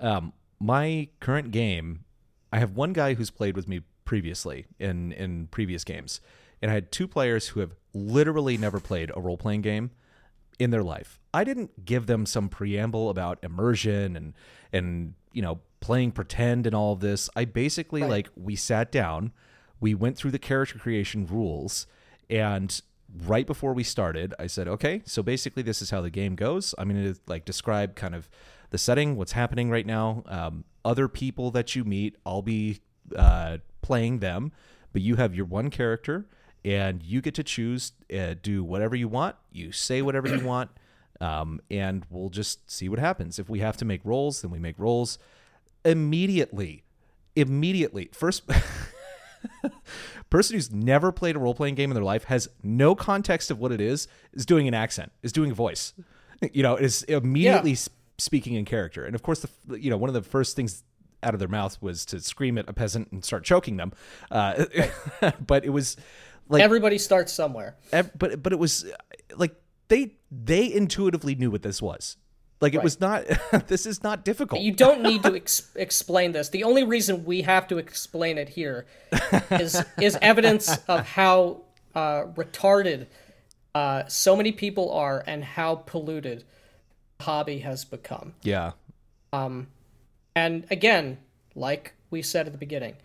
Um, 0.00 0.32
my 0.60 1.08
current 1.20 1.50
game, 1.52 2.04
I 2.52 2.58
have 2.58 2.72
one 2.76 2.92
guy 2.92 3.14
who's 3.14 3.30
played 3.30 3.56
with 3.56 3.68
me 3.68 3.82
previously 4.04 4.66
in 4.78 5.12
in 5.12 5.46
previous 5.48 5.84
games, 5.84 6.20
and 6.60 6.70
I 6.70 6.74
had 6.74 6.90
two 6.92 7.06
players 7.08 7.48
who 7.48 7.60
have 7.60 7.74
literally 7.94 8.56
never 8.58 8.80
played 8.80 9.10
a 9.14 9.20
role 9.20 9.36
playing 9.38 9.62
game 9.62 9.90
in 10.58 10.70
their 10.70 10.82
life. 10.82 11.20
I 11.32 11.44
didn't 11.44 11.84
give 11.84 12.06
them 12.06 12.26
some 12.26 12.48
preamble 12.48 13.08
about 13.10 13.38
immersion 13.42 14.16
and 14.16 14.34
and 14.72 15.14
you 15.32 15.42
know 15.42 15.60
playing 15.80 16.10
pretend 16.10 16.66
and 16.66 16.74
all 16.74 16.92
of 16.94 17.00
this. 17.00 17.30
I 17.36 17.44
basically 17.44 18.02
Right. 18.02 18.10
like 18.10 18.28
we 18.34 18.56
sat 18.56 18.90
down, 18.90 19.32
we 19.78 19.94
went 19.94 20.16
through 20.16 20.32
the 20.32 20.38
character 20.40 20.76
creation 20.78 21.24
rules, 21.24 21.86
and 22.30 22.80
right 23.26 23.46
before 23.46 23.72
we 23.72 23.84
started, 23.84 24.34
I 24.38 24.46
said, 24.46 24.68
"Okay, 24.68 25.02
so 25.04 25.22
basically 25.22 25.62
this 25.62 25.82
is 25.82 25.90
how 25.90 26.00
the 26.00 26.10
game 26.10 26.34
goes. 26.34 26.74
I'm 26.78 26.88
going 26.88 27.14
to 27.14 27.20
like 27.26 27.44
describe 27.44 27.94
kind 27.94 28.14
of 28.14 28.28
the 28.70 28.78
setting, 28.78 29.16
what's 29.16 29.32
happening 29.32 29.70
right 29.70 29.86
now, 29.86 30.22
um, 30.26 30.64
other 30.84 31.08
people 31.08 31.50
that 31.52 31.74
you 31.74 31.84
meet. 31.84 32.16
I'll 32.26 32.42
be 32.42 32.80
uh, 33.16 33.58
playing 33.82 34.18
them, 34.18 34.52
but 34.92 35.02
you 35.02 35.16
have 35.16 35.34
your 35.34 35.46
one 35.46 35.70
character." 35.70 36.26
And 36.64 37.04
you 37.04 37.22
get 37.22 37.34
to 37.36 37.44
choose, 37.44 37.92
uh, 38.12 38.34
do 38.42 38.64
whatever 38.64 38.96
you 38.96 39.06
want. 39.06 39.36
You 39.52 39.70
say 39.70 40.02
whatever 40.02 40.28
you 40.28 40.44
want 40.44 40.70
um, 41.20 41.60
and 41.70 42.04
we'll 42.10 42.30
just 42.30 42.70
see 42.70 42.88
what 42.88 42.98
happens. 42.98 43.38
If 43.38 43.48
we 43.48 43.60
have 43.60 43.76
to 43.78 43.84
make 43.84 44.00
rolls, 44.04 44.42
then 44.42 44.50
we 44.50 44.58
make 44.58 44.78
rolls 44.78 45.18
immediately. 45.84 46.84
Immediately, 47.34 48.10
first 48.12 48.42
person 50.30 50.54
who's 50.54 50.70
never 50.70 51.10
played 51.12 51.36
a 51.36 51.38
role 51.38 51.54
playing 51.54 51.74
game 51.74 51.90
in 51.90 51.94
their 51.94 52.04
life 52.04 52.24
has 52.24 52.48
no 52.62 52.94
context 52.94 53.50
of 53.50 53.58
what 53.58 53.72
it 53.72 53.80
is 53.80 54.08
is 54.32 54.44
doing 54.46 54.68
an 54.68 54.74
accent, 54.74 55.12
is 55.22 55.32
doing 55.32 55.50
a 55.50 55.54
voice. 55.54 55.94
You 56.52 56.62
know, 56.62 56.76
is 56.76 57.02
immediately 57.04 57.72
Yeah. 57.72 57.76
speaking 58.18 58.54
in 58.54 58.64
character. 58.64 59.04
And 59.04 59.14
of 59.14 59.22
course, 59.22 59.44
the 59.66 59.80
you 59.80 59.90
know 59.90 59.96
one 59.96 60.08
of 60.10 60.14
the 60.14 60.22
first 60.22 60.54
things 60.56 60.82
out 61.22 61.34
of 61.34 61.40
their 61.40 61.48
mouth 61.48 61.76
was 61.82 62.04
to 62.06 62.20
scream 62.20 62.58
at 62.58 62.68
a 62.68 62.72
peasant 62.72 63.10
and 63.10 63.24
start 63.24 63.42
choking 63.44 63.76
them. 63.76 63.92
Uh, 64.30 64.66
but 65.46 65.64
it 65.64 65.70
was 65.70 65.96
like 66.48 66.62
Everybody 66.62 66.96
starts 66.98 67.32
somewhere. 67.32 67.76
ev- 67.92 68.12
but 68.16 68.42
but 68.42 68.52
it 68.52 68.58
was 68.58 68.84
uh, 68.84 68.90
like 69.36 69.54
they 69.88 70.14
they 70.30 70.72
intuitively 70.72 71.34
knew 71.34 71.50
what 71.50 71.62
this 71.62 71.82
was. 71.82 72.16
Like 72.60 72.74
it 72.74 72.82
was 72.82 73.00
not. 73.00 73.24
this 73.68 73.86
is 73.86 74.02
not 74.02 74.24
difficult. 74.24 74.60
You 74.62 74.72
don't 74.72 75.02
need 75.02 75.22
to 75.22 75.34
ex- 75.42 75.70
explain 75.76 76.32
this. 76.32 76.48
The 76.48 76.64
only 76.64 76.82
reason 76.84 77.24
we 77.24 77.42
have 77.42 77.68
to 77.68 77.78
explain 77.78 78.36
it 78.38 78.48
here 78.48 78.86
is 79.50 79.80
is 80.00 80.18
evidence 80.20 80.76
of 80.88 81.06
how 81.06 81.62
uh, 81.94 82.24
retarded 82.34 83.06
uh, 83.74 84.06
so 84.08 84.34
many 84.34 84.50
people 84.52 84.92
are 84.92 85.22
and 85.26 85.44
how 85.44 85.76
polluted 85.76 86.44
the 87.18 87.24
hobby 87.24 87.58
has 87.60 87.84
become. 87.84 88.34
yeah, 88.42 88.72
Um, 89.32 89.68
And 90.34 90.66
again, 90.70 91.18
like 91.54 91.94
we 92.10 92.22
said 92.22 92.46
at 92.46 92.52
the 92.52 92.58
beginning, 92.58 92.96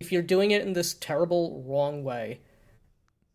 if 0.00 0.10
you're 0.12 0.22
doing 0.22 0.50
it 0.52 0.62
in 0.62 0.72
this 0.72 0.94
terrible 0.94 1.62
wrong 1.66 2.02
way, 2.04 2.40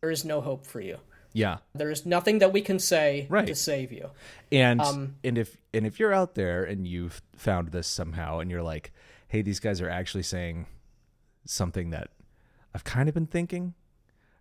there 0.00 0.10
is 0.10 0.24
no 0.24 0.40
hope 0.40 0.66
for 0.66 0.80
you. 0.80 0.98
Yeah. 1.34 1.58
There 1.74 1.90
is 1.90 2.06
nothing 2.06 2.38
that 2.38 2.52
we 2.52 2.62
can 2.62 2.78
say 2.78 3.26
Right. 3.28 3.46
to 3.46 3.54
save 3.54 3.92
you. 3.92 4.10
And 4.50 4.80
Um, 4.80 5.16
and 5.22 5.36
if 5.36 5.58
and 5.74 5.84
if 5.84 5.98
you're 6.00 6.14
out 6.14 6.34
there 6.36 6.64
and 6.64 6.86
you've 6.86 7.20
found 7.36 7.72
this 7.72 7.86
somehow 7.88 8.38
and 8.38 8.50
you're 8.50 8.62
like, 8.62 8.92
hey, 9.28 9.42
these 9.42 9.60
guys 9.60 9.80
are 9.82 9.90
actually 9.90 10.22
saying 10.22 10.66
something 11.44 11.90
that 11.90 12.08
I've 12.74 12.84
kind 12.84 13.08
of 13.08 13.14
been 13.14 13.26
thinking, 13.26 13.74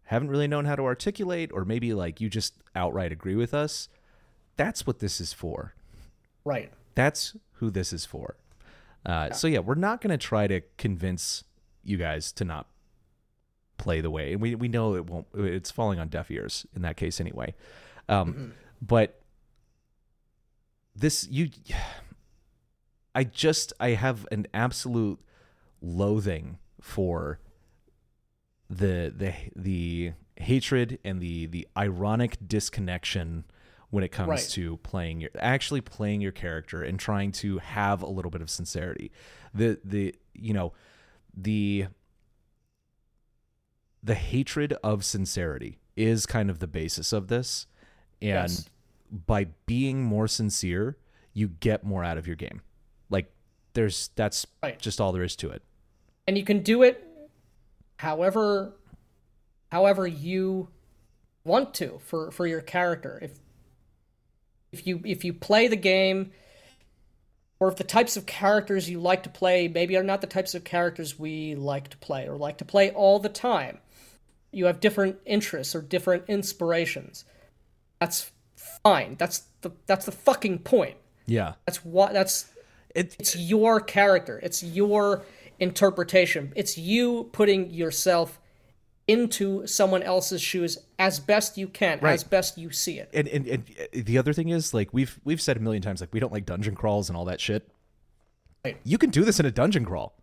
haven't 0.05 0.29
really 0.29 0.47
known 0.47 0.65
how 0.65 0.75
to 0.75 0.83
articulate, 0.83 1.51
or 1.51 1.65
maybe 1.65 1.93
like 1.93 2.21
you 2.21 2.29
just 2.29 2.53
outright 2.75 3.11
agree 3.11 3.35
with 3.35 3.53
us. 3.53 3.89
That's 4.55 4.85
what 4.87 4.99
this 4.99 5.19
is 5.19 5.33
for. 5.33 5.73
Right. 6.45 6.71
That's 6.95 7.35
who 7.53 7.69
this 7.71 7.91
is 7.91 8.05
for. 8.05 8.37
Uh, 9.05 9.31
So 9.31 9.47
yeah, 9.47 9.59
we're 9.59 9.75
not 9.75 9.99
going 10.01 10.11
to 10.11 10.17
try 10.17 10.45
to 10.47 10.61
convince 10.77 11.43
you 11.83 11.97
guys 11.97 12.31
to 12.33 12.45
not 12.45 12.67
play 13.83 14.01
the 14.01 14.09
way, 14.09 14.33
and 14.33 14.41
we 14.41 14.55
we 14.55 14.67
know 14.67 14.95
it 14.95 15.05
won't. 15.09 15.27
It's 15.35 15.71
falling 15.71 15.99
on 15.99 16.07
deaf 16.07 16.29
ears 16.31 16.65
in 16.75 16.81
that 16.83 16.97
case 16.97 17.19
anyway. 17.21 17.53
Um, 18.09 18.53
But 18.81 19.21
this 20.95 21.27
you, 21.29 21.49
I 23.15 23.23
just 23.23 23.73
I 23.79 23.89
have 23.89 24.25
an 24.31 24.47
absolute 24.53 25.19
loathing 25.81 26.57
for 26.81 27.39
the 28.69 29.13
the 29.15 29.33
the 29.55 30.13
hatred 30.37 30.97
and 31.03 31.19
the 31.21 31.45
the 31.45 31.67
ironic 31.77 32.37
disconnection 32.47 33.43
when 33.91 34.03
it 34.03 34.11
comes 34.11 34.29
Right. 34.29 34.49
to 34.51 34.77
playing 34.77 35.21
your 35.21 35.29
actually 35.37 35.81
playing 35.81 36.21
your 36.21 36.31
character 36.31 36.81
and 36.81 36.99
trying 36.99 37.31
to 37.33 37.59
have 37.59 38.01
a 38.01 38.07
little 38.07 38.31
bit 38.31 38.41
of 38.41 38.49
sincerity 38.49 39.11
the 39.53 39.79
the 39.83 40.15
you 40.33 40.53
know 40.53 40.73
the 41.35 41.85
the 44.03 44.15
hatred 44.15 44.73
of 44.83 45.05
sincerity 45.05 45.79
is 45.95 46.25
kind 46.25 46.49
of 46.49 46.59
the 46.59 46.67
basis 46.67 47.13
of 47.13 47.27
this 47.27 47.67
and 48.21 48.29
Yes. 48.51 48.69
by 49.25 49.45
being 49.65 50.03
more 50.03 50.27
sincere 50.27 50.97
you 51.33 51.47
get 51.47 51.83
more 51.83 52.03
out 52.03 52.17
of 52.17 52.27
your 52.27 52.35
game 52.35 52.61
like 53.09 53.31
there's 53.73 54.09
that's 54.15 54.45
Right. 54.61 54.77
just 54.79 54.99
all 54.99 55.11
there 55.11 55.23
is 55.23 55.35
to 55.37 55.49
it 55.49 55.61
and 56.27 56.37
you 56.37 56.43
can 56.43 56.59
do 56.61 56.83
it 56.83 57.07
however 57.97 58.73
however 59.71 60.05
you 60.07 60.69
want 61.45 61.73
to 61.75 61.99
for 62.05 62.31
for 62.31 62.45
your 62.47 62.61
character 62.61 63.19
if 63.21 63.39
if 64.71 64.87
you 64.87 64.99
if 65.05 65.23
you 65.23 65.33
play 65.33 65.67
the 65.67 65.75
game 65.75 66.31
or 67.59 67.67
if 67.69 67.75
the 67.77 67.83
types 67.83 68.17
of 68.17 68.25
characters 68.25 68.89
you 68.89 68.99
like 68.99 69.23
to 69.23 69.29
play 69.29 69.67
maybe 69.67 69.95
are 69.95 70.03
not 70.03 70.21
the 70.21 70.27
types 70.27 70.55
of 70.55 70.63
characters 70.63 71.17
we 71.19 71.55
like 71.55 71.87
to 71.89 71.97
play 71.97 72.27
or 72.27 72.35
like 72.37 72.57
to 72.57 72.65
play 72.65 72.91
all 72.91 73.19
the 73.19 73.29
time 73.29 73.77
you 74.53 74.65
have 74.65 74.79
different 74.79 75.17
interests 75.25 75.75
or 75.75 75.81
different 75.81 76.23
inspirations. 76.27 77.25
That's 77.99 78.31
fine. 78.83 79.15
That's 79.17 79.43
the 79.61 79.71
that's 79.87 80.05
the 80.05 80.11
fucking 80.11 80.59
point. 80.59 80.95
Yeah. 81.25 81.53
That's 81.65 81.83
what 81.85 82.13
that's 82.13 82.51
it, 82.95 83.15
it's 83.19 83.35
your 83.35 83.79
character. 83.79 84.39
It's 84.43 84.61
your 84.63 85.23
interpretation. 85.59 86.51
It's 86.55 86.77
you 86.77 87.29
putting 87.31 87.69
yourself 87.71 88.39
into 89.07 89.67
someone 89.67 90.01
else's 90.01 90.41
shoes 90.41 90.77
as 90.97 91.19
best 91.19 91.57
you 91.57 91.67
can 91.67 91.99
Right. 92.01 92.13
as 92.13 92.23
best 92.23 92.57
you 92.57 92.71
see 92.71 92.99
it. 92.99 93.09
And, 93.13 93.27
and 93.27 93.47
and 93.47 93.65
the 94.05 94.17
other 94.17 94.31
thing 94.33 94.49
is 94.49 94.73
like 94.73 94.93
we've 94.93 95.19
we've 95.25 95.41
said 95.41 95.57
a 95.57 95.59
million 95.59 95.81
times 95.81 95.99
like 96.01 96.13
we 96.13 96.19
don't 96.19 96.31
like 96.31 96.45
dungeon 96.45 96.75
crawls 96.75 97.09
and 97.09 97.17
all 97.17 97.25
that 97.25 97.41
shit. 97.41 97.67
Right. 98.65 98.77
you 98.85 98.97
can 98.97 99.09
do 99.09 99.25
this 99.25 99.41
in 99.41 99.45
a 99.45 99.51
dungeon 99.51 99.83
crawl. 99.83 100.13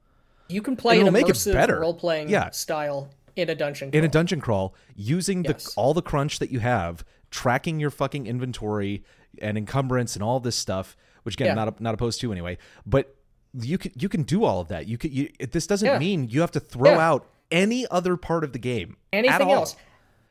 You 0.48 0.62
can 0.62 0.74
play 0.74 0.94
And 0.98 1.02
an 1.02 1.14
it'll 1.14 1.20
make 1.20 1.28
it 1.28 1.36
immersive 1.36 1.52
better. 1.52 1.78
role-playing 1.80 2.30
Yeah. 2.30 2.48
style 2.50 3.10
in 3.36 3.48
a 3.50 3.54
dungeon 3.54 3.90
in 3.92 3.98
a 4.04 4.08
crawl. 4.08 4.10
dungeon 4.10 4.40
crawl 4.40 4.74
using 4.96 5.42
the 5.42 5.52
Yes. 5.52 5.72
all 5.76 5.94
the 5.94 6.02
crunch 6.02 6.38
that 6.38 6.50
you 6.50 6.60
have 6.60 7.04
tracking 7.30 7.78
your 7.80 7.90
fucking 7.90 8.26
inventory 8.26 9.04
and 9.40 9.56
encumbrance 9.56 10.14
and 10.16 10.22
all 10.22 10.40
this 10.40 10.56
stuff 10.56 10.96
which 11.22 11.34
again 11.36 11.48
Yeah. 11.48 11.54
not 11.54 11.80
not 11.80 11.94
opposed 11.94 12.20
to 12.22 12.32
anyway 12.32 12.58
but 12.86 13.14
you 13.58 13.78
can 13.78 13.92
you 13.96 14.08
can 14.08 14.22
do 14.22 14.44
all 14.44 14.60
of 14.60 14.68
that 14.68 14.86
you 14.88 14.98
can 14.98 15.12
you, 15.12 15.28
this 15.50 15.66
doesn't 15.66 15.86
Yeah. 15.86 15.98
mean 15.98 16.28
you 16.28 16.40
have 16.40 16.50
to 16.52 16.60
throw 16.60 16.92
Yeah. 16.92 17.08
out 17.08 17.28
any 17.50 17.86
other 17.90 18.16
part 18.16 18.44
of 18.44 18.52
the 18.52 18.58
game 18.58 18.96
anything 19.12 19.50
else 19.50 19.76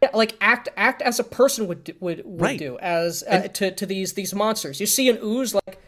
yeah, 0.01 0.09
like 0.13 0.35
act 0.39 0.69
act 0.77 1.01
as 1.01 1.19
a 1.19 1.23
person 1.25 1.67
would 1.67 1.83
do, 1.83 1.93
would 1.99 2.21
would 2.25 2.41
Right. 2.41 2.59
do 2.59 2.77
as 2.79 3.23
uh, 3.27 3.47
to 3.49 3.71
to 3.71 3.85
these 3.85 4.13
these 4.13 4.33
monsters 4.33 4.79
you 4.79 4.85
see 4.85 5.09
an 5.09 5.17
ooze 5.21 5.53
like 5.53 5.79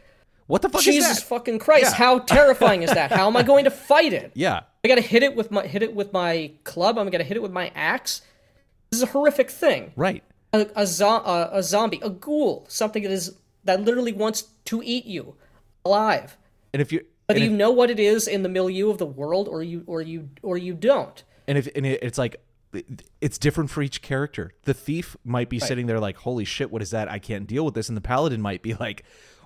what 0.51 0.61
the 0.61 0.69
fuck 0.69 0.81
jesus 0.81 0.97
is 0.97 1.07
that 1.07 1.13
Jesus 1.15 1.23
fucking 1.27 1.59
christ 1.59 1.85
Yeah. 1.91 1.93
how 1.95 2.19
terrifying 2.19 2.83
is 2.83 2.91
that 2.91 3.11
how 3.11 3.27
am 3.27 3.35
i 3.37 3.43
going 3.43 3.65
to 3.65 3.71
fight 3.71 4.13
it 4.13 4.31
yeah 4.35 4.61
I 4.83 4.87
gotta 4.87 5.01
hit 5.01 5.21
it 5.21 5.35
with 5.35 5.51
my 5.51 5.65
hit 5.67 5.83
it 5.83 5.93
with 5.93 6.11
my 6.11 6.51
club. 6.63 6.97
I'm 6.97 7.07
gonna 7.11 7.23
hit 7.23 7.37
it 7.37 7.43
with 7.43 7.51
my 7.51 7.71
axe. 7.75 8.21
This 8.89 8.97
is 8.99 9.03
a 9.03 9.11
horrific 9.11 9.51
thing. 9.51 9.91
right 9.95 10.23
A 10.53 10.65
a, 10.75 10.87
zo- 10.87 11.21
a, 11.23 11.49
a 11.53 11.61
zombie, 11.61 11.99
a 12.01 12.09
ghoul, 12.09 12.65
something 12.67 13.03
that 13.03 13.11
is 13.11 13.35
that 13.63 13.81
literally 13.81 14.11
wants 14.11 14.41
to 14.65 14.81
eat 14.83 15.05
you 15.05 15.35
alive. 15.85 16.35
and 16.73 16.81
if 16.81 16.91
you 16.91 17.05
Whether 17.27 17.37
and 17.41 17.45
you 17.45 17.51
if, 17.51 17.57
know 17.59 17.69
what 17.69 17.91
it 17.91 17.99
is 17.99 18.27
in 18.27 18.41
the 18.41 18.49
milieu 18.49 18.89
of 18.89 18.97
the 18.97 19.05
world, 19.05 19.47
or 19.47 19.61
you 19.61 19.83
or 19.85 20.01
you 20.01 20.29
or 20.41 20.57
you 20.57 20.73
don't. 20.73 21.23
and 21.47 21.59
if 21.59 21.67
and 21.75 21.85
it's 21.85 22.17
like 22.17 22.37
it's 23.21 23.37
different 23.37 23.69
for 23.69 23.83
each 23.83 24.01
character. 24.01 24.51
The 24.63 24.73
thief 24.73 25.15
might 25.23 25.47
be 25.49 25.59
sitting 25.59 25.85
there 25.85 25.99
like, 25.99 26.17
"Holy 26.17 26.45
shit, 26.45 26.71
what 26.71 26.81
is 26.81 26.89
that? 26.89 27.07
I 27.07 27.19
can't 27.19 27.45
deal 27.45 27.65
with 27.65 27.75
this." 27.75 27.87
And 27.87 27.95
the 27.95 28.01
paladin 28.01 28.41
might 28.41 28.63
be 28.63 28.73
like, 28.73 29.03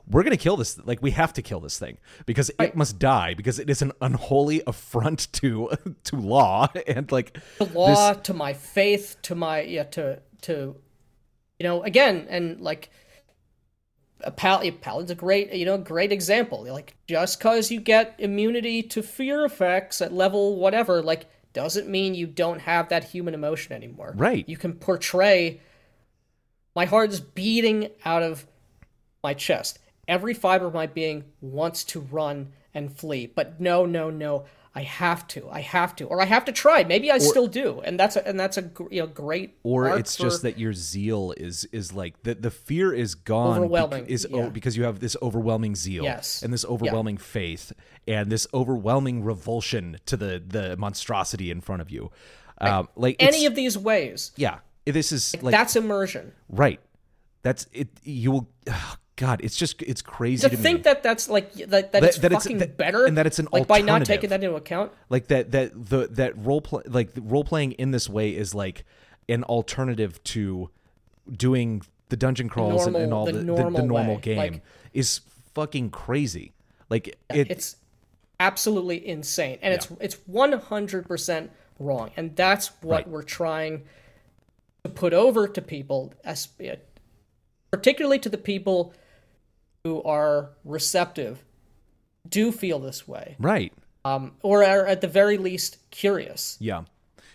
"We're 0.09 0.23
gonna 0.23 0.37
kill 0.37 0.57
this. 0.57 0.77
Like, 0.85 1.01
we 1.01 1.11
have 1.11 1.33
to 1.33 1.41
kill 1.41 1.59
this 1.59 1.77
thing 1.79 1.97
because 2.25 2.51
it 2.59 2.75
must 2.75 2.99
die 2.99 3.33
because 3.33 3.59
it 3.59 3.69
is 3.69 3.81
an 3.81 3.91
unholy 4.01 4.61
affront 4.67 5.31
to 5.33 5.71
to 6.05 6.15
law 6.15 6.67
and 6.87 7.11
like 7.11 7.37
The 7.57 7.65
law 7.65 8.13
to 8.13 8.33
my 8.33 8.53
faith, 8.53 9.17
to 9.23 9.35
my 9.35 9.61
yeah, 9.61 9.83
to 9.83 10.21
to, 10.43 10.75
you 11.59 11.63
know, 11.63 11.83
again, 11.83 12.27
and 12.29 12.61
like. 12.61 12.89
A 14.21 14.31
pal- 14.31 14.63
a 14.63 14.71
paladin's 14.71 15.11
a 15.11 15.15
great, 15.15 15.53
you 15.53 15.65
know, 15.65 15.77
great 15.77 16.11
example. 16.11 16.63
Like, 16.63 16.95
just 17.05 17.37
because 17.37 17.69
you 17.69 17.81
get 17.81 18.15
immunity 18.17 18.81
to 18.81 19.03
fear 19.03 19.43
effects 19.43 20.01
at 20.01 20.13
level 20.13 20.55
whatever, 20.55 21.03
like, 21.03 21.27
doesn't 21.55 21.87
mean 21.87 22.13
you 22.13 22.27
don't 22.27 22.59
have 22.59 22.89
that 22.89 23.05
human 23.05 23.33
emotion 23.33 23.73
anymore. 23.73 24.13
Right. 24.15 24.47
You 24.47 24.57
can 24.57 24.73
portray. 24.73 25.61
My 26.75 26.85
heart 26.85 27.11
is 27.11 27.21
beating 27.21 27.89
out 28.03 28.23
of 28.23 28.45
my 29.23 29.33
chest. 29.33 29.79
Every 30.07 30.33
fiber 30.33 30.67
of 30.67 30.73
my 30.73 30.87
being 30.87 31.25
wants 31.41 31.83
to 31.85 31.99
run 31.99 32.51
and 32.73 32.95
flee. 32.95 33.25
But 33.27 33.59
no, 33.59 33.85
no, 33.85 34.09
no. 34.09 34.45
I 34.77 34.81
have 34.81 35.25
to. 35.29 35.49
I 35.49 35.61
have 35.61 35.95
to, 35.95 36.03
or 36.03 36.21
I 36.21 36.25
have 36.25 36.43
to 36.45 36.51
try. 36.51 36.83
Maybe 36.83 37.09
I 37.09 37.17
still 37.17 37.47
do, 37.47 37.79
and 37.85 37.97
that's 37.97 38.17
a, 38.17 38.27
and 38.27 38.37
that's 38.37 38.57
a 38.57 38.61
gr- 38.63 38.91
you 38.91 38.99
know 39.03 39.07
great. 39.07 39.55
or 39.63 39.97
it's 39.97 40.17
just 40.17 40.41
that 40.41 40.59
your 40.59 40.73
zeal 40.73 41.33
is 41.37 41.63
is 41.71 41.93
like 41.93 42.21
the 42.23 42.35
the 42.35 42.51
fear 42.51 42.93
is 42.93 43.15
gone 43.15 43.57
Overwhelming, 43.59 44.03
bec- 44.03 44.11
is 44.11 44.27
yeah. 44.29 44.37
oh, 44.37 44.49
because 44.49 44.75
you 44.75 44.83
have 44.83 44.99
this 44.99 45.15
overwhelming 45.21 45.75
zeal 45.75 46.03
Yes. 46.03 46.43
and 46.43 46.51
this 46.51 46.65
overwhelming 46.65 47.15
faith 47.15 47.71
and 48.05 48.29
this 48.29 48.47
overwhelming 48.53 49.23
revulsion 49.23 49.95
to 50.07 50.17
the 50.17 50.43
the 50.45 50.75
monstrosity 50.75 51.51
in 51.51 51.61
front 51.61 51.81
of 51.81 51.89
you 51.89 52.11
um 52.59 52.89
like 52.97 53.15
any 53.19 53.45
of 53.45 53.55
these 53.55 53.77
ways. 53.77 54.31
yeah 54.35 54.59
this 54.85 55.13
is 55.13 55.41
like 55.41 55.53
that's 55.53 55.77
immersion. 55.77 56.33
right 56.49 56.81
that's 57.43 57.65
it 57.71 57.87
you 58.03 58.29
will 58.31 58.49
oh, 58.69 58.95
god 59.17 59.39
it's 59.43 59.55
just 59.55 59.81
it's 59.81 60.01
crazy 60.01 60.47
To 60.49 60.55
to, 60.55 60.61
think 60.61 60.79
me 60.79 60.83
that 60.83 61.01
that's 61.03 61.29
like 61.29 61.53
that, 61.53 61.91
that, 61.93 62.03
it's 62.03 62.17
that 62.17 62.31
it's- 62.31 62.43
fucking 62.43 62.57
that- 62.57 62.75
better, 62.77 63.05
and 63.05 63.17
that 63.17 63.25
it's 63.25 63.39
an 63.39 63.47
like 63.51 63.67
by 63.67 63.81
not 63.81 64.05
taking 64.05 64.29
that 64.29 64.43
into 64.43 64.55
account. 64.55 64.91
like 65.09 65.27
that 65.27 65.51
that 65.51 65.71
the 65.73 66.07
that 66.11 66.37
role 66.37 66.61
play 66.61 66.83
like 66.87 67.11
role 67.21 67.43
playing 67.45 67.71
in 67.73 67.91
this 67.91 68.09
way 68.09 68.35
is 68.35 68.53
like 68.53 68.83
an 69.29 69.43
alternative 69.45 70.21
to 70.23 70.69
doing 71.31 71.81
the 72.09 72.17
dungeon 72.17 72.49
crawls 72.49 72.85
and, 72.85 72.95
and 72.95 73.13
all 73.13 73.25
the 73.25 73.31
the, 73.31 73.37
the, 73.39 73.43
the 73.45 73.51
normal 73.53 73.85
normal 73.85 74.17
game 74.17 74.37
Like- 74.37 74.61
is 74.93 75.21
fucking 75.53 75.89
crazy 75.91 76.53
like 76.89 77.17
it 77.33 77.49
it's 77.49 77.77
absolutely 78.41 79.07
insane 79.07 79.57
and 79.61 79.73
it's 79.73 79.87
it's 80.01 80.15
100% 80.29 81.49
wrong 81.79 82.11
and 82.17 82.35
that's 82.35 82.67
what 82.81 82.95
Right. 82.97 83.07
we're 83.07 83.23
trying 83.23 83.83
to 84.83 84.89
put 84.89 85.13
over 85.13 85.47
to 85.47 85.61
people 85.61 86.13
as 86.25 86.49
particularly 87.71 88.19
to 88.19 88.29
the 88.29 88.37
people 88.37 88.93
who 89.85 90.01
are 90.01 90.49
receptive 90.65 91.45
do 92.27 92.51
feel 92.51 92.79
this 92.79 93.07
way. 93.07 93.35
Right. 93.37 93.71
Um, 94.03 94.33
or 94.41 94.63
are 94.63 94.83
at 94.87 94.99
the 94.99 95.07
very 95.07 95.37
least 95.37 95.77
curious. 95.91 96.57
Yeah. 96.59 96.85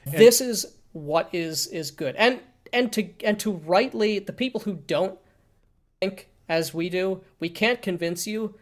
This 0.04 0.40
is 0.40 0.76
what 0.90 1.28
is 1.32 1.68
is 1.68 1.92
good. 1.92 2.16
And 2.16 2.40
and 2.72 2.92
to 2.92 3.08
and 3.22 3.38
to 3.38 3.52
rightly 3.52 4.18
the 4.18 4.32
people 4.32 4.62
who 4.62 4.74
don't 4.74 5.16
think 6.00 6.28
as 6.48 6.74
we 6.74 6.88
do 6.88 7.22
we 7.38 7.48
can't 7.48 7.80
convince 7.80 8.26
you 8.26 8.56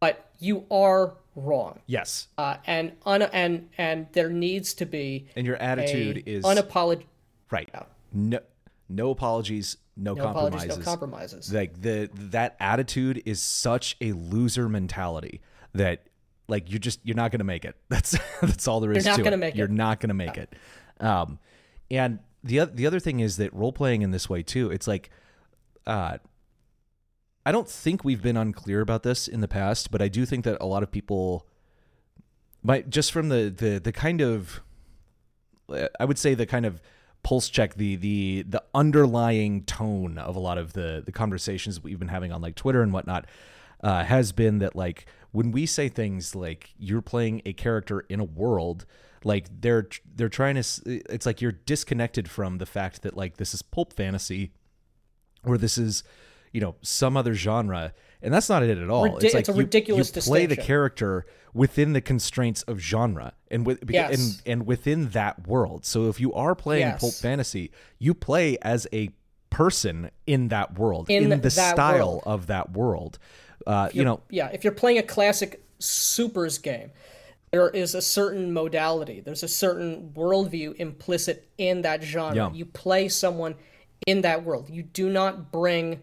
but 0.00 0.30
you 0.40 0.64
are 0.70 1.14
wrong. 1.36 1.80
Yes. 1.86 2.26
Uh, 2.36 2.56
and 2.66 2.92
un, 3.06 3.22
and 3.22 3.68
and 3.78 4.08
there 4.12 4.30
needs 4.30 4.74
to 4.74 4.86
be 4.86 5.28
and 5.36 5.46
your 5.46 5.56
attitude 5.56 6.24
is 6.26 6.44
unapolog- 6.44 7.04
right. 7.52 7.70
No 8.12 8.40
no 8.88 9.10
apologies 9.10 9.76
no, 10.00 10.14
no 10.14 10.22
compromises 10.22 10.78
no 10.78 10.84
compromises. 10.84 11.52
like 11.52 11.80
the 11.80 12.08
that 12.14 12.56
attitude 12.58 13.22
is 13.26 13.40
such 13.42 13.96
a 14.00 14.12
loser 14.12 14.68
mentality 14.68 15.40
that 15.74 16.04
like 16.48 16.70
you're 16.70 16.78
just 16.80 17.00
you're 17.04 17.14
not 17.16 17.30
gonna 17.30 17.44
make 17.44 17.64
it. 17.64 17.76
That's 17.88 18.16
that's 18.40 18.66
all 18.66 18.80
there 18.80 18.90
is 18.92 19.04
You're 19.04 19.12
not 19.12 19.16
to 19.18 19.22
gonna 19.22 19.36
it. 19.36 19.38
make 19.38 19.54
it. 19.54 19.58
you're 19.58 19.68
not 19.68 20.00
gonna 20.00 20.14
make 20.14 20.36
it. 20.36 20.52
Um 20.98 21.38
and 21.90 22.18
the 22.42 22.60
oth- 22.60 22.74
the 22.74 22.86
other 22.86 22.98
thing 23.00 23.20
is 23.20 23.36
that 23.36 23.52
role 23.54 23.72
playing 23.72 24.02
in 24.02 24.10
this 24.10 24.28
way 24.28 24.42
too 24.42 24.70
it's 24.70 24.88
like 24.88 25.10
uh 25.86 26.16
i 27.44 27.52
don't 27.52 27.68
think 27.68 28.02
we've 28.04 28.22
been 28.22 28.36
unclear 28.36 28.80
about 28.80 29.02
this 29.02 29.28
in 29.28 29.40
the 29.40 29.48
past 29.48 29.90
but 29.90 30.00
i 30.00 30.08
do 30.08 30.24
think 30.24 30.44
that 30.46 30.56
a 30.60 30.64
lot 30.66 30.82
of 30.82 30.90
people 30.90 31.46
might 32.62 32.88
just 32.88 33.12
from 33.12 33.28
the 33.28 33.52
the 33.54 33.78
the 33.78 33.92
kind 33.92 34.20
of 34.22 34.62
I 36.00 36.04
would 36.04 36.18
say 36.18 36.34
the 36.34 36.46
kind 36.46 36.66
of 36.66 36.80
pulse 37.22 37.48
check 37.48 37.74
the 37.74 37.96
the 37.96 38.44
the 38.48 38.62
underlying 38.74 39.62
tone 39.64 40.18
of 40.18 40.36
a 40.36 40.40
lot 40.40 40.58
of 40.58 40.72
the 40.72 41.02
the 41.04 41.12
conversations 41.12 41.82
we've 41.82 41.98
been 41.98 42.08
having 42.08 42.32
on 42.32 42.40
like 42.40 42.54
Twitter 42.54 42.82
and 42.82 42.92
whatnot 42.92 43.26
uh, 43.82 44.04
has 44.04 44.32
been 44.32 44.58
that 44.58 44.74
like 44.74 45.06
when 45.32 45.52
we 45.52 45.66
say 45.66 45.88
things 45.88 46.34
like 46.34 46.70
you're 46.78 47.02
playing 47.02 47.42
a 47.44 47.52
character 47.52 48.00
in 48.08 48.20
a 48.20 48.24
world 48.24 48.86
like 49.24 49.46
they're 49.60 49.88
they're 50.14 50.28
trying 50.28 50.54
to 50.54 50.62
it's 50.86 51.26
like 51.26 51.40
you're 51.40 51.52
disconnected 51.52 52.30
from 52.30 52.58
the 52.58 52.66
fact 52.66 53.02
that 53.02 53.16
like 53.16 53.36
this 53.36 53.54
is 53.54 53.62
pulp 53.62 53.92
fantasy 53.92 54.52
or 55.44 55.58
this 55.58 55.76
is 55.76 56.02
you 56.52 56.60
know 56.60 56.74
some 56.82 57.16
other 57.16 57.34
genre 57.34 57.92
and 58.22 58.32
that's 58.34 58.48
not 58.48 58.62
it 58.62 58.76
at 58.78 58.90
all 58.90 59.04
Ridi- 59.04 59.26
it's 59.26 59.34
like 59.34 59.40
it's 59.40 59.48
a 59.48 59.52
you- 59.52 59.58
ridiculous 59.58 60.14
you 60.14 60.22
play 60.22 60.46
the 60.46 60.56
character 60.56 61.24
within 61.54 61.92
the 61.92 62.00
constraints 62.00 62.62
of 62.62 62.78
genre 62.78 63.32
and 63.50 63.64
with 63.66 63.82
Yes. 63.88 64.18
and 64.18 64.42
and 64.52 64.66
within 64.66 65.08
that 65.10 65.46
world. 65.48 65.84
So 65.84 66.08
if 66.08 66.20
you 66.20 66.32
are 66.34 66.54
playing 66.54 66.82
Yes. 66.82 67.00
pulp 67.00 67.14
fantasy, 67.14 67.70
you 67.98 68.14
play 68.14 68.56
as 68.62 68.86
a 68.92 69.10
person 69.50 70.10
in 70.28 70.48
that 70.48 70.78
world, 70.78 71.10
In 71.10 71.32
in, 71.32 71.40
the 71.40 71.50
style 71.50 71.98
world. 72.10 72.22
of 72.26 72.46
that 72.46 72.72
world. 72.72 73.18
Uh, 73.66 73.88
you 73.92 74.04
know, 74.04 74.20
yeah 74.30 74.48
if 74.52 74.62
you're 74.64 74.72
playing 74.72 74.98
a 74.98 75.02
classic 75.02 75.62
supers 75.80 76.58
game 76.58 76.90
there 77.52 77.68
is 77.70 77.94
a 77.96 78.00
certain 78.02 78.52
modality 78.52 79.20
there's 79.20 79.42
a 79.42 79.48
certain 79.48 80.12
worldview 80.14 80.74
implicit 80.76 81.48
in 81.58 81.82
that 81.82 82.00
genre 82.02 82.34
Yeah. 82.36 82.52
you 82.52 82.64
play 82.64 83.08
someone 83.08 83.54
in 84.06 84.20
that 84.22 84.44
world 84.44 84.70
you 84.70 84.82
do 84.84 85.10
not 85.10 85.50
bring 85.50 86.00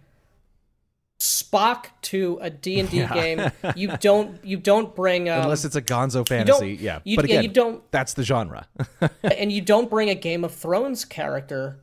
spock 1.20 1.86
to 2.04 2.38
a 2.42 2.50
d&d 2.50 3.08
game 3.08 3.50
you 3.76 3.96
don't 3.98 4.44
you 4.46 4.56
don't 4.56 4.96
bring 4.96 5.28
um, 5.30 5.42
unless 5.44 5.66
it's 5.66 5.76
a 5.76 5.82
Gonzo 5.82 6.28
fantasy, 6.28 6.78
yeah. 6.80 7.00
you- 7.04 7.16
but 7.16 7.28
yeah, 7.28 7.36
again, 7.40 7.44
you 7.44 7.50
don't- 7.50 7.92
That's 7.92 8.14
the 8.14 8.24
genre. 8.24 8.68
and 9.24 9.52
you 9.52 9.62
don't 9.62 9.90
bring 9.90 10.10
a 10.10 10.16
game 10.16 10.44
of 10.44 10.54
thrones 10.54 11.06
character 11.06 11.80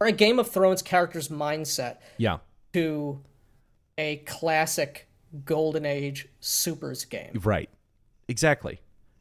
or 0.00 0.08
a 0.08 0.12
game 0.12 0.38
of 0.40 0.50
thrones 0.50 0.82
character's 0.82 1.28
mindset 1.28 1.98
yeah, 2.16 2.38
to 2.72 3.20
a 3.96 4.16
classic 4.26 5.08
golden 5.44 5.84
age 5.86 6.28
supers 6.40 7.04
game 7.04 7.32
right. 7.44 7.70
Exactly. 8.28 8.80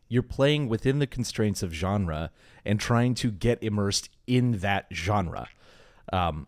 You're 0.10 0.24
playing 0.24 0.68
within 0.70 1.00
the 1.00 1.08
constraints 1.08 1.62
of 1.64 1.74
genre 1.74 2.32
and 2.66 2.80
trying 2.80 3.14
to 3.16 3.30
get 3.32 3.62
immersed 3.62 4.10
in 4.26 4.60
that 4.60 4.88
genre. 4.94 5.48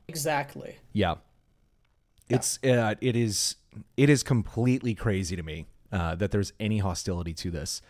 exactly 0.08 0.78
Yeah. 0.94 1.16
It's 2.30 2.60
uh, 2.64 2.96
it 3.02 3.16
is 3.16 3.56
it 3.98 4.10
is 4.10 4.24
completely 4.24 4.96
crazy 4.96 5.36
to 5.36 5.44
me 5.44 5.68
uh, 5.92 6.16
that 6.16 6.32
there's 6.32 6.54
any 6.60 6.80
hostility 6.80 7.34
to 7.34 7.52
this. 7.52 7.82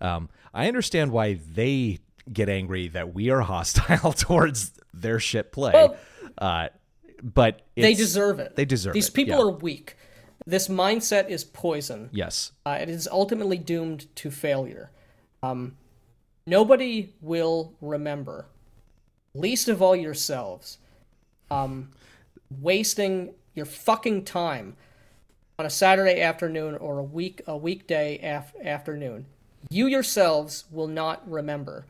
Um, 0.00 0.28
I 0.54 0.68
understand 0.68 1.10
why 1.10 1.34
they 1.34 1.98
get 2.32 2.48
angry 2.48 2.88
that 2.88 3.14
we 3.14 3.30
are 3.30 3.40
hostile 3.54 4.12
towards 4.26 4.72
their 4.94 5.18
shit 5.18 5.52
play, 5.52 5.72
Well, 5.72 5.96
uh, 6.38 6.68
but 7.22 7.62
they 7.74 7.94
deserve 7.94 8.38
it. 8.38 8.56
They 8.56 8.64
deserve 8.64 8.94
these 8.94 9.06
it, 9.06 9.14
These 9.14 9.26
people 9.26 9.38
yeah. 9.38 9.44
are 9.44 9.58
weak. 9.58 9.96
This 10.46 10.68
mindset 10.68 11.28
is 11.28 11.44
poison. 11.44 12.08
Yes, 12.12 12.52
uh, 12.64 12.78
it 12.80 12.88
is 12.88 13.08
ultimately 13.10 13.58
doomed 13.58 14.14
to 14.16 14.30
failure. 14.30 14.90
Um, 15.42 15.76
nobody 16.46 17.14
will 17.20 17.74
remember 17.80 18.46
least 19.34 19.68
of 19.68 19.80
all 19.82 19.96
yourselves 19.96 20.78
um, 21.50 21.90
wasting 22.60 23.34
your 23.58 23.66
fucking 23.66 24.24
time 24.24 24.74
on 25.58 25.66
a 25.66 25.70
saturday 25.70 26.22
afternoon 26.22 26.74
or 26.76 26.98
a 26.98 27.04
week 27.04 27.42
a 27.46 27.56
weekday 27.56 28.18
af- 28.22 28.54
afternoon 28.64 29.26
you 29.68 29.86
yourselves 29.86 30.64
will 30.70 30.86
not 30.88 31.28
remember 31.30 31.84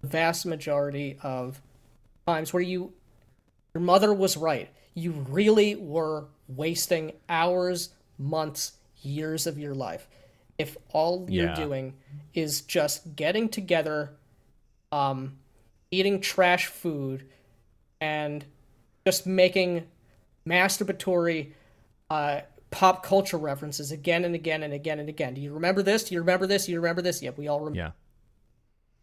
the 0.00 0.08
vast 0.08 0.46
majority 0.46 1.18
of 1.22 1.60
times 2.26 2.52
where 2.52 2.62
you 2.62 2.92
your 3.74 3.82
mother 3.82 4.12
was 4.12 4.36
right. 4.36 4.68
You 4.94 5.12
really 5.28 5.76
were 5.76 6.26
wasting 6.48 7.12
hours, 7.28 7.90
months, 8.18 8.72
years 9.02 9.46
of 9.46 9.58
your 9.58 9.74
life. 9.74 10.08
If 10.58 10.76
all 10.90 11.26
you're 11.30 11.54
doing 11.54 11.94
is 12.34 12.62
just 12.62 13.16
getting 13.16 13.48
together, 13.48 14.12
um, 14.92 15.38
eating 15.90 16.20
trash 16.20 16.66
food, 16.66 17.26
and 18.00 18.44
just 19.06 19.26
making 19.26 19.86
masturbatory 20.46 21.52
uh, 22.10 22.40
pop 22.70 23.02
culture 23.04 23.36
references 23.36 23.92
again 23.92 24.24
and 24.24 24.34
again 24.34 24.62
and 24.62 24.72
again 24.72 24.98
and 25.00 25.08
again. 25.08 25.34
Do 25.34 25.40
you 25.40 25.52
remember 25.54 25.82
this? 25.82 26.04
Do 26.04 26.14
you 26.14 26.20
remember 26.20 26.46
this? 26.46 26.66
Do 26.66 26.72
you 26.72 26.80
remember 26.80 27.02
this? 27.02 27.22
Yeah, 27.22 27.30
we 27.36 27.48
all 27.48 27.60
remember. 27.60 27.78
yeah, 27.78 27.90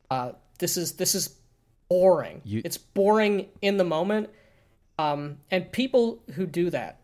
Uh, 0.10 0.32
this 0.60 0.78
is 0.78 0.94
this 0.94 1.16
is 1.16 1.36
boring. 1.90 2.42
You- 2.44 2.62
it's 2.66 2.78
boring 2.78 3.50
in 3.62 3.78
the 3.78 3.84
moment. 3.84 4.30
Um, 5.00 5.38
and 5.52 5.72
people 5.72 6.24
who 6.34 6.48
do 6.48 6.70
that, 6.72 7.00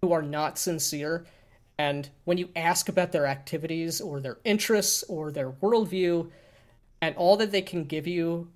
who 0.00 0.12
are 0.12 0.22
not 0.22 0.58
sincere, 0.58 1.26
and 1.76 2.08
when 2.24 2.38
you 2.38 2.48
ask 2.56 2.88
about 2.88 3.12
their 3.12 3.26
activities 3.26 4.00
or 4.00 4.20
their 4.20 4.38
interests 4.44 5.02
or 5.02 5.30
their 5.30 5.50
worldview, 5.50 6.30
and 7.02 7.14
all 7.16 7.36
that 7.36 7.50
they 7.52 7.60
can 7.60 7.84
give 7.84 8.06
you 8.06 8.50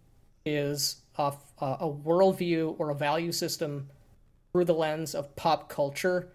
is 0.46 1.02
a, 1.18 1.34
a 1.60 1.66
a 1.80 1.92
worldview 1.92 2.74
or 2.78 2.88
a 2.88 2.94
value 2.94 3.32
system 3.32 3.90
through 4.52 4.64
the 4.64 4.74
lens 4.74 5.14
of 5.14 5.34
pop 5.36 5.68
culture, 5.68 6.32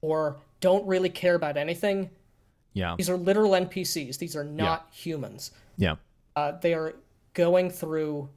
or 0.00 0.36
don't 0.60 0.86
really 0.86 1.10
care 1.10 1.34
about 1.34 1.56
anything. 1.56 2.10
yeah, 2.72 2.94
These 2.96 3.10
are 3.10 3.16
literal 3.16 3.52
NPCs. 3.52 4.18
These 4.18 4.36
are 4.36 4.44
not 4.44 4.88
humans 4.92 5.52
yeah, 5.76 5.96
uh, 6.36 6.52
they 6.60 6.74
are 6.74 6.94
going 7.34 7.70
through 7.70 8.28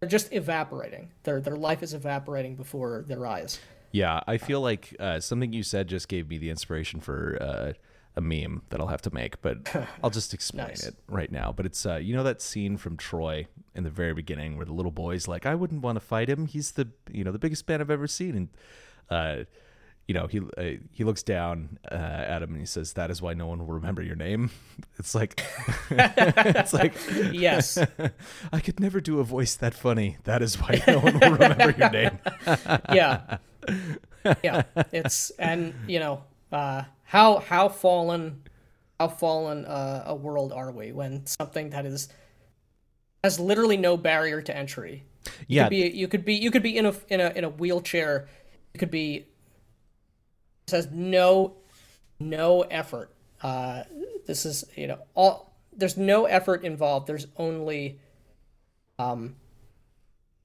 they're 0.00 0.08
just 0.08 0.32
evaporating 0.32 1.10
their 1.24 1.40
their 1.40 1.56
life 1.56 1.82
is 1.82 1.94
evaporating 1.94 2.54
before 2.54 3.04
their 3.06 3.26
eyes 3.26 3.58
yeah. 3.92 4.20
I 4.26 4.36
feel 4.36 4.60
like 4.60 4.94
uh, 5.00 5.20
something 5.20 5.54
you 5.54 5.62
said 5.62 5.88
just 5.88 6.08
gave 6.08 6.28
me 6.28 6.36
the 6.36 6.50
inspiration 6.50 7.00
for 7.00 7.38
uh, 7.40 7.72
a 8.16 8.20
meme 8.20 8.62
that 8.70 8.80
I'll 8.80 8.86
have 8.86 9.02
to 9.02 9.12
make, 9.14 9.40
but 9.42 9.68
I'll 10.02 10.10
just 10.10 10.32
explain 10.34 10.68
Nice. 10.68 10.84
it 10.86 10.94
right 11.08 11.30
now. 11.30 11.52
But 11.54 11.66
it's 11.66 11.84
uh, 11.84 11.96
you 11.96 12.14
know 12.16 12.22
that 12.22 12.40
scene 12.40 12.76
from 12.76 12.96
Troy 12.96 13.46
in 13.74 13.84
the 13.84 13.90
very 13.90 14.14
beginning 14.14 14.56
where 14.56 14.64
the 14.66 14.72
little 14.72 14.90
boy's 14.92 15.28
like, 15.28 15.44
I 15.46 15.54
wouldn't 15.54 15.82
want 15.82 15.96
to 15.96 16.00
fight 16.00 16.28
him. 16.28 16.46
He's 16.46 16.72
the 16.72 16.88
you 17.10 17.24
know 17.24 17.32
the 17.32 17.38
biggest 17.38 17.68
man 17.68 17.80
I've 17.80 17.90
ever 17.90 18.06
seen, 18.06 18.34
and 18.36 18.48
uh, 19.10 19.44
you 20.08 20.14
know 20.14 20.26
he 20.28 20.40
uh, 20.40 20.78
he 20.92 21.04
looks 21.04 21.22
down 21.22 21.78
uh, 21.90 21.94
at 21.94 22.42
him 22.42 22.50
and 22.52 22.60
he 22.60 22.66
says, 22.66 22.94
"That 22.94 23.10
is 23.10 23.20
why 23.20 23.34
no 23.34 23.46
one 23.48 23.58
will 23.58 23.74
remember 23.74 24.02
your 24.02 24.16
name." 24.16 24.50
It's 24.98 25.14
like 25.14 25.42
it's 25.90 26.72
like 26.72 26.94
Yes. 27.32 27.76
I 28.50 28.60
could 28.60 28.80
never 28.80 28.98
do 29.00 29.20
a 29.20 29.24
voice 29.24 29.54
that 29.56 29.74
funny. 29.74 30.16
That 30.24 30.40
is 30.42 30.56
why 30.56 30.82
no 30.86 31.00
one 31.00 31.20
will 31.20 31.32
remember 31.32 31.74
your 31.76 31.90
name. 31.90 32.18
yeah 32.94 33.38
yeah 34.42 34.62
it's 34.92 35.30
and 35.38 35.74
you 35.86 35.98
know 36.00 36.22
uh 36.50 36.82
how 37.06 37.38
how 37.40 37.68
fallen 37.68 38.42
how 38.98 39.08
fallen 39.08 39.64
uh, 39.64 40.04
a 40.06 40.14
world 40.14 40.52
are 40.52 40.72
we 40.72 40.92
when 40.92 41.26
something 41.26 41.70
that 41.70 41.86
is 41.86 42.08
has 43.24 43.40
literally 43.40 43.76
no 43.76 43.96
barrier 43.96 44.40
to 44.42 44.56
entry? 44.56 45.04
You 45.48 45.56
Yeah, 45.56 45.64
could 45.64 45.70
be 45.70 45.88
you 45.88 46.08
could 46.08 46.24
be 46.24 46.34
you 46.34 46.50
could 46.50 46.62
be 46.62 46.76
in 46.76 46.86
a 46.86 46.94
in 47.08 47.20
a 47.20 47.30
in 47.30 47.44
a 47.44 47.50
wheelchair. 47.50 48.28
You 48.74 48.78
could 48.78 48.90
be 48.90 49.26
this 50.66 50.72
has 50.84 50.92
no 50.92 51.56
no 52.18 52.62
effort. 52.62 53.14
Uh 53.42 53.84
this 54.26 54.46
is 54.46 54.64
you 54.76 54.86
know 54.86 54.98
all 55.14 55.54
there's 55.76 55.96
no 55.96 56.26
effort 56.26 56.64
involved. 56.64 57.06
There's 57.06 57.26
only 57.36 58.00
um 58.98 59.36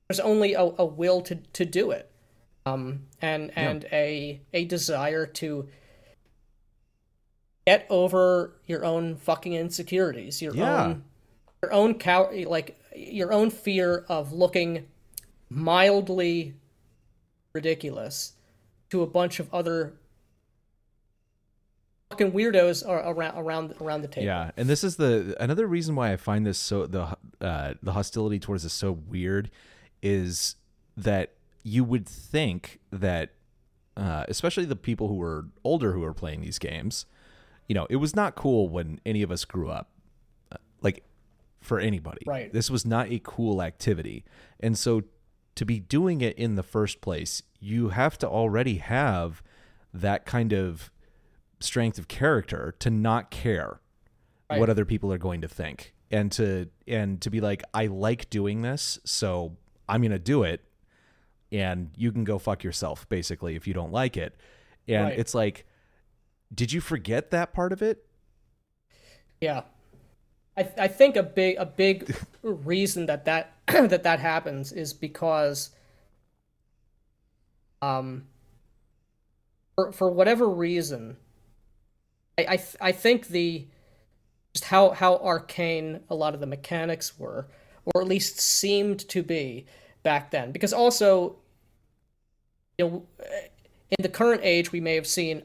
there's 0.08 0.20
only 0.20 0.54
a, 0.54 0.62
a 0.62 0.86
will 0.86 1.22
to 1.22 1.36
to 1.36 1.66
do 1.66 1.92
it. 1.92 2.10
Um 2.66 3.08
and 3.22 3.52
and 3.56 3.86
a 3.92 4.42
a 4.54 4.66
desire 4.66 5.26
to 5.26 5.68
get 7.68 7.86
over 7.90 8.54
your 8.66 8.84
own 8.84 9.16
fucking 9.16 9.54
insecurities 9.54 10.42
your 10.42 10.56
Yeah. 10.56 10.84
own 10.86 11.04
your 11.62 11.74
own 11.74 11.94
cow 12.00 12.30
like 12.48 12.80
your 12.96 13.32
own 13.32 13.50
fear 13.50 14.06
of 14.10 14.34
looking 14.34 14.88
mildly 15.50 16.56
ridiculous 17.54 18.34
to 18.90 19.02
a 19.04 19.08
bunch 19.08 19.40
of 19.40 19.54
other 19.54 19.94
fucking 22.10 22.32
weirdos 22.32 22.88
ar- 22.88 23.10
around 23.14 23.38
around 23.38 23.74
around 23.80 24.02
the 24.02 24.08
table. 24.08 24.26
Yeah, 24.26 24.52
and 24.58 24.68
this 24.70 24.84
is 24.84 24.98
the 24.98 25.36
another 25.40 25.68
reason 25.68 25.96
why 25.96 26.12
I 26.12 26.18
find 26.18 26.46
this 26.46 26.58
so 26.58 26.86
the 26.88 27.16
uh, 27.40 27.74
the 27.82 27.94
hostility 27.94 28.40
towards 28.40 28.64
this 28.64 28.74
so 28.74 28.92
weird 28.92 29.50
is 30.02 30.56
that 30.98 31.34
you 31.64 31.84
would 31.84 32.08
think 32.08 32.80
that 32.92 33.30
uh, 33.96 34.26
especially 34.28 34.66
the 34.66 34.76
people 34.76 35.08
who 35.08 35.16
were 35.16 35.46
older 35.64 35.94
who 35.94 36.02
were 36.02 36.14
playing 36.14 36.42
these 36.42 36.60
games, 36.60 37.06
you 37.72 37.76
know, 37.76 37.88
it 37.90 37.96
was 37.96 38.14
not 38.18 38.36
cool 38.36 38.68
when 38.68 39.00
any 39.06 39.22
of 39.22 39.32
us 39.32 39.46
grew 39.46 39.70
up. 39.70 39.92
Uh, 40.52 40.58
Like 40.82 41.06
for 41.62 41.80
anybody. 41.80 42.20
Right. 42.28 42.52
This 42.52 42.70
was 42.70 42.86
not 42.86 43.10
a 43.10 43.22
cool 43.24 43.62
activity. 43.62 44.26
And 44.60 44.78
so 44.78 45.04
to 45.56 45.64
be 45.66 45.80
doing 45.80 46.20
it 46.20 46.38
in 46.38 46.56
the 46.56 46.64
first 46.64 47.00
place, 47.00 47.44
you 47.62 47.90
have 47.90 48.18
to 48.18 48.28
already 48.28 48.80
have 48.80 49.42
that 49.94 50.26
kind 50.26 50.52
of 50.52 50.92
strength 51.62 51.98
of 51.98 52.10
character 52.10 52.76
to 52.80 52.90
not 52.90 53.32
care 53.32 53.80
Right. 54.50 54.60
what 54.60 54.70
other 54.70 54.84
people 54.84 55.14
are 55.14 55.18
going 55.18 55.40
to 55.40 55.48
think 55.48 55.94
and 56.12 56.30
to 56.34 56.68
and 56.90 57.22
to 57.22 57.30
be 57.30 57.40
like 57.40 57.64
I 57.74 57.86
like 57.86 58.30
doing 58.30 58.64
this, 58.64 59.00
so 59.06 59.56
I'm 59.88 60.02
going 60.02 60.12
to 60.12 60.20
do 60.20 60.44
it 60.44 60.60
and 61.54 61.90
you 61.96 62.12
can 62.12 62.26
go 62.26 62.38
fuck 62.38 62.66
yourself 62.66 63.08
basically 63.08 63.56
if 63.56 63.66
you 63.66 63.74
don't 63.74 63.94
like 63.94 64.18
it. 64.18 64.36
And 64.90 65.06
Right. 65.06 65.18
it's 65.20 65.34
like 65.34 65.66
did 66.54 66.72
you 66.74 66.82
forget 66.82 67.32
that 67.32 67.54
part 67.54 67.72
of 67.72 67.82
it? 67.82 68.06
Yeah. 69.40 69.62
I 70.58 70.70
I 70.78 70.88
think 70.88 71.16
a 71.16 71.24
big 71.24 71.58
a 71.58 71.66
big 71.66 72.16
reason 72.42 73.06
that 73.08 73.26
that 73.26 73.54
that 73.68 74.04
that 74.04 74.20
happens 74.20 74.72
is 74.72 74.94
because 74.94 75.72
um 77.82 78.26
for 79.76 79.92
for 79.92 80.12
whatever 80.12 80.48
reason 80.50 81.18
I 82.38 82.46
I, 82.50 82.58
th- 82.58 82.76
I 82.82 82.92
think 82.92 83.28
the 83.28 83.68
just 84.54 84.66
how 84.66 84.92
how 84.92 85.18
arcane 85.18 86.02
a 86.10 86.16
lot 86.16 86.34
of 86.34 86.40
the 86.40 86.48
mechanics 86.48 87.18
were 87.18 87.48
or 87.86 88.02
at 88.02 88.08
least 88.08 88.40
seemed 88.40 89.00
to 89.10 89.24
be 89.24 89.66
back 90.04 90.32
then 90.32 90.52
because 90.52 90.74
also 90.74 91.38
you 92.78 92.86
know 92.86 93.06
in 93.90 93.98
the 94.02 94.10
current 94.10 94.42
age 94.44 94.72
we 94.72 94.82
may 94.82 94.96
have 94.96 95.08
seen 95.08 95.44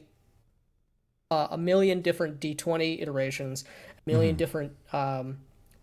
uh, 1.31 1.47
a 1.51 1.57
million 1.57 2.01
different 2.01 2.39
D20 2.39 3.01
iterations, 3.01 3.65
a 4.05 4.11
1000000 4.11 4.37
different 4.37 4.71
um, 4.93 5.37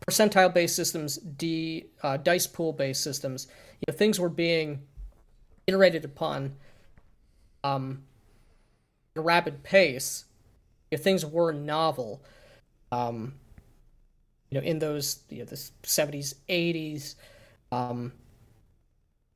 percentile 0.07 0.53
based 0.53 0.77
systems, 0.77 1.17
D 1.17 1.87
uh, 2.03 2.17
dice 2.17 2.47
pool 2.47 2.73
based 2.73 3.03
systems. 3.03 3.47
You 3.81 3.93
know, 3.93 3.97
things 3.97 4.19
were 4.19 4.29
being 4.29 4.83
iterated 5.67 6.05
upon 6.05 6.55
um, 7.63 8.03
at 9.15 9.21
a 9.21 9.23
rapid 9.23 9.63
pace. 9.63 10.25
You 10.91 10.99
know, 10.99 11.03
things 11.03 11.27
were 11.27 11.53
novel. 11.53 12.23
Um, 12.93 13.35
you 14.51 14.61
know, 14.61 14.67
in 14.67 14.79
those 14.79 15.25
you 15.29 15.41
know 15.41 15.45
the 15.45 15.71
seventies, 15.83 16.37
eighties, 16.49 17.17
um, 17.71 18.13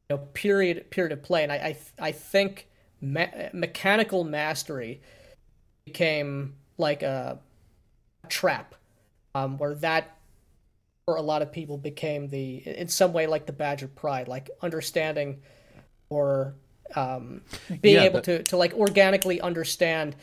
you 0.09 0.17
know, 0.17 0.23
period 0.33 0.91
period 0.91 1.13
of 1.13 1.23
play, 1.23 1.43
and 1.43 1.53
I 1.53 1.57
I, 1.57 1.79
I 2.01 2.13
think 2.13 2.69
me- 3.03 3.51
mechanical 3.53 4.25
mastery 4.25 5.03
became 5.89 6.55
like 6.77 7.03
a 7.03 7.39
trap 8.29 8.75
um, 9.35 9.59
where 9.59 9.75
that 9.77 10.17
for 11.07 11.17
a 11.17 11.23
lot 11.23 11.41
of 11.43 11.51
people 11.51 11.79
became 11.79 12.29
the 12.29 12.57
in 12.67 12.89
some 12.89 13.13
way 13.13 13.27
like 13.27 13.47
the 13.47 13.53
badge 13.53 13.83
of 13.83 13.95
pride 13.95 14.29
like 14.29 14.51
understanding 14.63 15.41
or 16.11 16.55
um, 16.95 17.43
being 17.81 17.97
Yeah, 17.97 18.05
able 18.05 18.19
but- 18.19 18.25
to, 18.25 18.43
to 18.45 18.57
like 18.57 18.75
organically 18.75 19.41
understand 19.41 20.15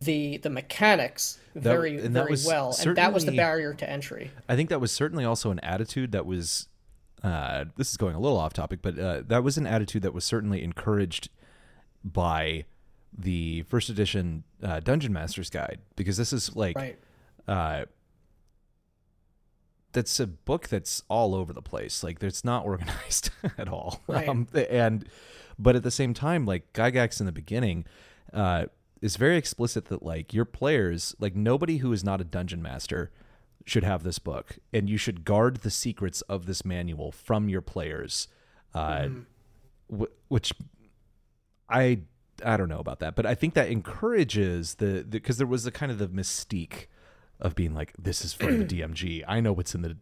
the 0.00 0.36
the 0.38 0.50
mechanics 0.50 1.38
very 1.56 1.96
that 1.96 2.10
very 2.12 2.36
well 2.46 2.72
and 2.80 2.96
that 2.96 3.12
was 3.12 3.24
the 3.24 3.32
barrier 3.32 3.74
to 3.74 3.90
entry 3.90 4.30
I 4.48 4.54
think 4.54 4.68
that 4.70 4.80
was 4.80 4.92
certainly 4.92 5.24
also 5.24 5.50
an 5.50 5.58
attitude 5.60 6.12
that 6.12 6.24
was. 6.26 6.68
Uh, 7.24 7.64
this 7.76 7.90
is 7.90 7.96
going 7.96 8.14
a 8.14 8.20
little 8.20 8.38
off 8.38 8.52
topic, 8.52 8.78
but 8.80 8.96
uh, 8.96 9.22
that 9.26 9.42
was 9.42 9.58
an 9.58 9.66
attitude 9.66 10.02
that 10.02 10.14
was 10.14 10.24
certainly 10.24 10.62
encouraged 10.62 11.30
by 12.04 12.64
the 13.16 13.62
first 13.62 13.88
edition 13.88 14.44
uh, 14.62 14.80
Dungeon 14.80 15.12
Master's 15.12 15.50
Guide 15.50 15.80
because 15.96 16.16
this 16.16 16.32
is 16.32 16.54
like 16.54 16.76
right 16.76 16.98
uh, 17.48 17.84
that's 19.92 20.20
a 20.20 20.26
book 20.26 20.68
that's 20.68 21.02
all 21.08 21.34
over 21.34 21.52
the 21.52 21.62
place. 21.62 22.02
Like 22.02 22.22
it's 22.22 22.44
not 22.44 22.64
organized 22.66 23.30
at 23.56 23.68
all. 23.68 24.00
Right. 24.06 24.28
Um, 24.28 24.46
and 24.54 25.08
but 25.58 25.74
at 25.76 25.82
the 25.82 25.90
same 25.90 26.14
time, 26.14 26.44
like 26.44 26.72
Gygax 26.72 27.20
in 27.20 27.26
the 27.26 27.32
beginning, 27.32 27.84
uh, 28.32 28.66
is 29.00 29.16
very 29.16 29.36
explicit 29.36 29.86
that 29.86 30.02
like 30.02 30.34
your 30.34 30.44
players, 30.44 31.14
like 31.18 31.34
nobody 31.34 31.78
who 31.78 31.92
is 31.92 32.04
not 32.04 32.20
a 32.20 32.24
dungeon 32.24 32.62
master, 32.62 33.10
should 33.64 33.84
have 33.84 34.02
this 34.02 34.18
book, 34.18 34.58
and 34.72 34.88
you 34.88 34.96
should 34.96 35.24
guard 35.24 35.58
the 35.58 35.70
secrets 35.70 36.20
of 36.22 36.46
this 36.46 36.64
manual 36.64 37.10
from 37.12 37.48
your 37.48 37.60
players. 37.62 38.28
Uh, 38.74 39.08
wh- 39.90 40.30
which 40.30 40.52
I 41.68 42.00
I 42.44 42.56
don't 42.56 42.68
know 42.68 42.78
about 42.78 43.00
that, 43.00 43.14
but 43.16 43.26
I 43.26 43.34
think 43.34 43.54
that 43.54 43.68
encourages 43.68 44.76
the 44.76 45.04
because 45.08 45.38
there 45.38 45.46
was 45.46 45.66
a 45.66 45.70
kind 45.70 45.90
of 45.92 45.98
the 45.98 46.08
mystique 46.08 46.86
of 47.40 47.54
being 47.54 47.74
like, 47.74 47.92
this 47.98 48.24
is 48.24 48.32
for 48.32 48.52
the 48.52 48.64
DMG. 48.76 49.24
I 49.26 49.40
know 49.40 49.52
what's 49.52 49.74
in 49.74 49.82
the 49.82 49.96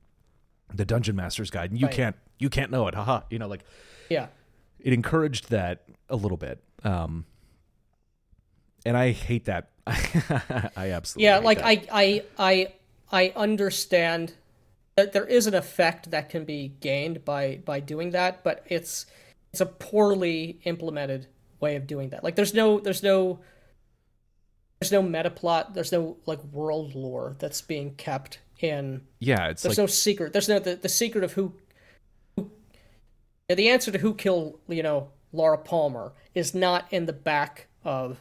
the 0.74 0.84
Dungeon 0.84 1.16
Master's 1.16 1.50
Guide, 1.50 1.70
and 1.70 1.80
you 1.80 1.86
Right. 1.86 1.94
can't 1.94 2.16
you 2.38 2.48
can't 2.50 2.70
know 2.70 2.86
it. 2.88 2.94
Haha. 2.94 3.22
You 3.30 3.38
know, 3.38 3.48
like 3.48 3.64
yeah 4.08 4.28
it 4.80 4.92
encouraged 4.92 5.50
that 5.50 5.84
a 6.08 6.16
little 6.16 6.36
bit. 6.36 6.62
Um, 6.84 7.24
and 8.84 8.96
I 8.96 9.10
hate 9.10 9.46
that. 9.46 9.70
I 9.86 10.90
absolutely 10.90 11.24
yeah 11.24 11.38
like 11.38 11.58
that. 11.58 11.66
I, 11.66 11.86
I 11.90 12.22
i 12.38 12.72
i 13.12 13.32
understand 13.36 14.34
that 14.96 15.12
there 15.12 15.24
is 15.24 15.46
an 15.46 15.54
effect 15.54 16.10
that 16.10 16.28
can 16.28 16.44
be 16.44 16.68
gained 16.80 17.24
by 17.24 17.60
by 17.64 17.78
doing 17.78 18.10
that 18.10 18.42
but 18.42 18.64
it's 18.66 19.06
it's 19.52 19.60
a 19.60 19.66
poorly 19.66 20.58
implemented 20.64 21.28
way 21.60 21.76
of 21.76 21.86
doing 21.86 22.10
that 22.10 22.22
like 22.22 22.36
there's 22.36 22.54
no 22.54 22.78
there's 22.80 23.02
no 23.02 23.38
there's 24.80 24.92
no 24.92 25.02
meta 25.02 25.30
plot 25.30 25.74
there's 25.74 25.92
no 25.92 26.16
like 26.26 26.42
world 26.44 26.94
lore 26.94 27.36
that's 27.38 27.60
being 27.60 27.94
kept 27.94 28.38
in 28.60 29.02
yeah, 29.18 29.48
it's 29.48 29.62
there's 29.62 29.76
like 29.76 29.82
no 29.82 29.86
secret 29.86 30.32
there's 30.32 30.48
no 30.48 30.58
the, 30.58 30.76
the 30.76 30.88
secret 30.88 31.22
of 31.24 31.32
who, 31.32 31.52
who 32.36 32.50
yeah, 33.48 33.54
the 33.54 33.68
answer 33.68 33.90
to 33.90 33.98
who 33.98 34.14
killed 34.14 34.58
you 34.68 34.82
know 34.82 35.10
laura 35.32 35.58
palmer 35.58 36.12
is 36.34 36.54
not 36.54 36.86
in 36.90 37.06
the 37.06 37.12
back 37.12 37.66
of 37.84 38.18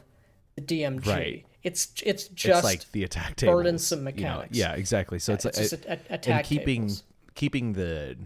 the 0.54 0.62
dmg 0.62 1.06
Right. 1.06 1.46
it's 1.62 1.88
it's 2.02 2.26
it's 2.26 2.28
just 2.28 2.64
like 2.64 2.90
the 2.92 3.04
attack 3.04 3.36
tables, 3.36 3.54
burdensome 3.54 4.00
you 4.00 4.04
know? 4.04 4.10
mechanics. 4.10 4.56
Yeah, 4.56 4.72
exactly. 4.74 5.18
So 5.18 5.32
it's, 5.32 5.44
it's 5.44 5.58
like 5.58 5.70
just 5.70 5.84
a, 5.84 5.88
a, 5.88 5.92
and 5.92 6.00
attack 6.10 6.44
keeping 6.44 6.82
tables. 6.82 7.02
keeping 7.34 7.72
the 7.72 8.16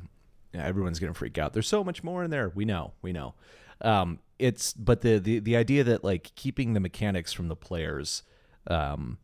yeah, 0.53 0.67
everyone's 0.67 0.99
gonna 0.99 1.15
freak 1.15 1.39
out. 1.39 1.53
There's 1.53 1.69
so 1.69 1.85
much 1.85 2.03
more 2.03 2.25
in 2.25 2.31
there. 2.31 2.51
We 2.55 2.65
know, 2.65 2.93
we 3.03 3.13
know. 3.13 3.35
Um, 3.83 4.19
it's 4.39 4.73
but 4.73 5.01
the 5.03 5.19
the 5.19 5.39
the 5.39 5.57
idea 5.57 5.85
that 5.85 6.03
like 6.05 6.33
keeping 6.35 6.73
the 6.73 6.81
mechanics 6.81 7.33
from 7.33 7.49
the 7.49 7.57
players, 7.57 8.23
um, 8.67 9.19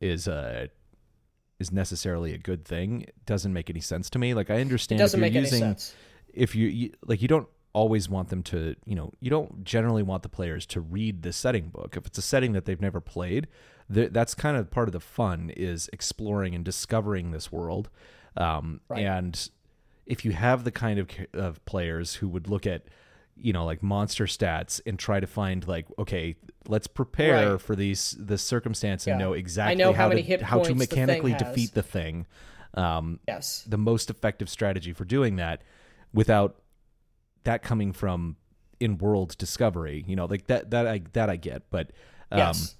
is 0.00 0.28
a 0.28 0.68
is 1.58 1.72
necessarily 1.72 2.32
a 2.34 2.38
good 2.38 2.64
thing 2.64 3.06
doesn't 3.26 3.52
make 3.52 3.68
any 3.68 3.80
sense 3.80 4.08
to 4.10 4.18
me. 4.18 4.32
Like 4.34 4.48
I 4.50 4.60
understand 4.60 5.00
It 5.00 5.04
doesn't 5.04 5.18
if 5.22 5.32
you're 5.32 5.40
make 5.42 5.42
using 5.44 5.62
any 5.64 5.70
sense. 5.72 5.94
if 6.32 6.54
you, 6.54 6.68
you 6.68 6.92
like 7.06 7.20
you 7.20 7.26
don't 7.28 7.48
always 7.72 8.08
want 8.08 8.28
them 8.28 8.42
to 8.42 8.74
you 8.84 8.94
know 8.94 9.12
you 9.20 9.28
don't 9.30 9.64
generally 9.64 10.02
want 10.02 10.22
the 10.22 10.28
players 10.28 10.66
to 10.66 10.80
read 10.80 11.22
the 11.22 11.32
setting 11.32 11.68
book 11.68 11.96
if 11.96 12.06
it's 12.06 12.18
a 12.18 12.22
setting 12.22 12.52
that 12.52 12.64
they've 12.64 12.80
never 12.80 13.00
played 13.00 13.46
th- 13.92 14.10
that's 14.12 14.34
kind 14.34 14.56
of 14.56 14.70
part 14.70 14.88
of 14.88 14.92
the 14.92 14.98
fun 15.00 15.50
is 15.56 15.88
exploring 15.92 16.54
and 16.54 16.64
discovering 16.64 17.30
this 17.30 17.52
world 17.52 17.88
um, 18.36 18.80
Right. 18.88 19.04
and 19.04 19.50
if 20.06 20.24
you 20.24 20.32
have 20.32 20.64
the 20.64 20.70
kind 20.72 20.98
of, 20.98 21.08
of 21.34 21.64
players 21.66 22.14
who 22.14 22.28
would 22.28 22.48
look 22.48 22.66
at 22.66 22.84
you 23.40 23.52
know 23.52 23.64
like 23.64 23.82
monster 23.82 24.24
stats 24.26 24.80
and 24.86 24.98
try 24.98 25.20
to 25.20 25.26
find 25.26 25.66
like 25.68 25.86
okay 25.98 26.36
let's 26.66 26.86
prepare 26.86 27.52
Right. 27.52 27.60
for 27.60 27.76
these 27.76 28.16
this 28.18 28.42
circumstance 28.42 29.06
and 29.06 29.18
Yeah. 29.20 29.26
know 29.26 29.32
exactly 29.32 29.76
know 29.82 29.92
how, 29.92 30.04
how 30.04 30.08
many 30.08 30.22
to, 30.24 30.44
how 30.44 30.58
to 30.58 30.64
points 30.74 30.86
the 30.88 30.94
mechanically 30.96 31.34
defeat 31.34 31.72
the 31.74 31.82
thing 31.82 32.26
um, 32.74 33.20
Yes. 33.26 33.64
the 33.66 33.78
most 33.78 34.10
effective 34.10 34.48
strategy 34.48 34.92
for 34.92 35.04
doing 35.04 35.36
that 35.36 35.62
without 36.12 36.60
that 37.44 37.62
coming 37.62 37.92
from 37.92 38.36
in 38.80 38.98
world 38.98 39.36
discovery 39.38 40.04
you 40.06 40.14
know 40.16 40.26
like 40.26 40.46
that 40.48 40.70
that 40.70 40.86
i 40.86 41.00
that 41.12 41.30
i 41.30 41.36
get 41.36 41.62
but 41.70 41.90
um 42.30 42.38
yes. 42.38 42.76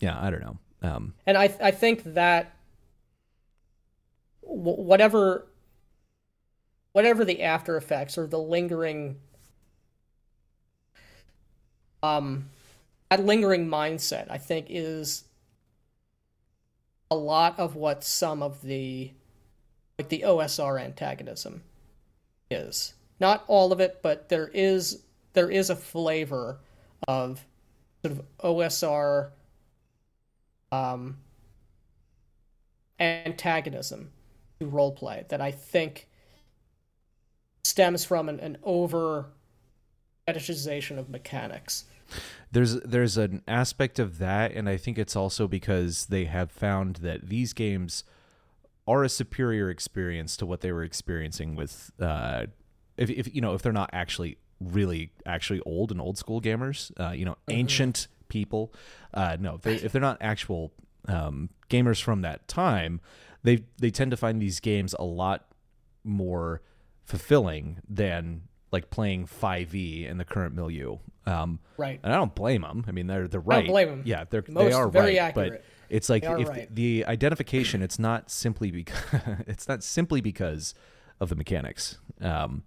yeah 0.00 0.18
i 0.20 0.30
don't 0.30 0.40
know 0.40 0.58
um 0.82 1.14
And 1.26 1.36
I 1.36 1.44
I 1.60 1.70
think 1.70 2.04
that 2.14 2.54
wh- 4.42 4.78
whatever 4.78 5.46
whatever 6.92 7.24
the 7.24 7.42
after 7.42 7.76
effects 7.76 8.16
or 8.16 8.26
the 8.26 8.38
lingering 8.38 9.16
um 12.02 12.48
that 13.10 13.24
lingering 13.24 13.68
mindset 13.68 14.30
I 14.30 14.38
think 14.38 14.66
is 14.68 15.24
a 17.10 17.16
lot 17.16 17.58
of 17.58 17.76
what 17.76 18.04
some 18.04 18.42
of 18.42 18.62
the 18.62 19.12
like 19.98 20.08
the 20.08 20.24
OSR 20.26 20.80
antagonism 20.80 21.62
is. 22.50 22.94
Not 23.18 23.44
all 23.46 23.72
of 23.72 23.80
it, 23.80 24.00
but 24.02 24.28
there 24.28 24.48
is 24.52 25.02
there 25.32 25.50
is 25.50 25.70
a 25.70 25.76
flavor 25.76 26.58
of 27.08 27.44
sort 28.02 28.18
of 28.18 28.22
OSR 28.38 29.30
um, 30.72 31.18
antagonism 32.98 34.10
to 34.60 34.66
roleplay 34.66 35.26
that 35.28 35.40
I 35.40 35.50
think 35.50 36.08
stems 37.64 38.04
from 38.04 38.28
an, 38.28 38.40
an 38.40 38.58
over 38.62 39.26
fetishization 40.26 40.98
of 40.98 41.08
mechanics. 41.08 41.84
there's 42.52 42.80
there's 42.80 43.16
an 43.16 43.42
aspect 43.48 43.98
of 43.98 44.18
that 44.18 44.52
and 44.52 44.68
i 44.68 44.76
think 44.76 44.96
it's 44.96 45.16
also 45.16 45.48
because 45.48 46.06
they 46.06 46.24
have 46.24 46.50
found 46.52 46.96
that 46.96 47.28
these 47.28 47.52
games 47.52 48.04
are 48.86 49.02
a 49.02 49.08
superior 49.08 49.68
experience 49.70 50.36
to 50.36 50.46
what 50.46 50.60
they 50.60 50.70
were 50.70 50.84
experiencing 50.84 51.56
with 51.56 51.90
uh 52.00 52.46
if, 52.96 53.10
if 53.10 53.34
you 53.34 53.40
know 53.40 53.54
if 53.54 53.62
they're 53.62 53.72
not 53.72 53.90
actually 53.92 54.38
really 54.60 55.10
actually 55.26 55.60
old 55.66 55.90
and 55.90 56.00
old 56.00 56.16
school 56.16 56.40
gamers 56.40 56.92
uh 57.00 57.10
you 57.12 57.24
know 57.24 57.36
ancient 57.50 58.06
people 58.28 58.72
uh 59.14 59.36
no 59.40 59.56
if, 59.56 59.62
they, 59.62 59.74
if 59.74 59.90
they're 59.90 60.00
not 60.00 60.16
actual 60.20 60.72
um 61.08 61.50
gamers 61.68 62.00
from 62.00 62.22
that 62.22 62.46
time 62.46 63.00
they 63.42 63.64
they 63.78 63.90
tend 63.90 64.12
to 64.12 64.16
find 64.16 64.40
these 64.40 64.60
games 64.60 64.94
a 64.98 65.04
lot 65.04 65.48
more 66.04 66.62
fulfilling 67.04 67.78
than 67.88 68.42
like 68.72 68.90
playing 68.90 69.26
5e 69.26 70.08
in 70.08 70.18
the 70.18 70.24
current 70.24 70.54
milieu 70.54 70.98
um 71.26 71.58
Right. 71.76 72.00
and 72.02 72.12
I 72.12 72.16
don't 72.16 72.34
blame 72.34 72.62
them. 72.62 72.84
I 72.88 72.92
mean, 72.92 73.06
they're 73.06 73.28
they're 73.28 73.40
right. 73.40 73.66
blame 73.66 73.88
'em. 73.88 74.02
Yeah, 74.04 74.24
they're 74.30 74.42
they 74.42 74.72
are 74.72 74.88
very 74.88 75.18
right. 75.18 75.34
But 75.34 75.62
it's 75.88 76.08
like 76.08 76.24
if 76.24 76.48
right. 76.48 76.74
the 76.74 77.04
identification, 77.06 77.82
it's 77.82 77.98
not 77.98 78.30
simply 78.30 78.70
because 78.70 78.98
it's 79.46 79.68
not 79.68 79.82
simply 79.82 80.20
because 80.20 80.74
of 81.20 81.28
the 81.28 81.36
mechanics. 81.36 81.98
Um, 82.20 82.62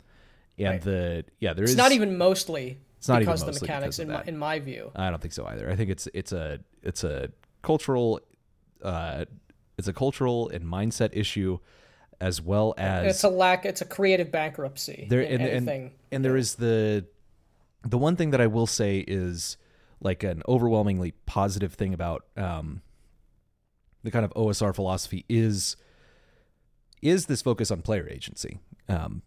and 0.57 0.67
Right. 0.73 0.81
the 0.81 1.25
yeah, 1.39 1.53
there 1.53 1.63
is 1.63 1.71
It's 1.71 1.77
not 1.77 1.91
even 1.91 2.17
mostly 2.17 2.77
It's 2.97 3.07
not 3.07 3.21
even 3.21 3.25
because 3.27 3.41
of 3.41 3.45
the 3.47 3.51
mostly 3.53 3.67
mechanics 3.67 3.97
because 3.97 3.99
of 3.99 4.07
in 4.09 4.13
my, 4.13 4.23
in 4.25 4.37
my 4.37 4.59
view. 4.59 4.91
I 4.95 5.09
don't 5.09 5.21
think 5.21 5.33
so 5.33 5.45
either. 5.45 5.69
I 5.69 5.75
think 5.75 5.89
it's 5.89 6.07
it's 6.13 6.31
a 6.33 6.59
it's 6.83 7.03
a 7.03 7.29
cultural 7.61 8.19
uh 8.83 9.25
it's 9.77 9.87
a 9.87 9.93
cultural 9.93 10.49
and 10.49 10.63
mindset 10.65 11.09
issue 11.13 11.59
as 12.21 12.41
well 12.41 12.73
as 12.77 13.07
It's 13.15 13.23
a 13.23 13.29
lack. 13.29 13.65
It's 13.65 13.81
a 13.81 13.85
creative 13.85 14.31
bankruptcy. 14.31 15.07
there 15.09 15.21
in 15.21 15.41
and, 15.41 15.69
and 15.69 15.91
and 16.11 16.25
there 16.25 16.35
is 16.37 16.55
the 16.55 17.05
the 17.83 17.97
one 17.97 18.15
thing 18.15 18.31
that 18.31 18.41
I 18.41 18.47
will 18.47 18.67
say 18.67 18.99
is 19.07 19.57
like 20.01 20.23
an 20.23 20.43
overwhelmingly 20.47 21.11
positive 21.25 21.73
thing 21.73 21.93
about 21.93 22.25
um 22.37 22.81
the 24.03 24.11
kind 24.11 24.23
of 24.25 24.31
OSR 24.33 24.73
philosophy 24.75 25.25
is 25.29 25.75
is 27.01 27.25
this 27.27 27.41
focus 27.41 27.71
on 27.71 27.81
player 27.81 28.07
agency. 28.09 28.59
Um 28.87 29.21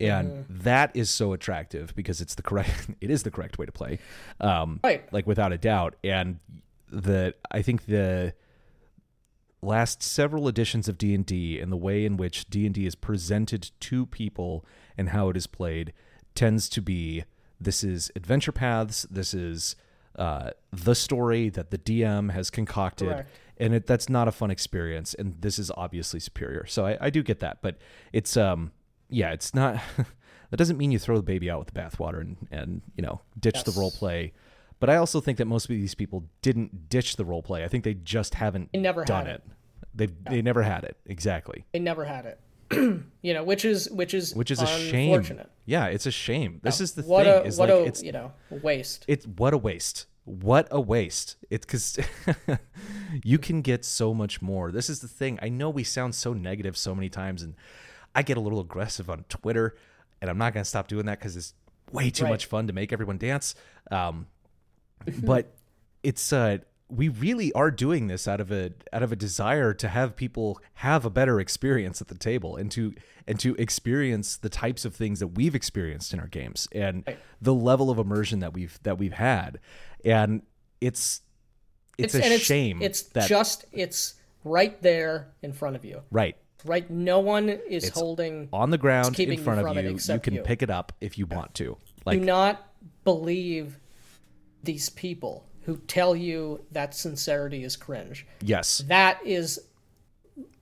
and 0.00 0.30
Mm-hmm. 0.30 0.58
that 0.62 0.92
is 0.94 1.10
so 1.10 1.32
attractive 1.32 1.92
because 1.96 2.20
it's 2.20 2.36
the 2.36 2.42
correct 2.42 2.90
it 3.00 3.10
is 3.10 3.24
the 3.24 3.30
correct 3.32 3.58
way 3.58 3.66
to 3.66 3.72
play. 3.72 3.98
Um 4.40 4.78
right. 4.84 5.12
like 5.12 5.26
without 5.26 5.52
a 5.52 5.58
doubt 5.58 5.96
and 6.04 6.38
the 6.90 7.34
i 7.50 7.60
think 7.62 7.84
the 7.86 8.32
last 9.60 10.02
several 10.02 10.46
editions 10.48 10.88
of 10.88 10.96
d&d 10.98 11.58
and 11.60 11.72
the 11.72 11.76
way 11.76 12.04
in 12.04 12.16
which 12.16 12.48
d&d 12.48 12.86
is 12.86 12.94
presented 12.94 13.70
to 13.80 14.06
people 14.06 14.64
and 14.96 15.08
how 15.10 15.28
it 15.28 15.36
is 15.36 15.46
played 15.46 15.92
tends 16.34 16.68
to 16.68 16.80
be 16.80 17.24
this 17.60 17.82
is 17.82 18.10
adventure 18.14 18.52
paths 18.52 19.04
this 19.10 19.34
is 19.34 19.74
uh, 20.16 20.50
the 20.72 20.94
story 20.94 21.48
that 21.48 21.70
the 21.70 21.78
dm 21.78 22.30
has 22.32 22.50
concocted 22.50 23.08
Correct. 23.08 23.30
and 23.56 23.74
it, 23.74 23.86
that's 23.86 24.08
not 24.08 24.28
a 24.28 24.32
fun 24.32 24.50
experience 24.50 25.14
and 25.14 25.34
this 25.40 25.58
is 25.58 25.70
obviously 25.76 26.20
superior 26.20 26.64
so 26.66 26.86
I, 26.86 26.96
I 27.00 27.10
do 27.10 27.22
get 27.22 27.40
that 27.40 27.58
but 27.62 27.78
it's 28.12 28.36
um 28.36 28.70
yeah 29.08 29.30
it's 29.32 29.54
not 29.54 29.80
that 30.50 30.56
doesn't 30.56 30.76
mean 30.78 30.90
you 30.92 30.98
throw 30.98 31.16
the 31.16 31.22
baby 31.22 31.50
out 31.50 31.58
with 31.58 31.72
the 31.74 31.80
bathwater 31.80 32.20
and 32.20 32.36
and 32.50 32.82
you 32.96 33.02
know 33.02 33.20
ditch 33.38 33.62
the 33.64 33.70
Yes. 33.72 33.78
role 33.78 33.90
play 33.90 34.32
but 34.80 34.88
i 34.90 34.96
also 34.96 35.20
think 35.20 35.38
that 35.38 35.46
most 35.46 35.64
of 35.64 35.70
these 35.70 35.94
people 35.94 36.24
didn't 36.42 36.88
ditch 36.88 37.16
the 37.16 37.24
role 37.24 37.42
play. 37.42 37.64
I 37.64 37.68
think 37.68 37.84
they 37.84 37.94
just 37.94 38.34
haven't 38.34 38.70
They 38.72 38.78
never 38.78 39.04
done 39.04 39.26
had 39.26 39.34
it. 39.36 39.42
they've 39.94 40.24
they 40.24 40.42
never 40.42 40.62
had 40.62 40.84
it. 40.84 40.96
Exactly. 41.06 41.64
They 41.72 41.78
never 41.80 42.04
had 42.04 42.26
it. 42.26 42.40
you 43.22 43.32
know, 43.34 43.42
which 43.44 43.64
is 43.64 43.90
which 43.90 44.12
is 44.14 44.34
which 44.34 44.50
is 44.50 44.60
a 44.60 44.66
shame. 44.66 45.40
yeah 45.64 45.86
it's 45.86 46.04
a 46.06 46.10
shame. 46.10 46.60
This 46.62 46.80
is 46.80 46.92
the 46.92 47.02
what 47.02 47.24
thing 47.24 47.32
a 47.34 47.40
is 47.48 47.58
what 47.58 47.70
like 47.70 47.78
a 47.78 47.84
it's 47.84 48.02
you 48.02 48.12
know 48.12 48.32
waste. 48.50 49.04
it's 49.08 49.26
what 49.26 49.54
a 49.54 49.58
waste. 49.58 50.06
What 50.24 50.68
a 50.70 50.78
waste. 50.78 51.36
It's 51.48 51.64
because 51.64 51.98
you 53.24 53.38
can 53.38 53.62
get 53.62 53.84
so 53.84 54.12
much 54.14 54.42
more. 54.42 54.70
This 54.70 54.90
is 54.90 55.00
the 55.00 55.08
thing. 55.08 55.38
I 55.42 55.48
know 55.48 55.70
we 55.70 55.84
sound 55.84 56.14
so 56.14 56.32
negative 56.34 56.76
so 56.76 56.94
many 56.94 57.08
times 57.08 57.42
and 57.42 57.54
i 58.14 58.22
get 58.22 58.36
a 58.38 58.40
little 58.40 58.58
aggressive 58.60 59.10
on 59.10 59.22
twitter 59.28 59.76
and 60.22 60.30
i'm 60.30 60.38
not 60.38 60.54
going 60.54 60.64
to 60.64 60.68
stop 60.68 60.88
doing 60.88 61.04
that 61.04 61.18
because 61.18 61.36
it's 61.36 61.52
way 61.92 62.08
too 62.10 62.24
Right. 62.24 62.30
much 62.30 62.46
fun 62.46 62.66
to 62.66 62.72
make 62.72 62.92
everyone 62.92 63.18
dance. 63.18 63.54
Um, 63.90 64.26
but 65.22 65.54
it's 66.02 66.32
uh 66.32 66.58
we 66.90 67.08
really 67.08 67.52
are 67.52 67.70
doing 67.70 68.06
this 68.06 68.26
out 68.26 68.40
of 68.40 68.50
a 68.50 68.72
out 68.92 69.02
of 69.02 69.12
a 69.12 69.16
desire 69.16 69.74
to 69.74 69.88
have 69.88 70.16
people 70.16 70.58
have 70.74 71.04
a 71.04 71.10
better 71.10 71.38
experience 71.38 72.00
at 72.00 72.08
the 72.08 72.16
table 72.16 72.56
and 72.56 72.70
to 72.70 72.94
and 73.26 73.38
to 73.40 73.54
experience 73.56 74.36
the 74.38 74.48
types 74.48 74.84
of 74.86 74.94
things 74.94 75.20
that 75.20 75.28
we've 75.28 75.54
experienced 75.54 76.14
in 76.14 76.20
our 76.20 76.28
games 76.28 76.66
and 76.72 77.04
Right. 77.06 77.18
the 77.42 77.54
level 77.54 77.90
of 77.90 77.98
immersion 77.98 78.38
that 78.40 78.54
we've 78.54 78.78
that 78.84 78.96
we've 78.98 79.12
had 79.12 79.58
and 80.04 80.42
it's 80.80 81.20
it's, 81.98 82.14
a 82.14 82.24
it's, 82.34 82.44
shame 82.44 82.80
It's 82.80 83.02
that 83.02 83.28
just 83.28 83.64
it's 83.72 84.14
right 84.44 84.80
there 84.82 85.28
in 85.42 85.52
front 85.52 85.76
of 85.76 85.84
you. 85.84 86.02
right 86.10 86.36
Right, 86.64 86.90
no 86.90 87.20
one 87.20 87.48
is 87.50 87.88
holding. 87.90 88.48
on 88.52 88.70
the 88.70 88.78
ground 88.78 89.18
in 89.18 89.38
front 89.38 89.60
of 89.60 89.76
you 89.76 89.96
you 90.14 90.18
can 90.20 90.34
you. 90.34 90.42
pick 90.42 90.62
it 90.62 90.70
up 90.70 90.92
if 91.00 91.16
you 91.18 91.26
want 91.26 91.54
to 91.56 91.76
like 92.06 92.18
Do 92.18 92.24
not 92.24 92.66
believe 93.04 93.78
these 94.62 94.88
people 94.90 95.46
who 95.62 95.76
tell 95.86 96.16
you 96.16 96.64
that 96.72 96.94
sincerity 96.94 97.62
is 97.64 97.76
cringe. 97.76 98.26
yes 98.42 98.78
That 98.88 99.18
is 99.24 99.60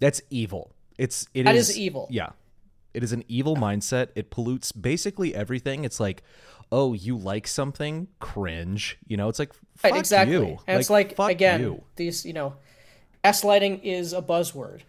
That's 0.00 0.20
evil. 0.30 0.72
It's 0.98 1.28
it 1.34 1.44
That 1.44 1.54
is 1.54 1.70
is 1.70 1.78
evil. 1.78 2.08
Yeah, 2.10 2.30
it 2.94 3.02
is 3.02 3.12
an 3.12 3.22
evil 3.28 3.56
mindset. 3.56 4.08
It 4.14 4.30
pollutes 4.30 4.72
basically 4.72 5.34
everything. 5.34 5.84
It's 5.84 6.00
like, 6.00 6.22
oh, 6.72 6.94
you 6.94 7.16
like 7.16 7.46
something, 7.46 8.08
cringe. 8.18 8.98
You 9.06 9.16
know, 9.18 9.28
it's 9.28 9.38
like 9.38 9.52
fuck 9.76 9.92
right, 9.92 9.98
exactly. 9.98 10.34
you. 10.34 10.58
And 10.66 10.80
it's 10.80 10.90
like 10.90 11.14
again, 11.18 11.60
you. 11.60 11.84
these 11.96 12.24
you 12.24 12.32
know, 12.32 12.54
gaslighting 13.22 13.80
is 13.82 14.12
a 14.12 14.22
buzzword. 14.22 14.80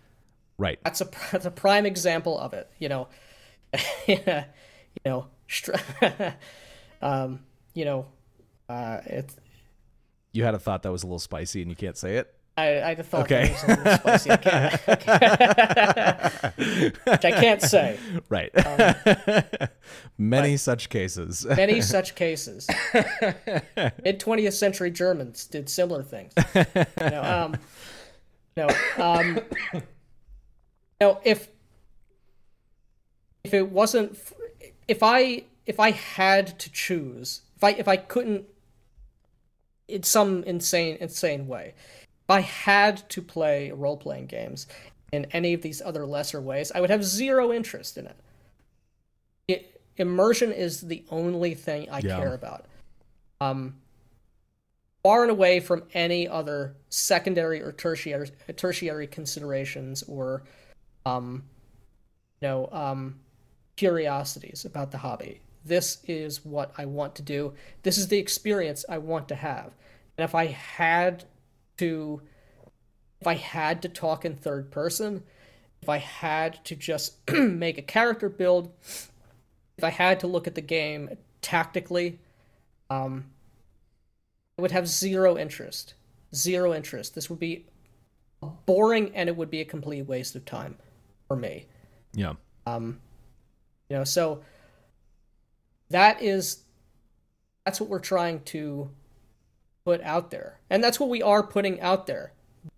right? 0.57 0.79
That's 0.83 1.01
a 1.01 1.09
that's 1.31 1.45
a 1.45 1.51
prime 1.51 1.85
example 1.85 2.39
of 2.39 2.53
it. 2.53 2.71
You 2.79 2.89
know, 2.89 3.07
you 4.07 4.17
know, 5.05 5.27
str- 5.47 5.73
um, 7.01 7.41
you 7.73 7.85
know, 7.85 8.05
uh, 8.69 8.99
it's. 9.05 9.35
You 10.33 10.43
had 10.43 10.53
a 10.53 10.59
thought 10.59 10.83
that 10.83 10.91
was 10.91 11.03
a 11.03 11.05
little 11.07 11.19
spicy, 11.19 11.61
and 11.61 11.69
you 11.71 11.75
can't 11.75 11.97
say 11.97 12.17
it. 12.17 12.33
I, 12.57 12.81
I 12.81 12.89
had 12.89 12.99
a 12.99 13.03
thought 13.03 13.21
Okay. 13.31 13.47
that 13.47 13.51
was 13.53 13.63
a 13.63 13.67
little 13.67 13.97
spicy. 14.17 14.31
I 14.31 14.37
can't, 14.37 14.73
which 17.05 17.25
I 17.25 17.31
can't 17.31 17.61
say. 17.61 17.99
Right. 18.29 18.51
Um, 18.65 19.67
Many 20.17 20.57
such 20.57 20.89
cases. 20.89 21.45
Many 21.45 21.81
such 21.81 22.15
cases. 22.23 22.67
Mid 22.93 24.19
20th 24.19 24.53
century 24.53 24.89
Germans 24.91 25.45
did 25.45 25.69
similar 25.69 26.01
things. 26.03 26.33
Know, 26.99 27.21
um, 27.23 27.55
No. 28.57 28.67
Um, 28.97 29.39
no. 30.99 31.21
If 31.23 31.47
if 33.43 33.53
it 33.53 33.69
wasn't, 33.71 34.17
if 34.87 35.03
I 35.03 35.43
if 35.67 35.79
I 35.79 35.91
had 35.91 36.57
to 36.59 36.71
choose, 36.71 37.41
if 37.55 37.63
I 37.63 37.69
if 37.71 37.87
I 37.87 37.97
couldn't, 37.97 38.45
in 39.87 40.03
some 40.03 40.43
insane 40.43 40.97
insane 40.99 41.47
way, 41.47 41.73
if 41.77 42.29
I 42.29 42.41
had 42.41 43.07
to 43.09 43.21
play 43.21 43.71
role 43.71 43.97
playing 43.97 44.27
games 44.27 44.67
in 45.11 45.25
any 45.31 45.53
of 45.53 45.61
these 45.61 45.81
other 45.81 46.05
lesser 46.05 46.41
ways, 46.41 46.71
I 46.73 46.81
would 46.81 46.89
have 46.89 47.03
zero 47.03 47.53
interest 47.53 47.97
in 47.97 48.07
it. 48.07 48.15
it 49.47 49.81
immersion 49.97 50.51
is 50.51 50.81
the 50.81 51.03
only 51.09 51.53
thing 51.55 51.89
I 51.89 51.99
Yeah. 52.01 52.17
care 52.17 52.33
about. 52.33 52.65
Um, 53.41 53.75
far 55.03 55.21
and 55.21 55.31
away 55.31 55.59
from 55.59 55.83
any 55.93 56.27
other 56.27 56.75
secondary 56.89 57.61
or 57.61 57.71
tertiary 57.71 58.29
tertiary 58.57 59.07
considerations 59.07 60.03
or 60.03 60.43
um 61.05 61.43
you 62.41 62.47
know 62.47 62.67
um 62.73 63.19
curiosities 63.77 64.65
about 64.65 64.91
the 64.91 64.97
hobby 64.97 65.39
this 65.67 65.99
is 66.07 66.45
what 66.45 66.71
i 66.77 66.85
want 66.85 67.15
to 67.15 67.21
do 67.21 67.53
this 67.83 67.97
is 67.97 68.07
the 68.07 68.17
experience 68.17 68.85
i 68.89 68.97
want 68.97 69.27
to 69.27 69.35
have 69.35 69.75
and 70.17 70.23
if 70.23 70.33
i 70.35 70.45
had 70.45 71.25
to 71.77 72.21
if 73.19 73.27
i 73.27 73.35
had 73.35 73.81
to 73.81 73.89
talk 73.89 74.25
in 74.25 74.35
third 74.35 74.71
person 74.71 75.23
if 75.81 75.89
i 75.89 75.97
had 75.97 76.63
to 76.65 76.75
just 76.75 77.17
make 77.33 77.77
a 77.77 77.81
character 77.81 78.29
build 78.29 78.71
if 79.77 79.83
i 79.83 79.89
had 79.89 80.19
to 80.19 80.27
look 80.27 80.47
at 80.47 80.55
the 80.55 80.61
game 80.61 81.09
tactically 81.41 82.19
um 82.89 83.25
I 84.57 84.61
would 84.61 84.71
have 84.71 84.87
zero 84.87 85.37
interest. 85.37 85.93
Zero 86.33 86.73
interest. 86.73 87.13
This 87.13 87.29
would 87.29 87.39
be 87.39 87.65
boring 88.65 89.15
and 89.15 89.29
it 89.29 89.37
would 89.37 89.51
be 89.51 89.61
a 89.61 89.65
complete 89.65 90.03
waste 90.03 90.35
of 90.35 90.45
time 90.45 90.75
for 91.27 91.35
me. 91.35 91.67
Yeah. 92.13 92.33
Um 92.65 92.99
you 93.89 93.97
know, 93.97 94.03
so 94.03 94.41
that 95.89 96.21
is 96.21 96.63
that's 97.65 97.79
what 97.81 97.89
we're 97.89 97.99
trying 97.99 98.41
to 98.41 98.89
put 99.85 100.01
out 100.01 100.31
there. 100.31 100.59
And 100.69 100.83
that's 100.83 100.99
what 100.99 101.09
we 101.09 101.21
are 101.21 101.43
putting 101.45 101.79
out 101.81 102.07
there. 102.07 102.33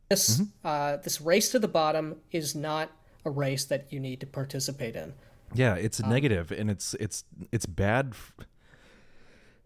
This 0.10 0.41
uh 0.64 0.97
this 0.97 1.22
race 1.22 1.49
to 1.51 1.60
the 1.60 1.68
bottom 1.68 2.16
is 2.32 2.55
not 2.55 2.91
a 3.26 3.30
race 3.30 3.66
that 3.66 3.91
you 3.91 3.99
need 3.99 4.20
to 4.22 4.26
participate 4.28 4.95
in. 4.95 5.14
Yeah, 5.53 5.76
it's 5.76 6.01
Um, 6.01 6.10
negative 6.10 6.51
and 6.51 6.70
it's 6.72 6.93
it's 6.95 7.24
it's 7.51 7.66
bad. 7.66 8.10
f- 8.12 8.34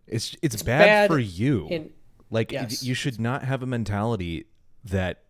It's 0.07 0.35
it's, 0.41 0.61
bad, 0.63 0.85
bad 0.85 1.09
for 1.09 1.19
you. 1.19 1.67
in 1.69 1.91
like 2.29 2.51
yes. 2.51 2.83
you 2.83 2.93
should 2.93 3.19
not 3.19 3.43
have 3.43 3.63
a 3.63 3.65
mentality 3.65 4.45
that 4.83 5.23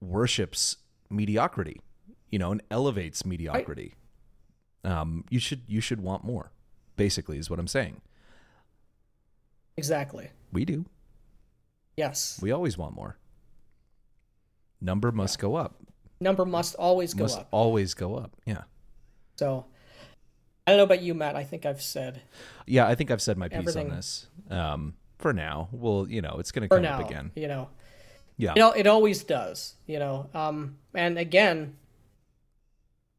worships 0.00 0.76
mediocrity, 1.10 1.80
you 2.30 2.38
know, 2.38 2.52
and 2.52 2.62
elevates 2.70 3.24
mediocrity. 3.26 3.94
Um, 4.84 5.24
you 5.30 5.38
should 5.38 5.62
you 5.66 5.80
should 5.80 6.00
want 6.00 6.24
more. 6.24 6.52
Basically, 6.96 7.38
is 7.38 7.48
what 7.50 7.58
I'm 7.58 7.66
saying. 7.68 8.00
exactly. 9.76 10.30
We 10.52 10.64
do. 10.64 10.84
Yes. 11.96 12.38
We 12.42 12.50
always 12.52 12.76
want 12.76 12.94
more. 12.94 13.16
Number 14.80 15.10
must 15.12 15.38
go 15.38 15.54
up. 15.56 15.76
Number 16.20 16.44
must 16.44 16.74
always 16.76 17.14
go 17.14 17.24
must 17.24 17.38
up. 17.40 17.48
always 17.50 17.94
go 17.94 18.16
up. 18.16 18.32
Yeah. 18.46 18.62
So 19.36 19.64
I 20.66 20.70
don't 20.72 20.78
know 20.78 20.84
about 20.84 21.02
you, 21.02 21.14
Matt. 21.14 21.36
I 21.36 21.44
think 21.44 21.64
I've 21.66 21.82
said 21.82 22.22
Yeah, 22.66 22.86
I 22.86 22.94
think 22.94 23.10
I've 23.10 23.22
said 23.22 23.36
my 23.38 23.48
piece 23.48 23.58
Everything- 23.58 23.90
on 23.90 23.96
this. 23.96 24.26
Um, 24.50 24.94
for 25.18 25.32
now, 25.32 25.68
well, 25.72 26.06
you 26.08 26.20
know, 26.20 26.36
it's 26.38 26.52
going 26.52 26.62
to 26.62 26.68
come 26.68 26.82
now. 26.82 26.98
up 27.00 27.06
again. 27.08 27.30
You 27.34 27.48
know, 27.48 27.68
Yeah. 28.36 28.52
know, 28.54 28.72
it 28.72 28.86
always 28.86 29.22
does. 29.24 29.74
You 29.86 29.98
know, 29.98 30.28
um, 30.34 30.78
and 30.94 31.18
again, 31.18 31.76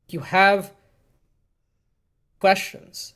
you 0.09 0.19
have 0.19 0.71
questions. 2.39 3.12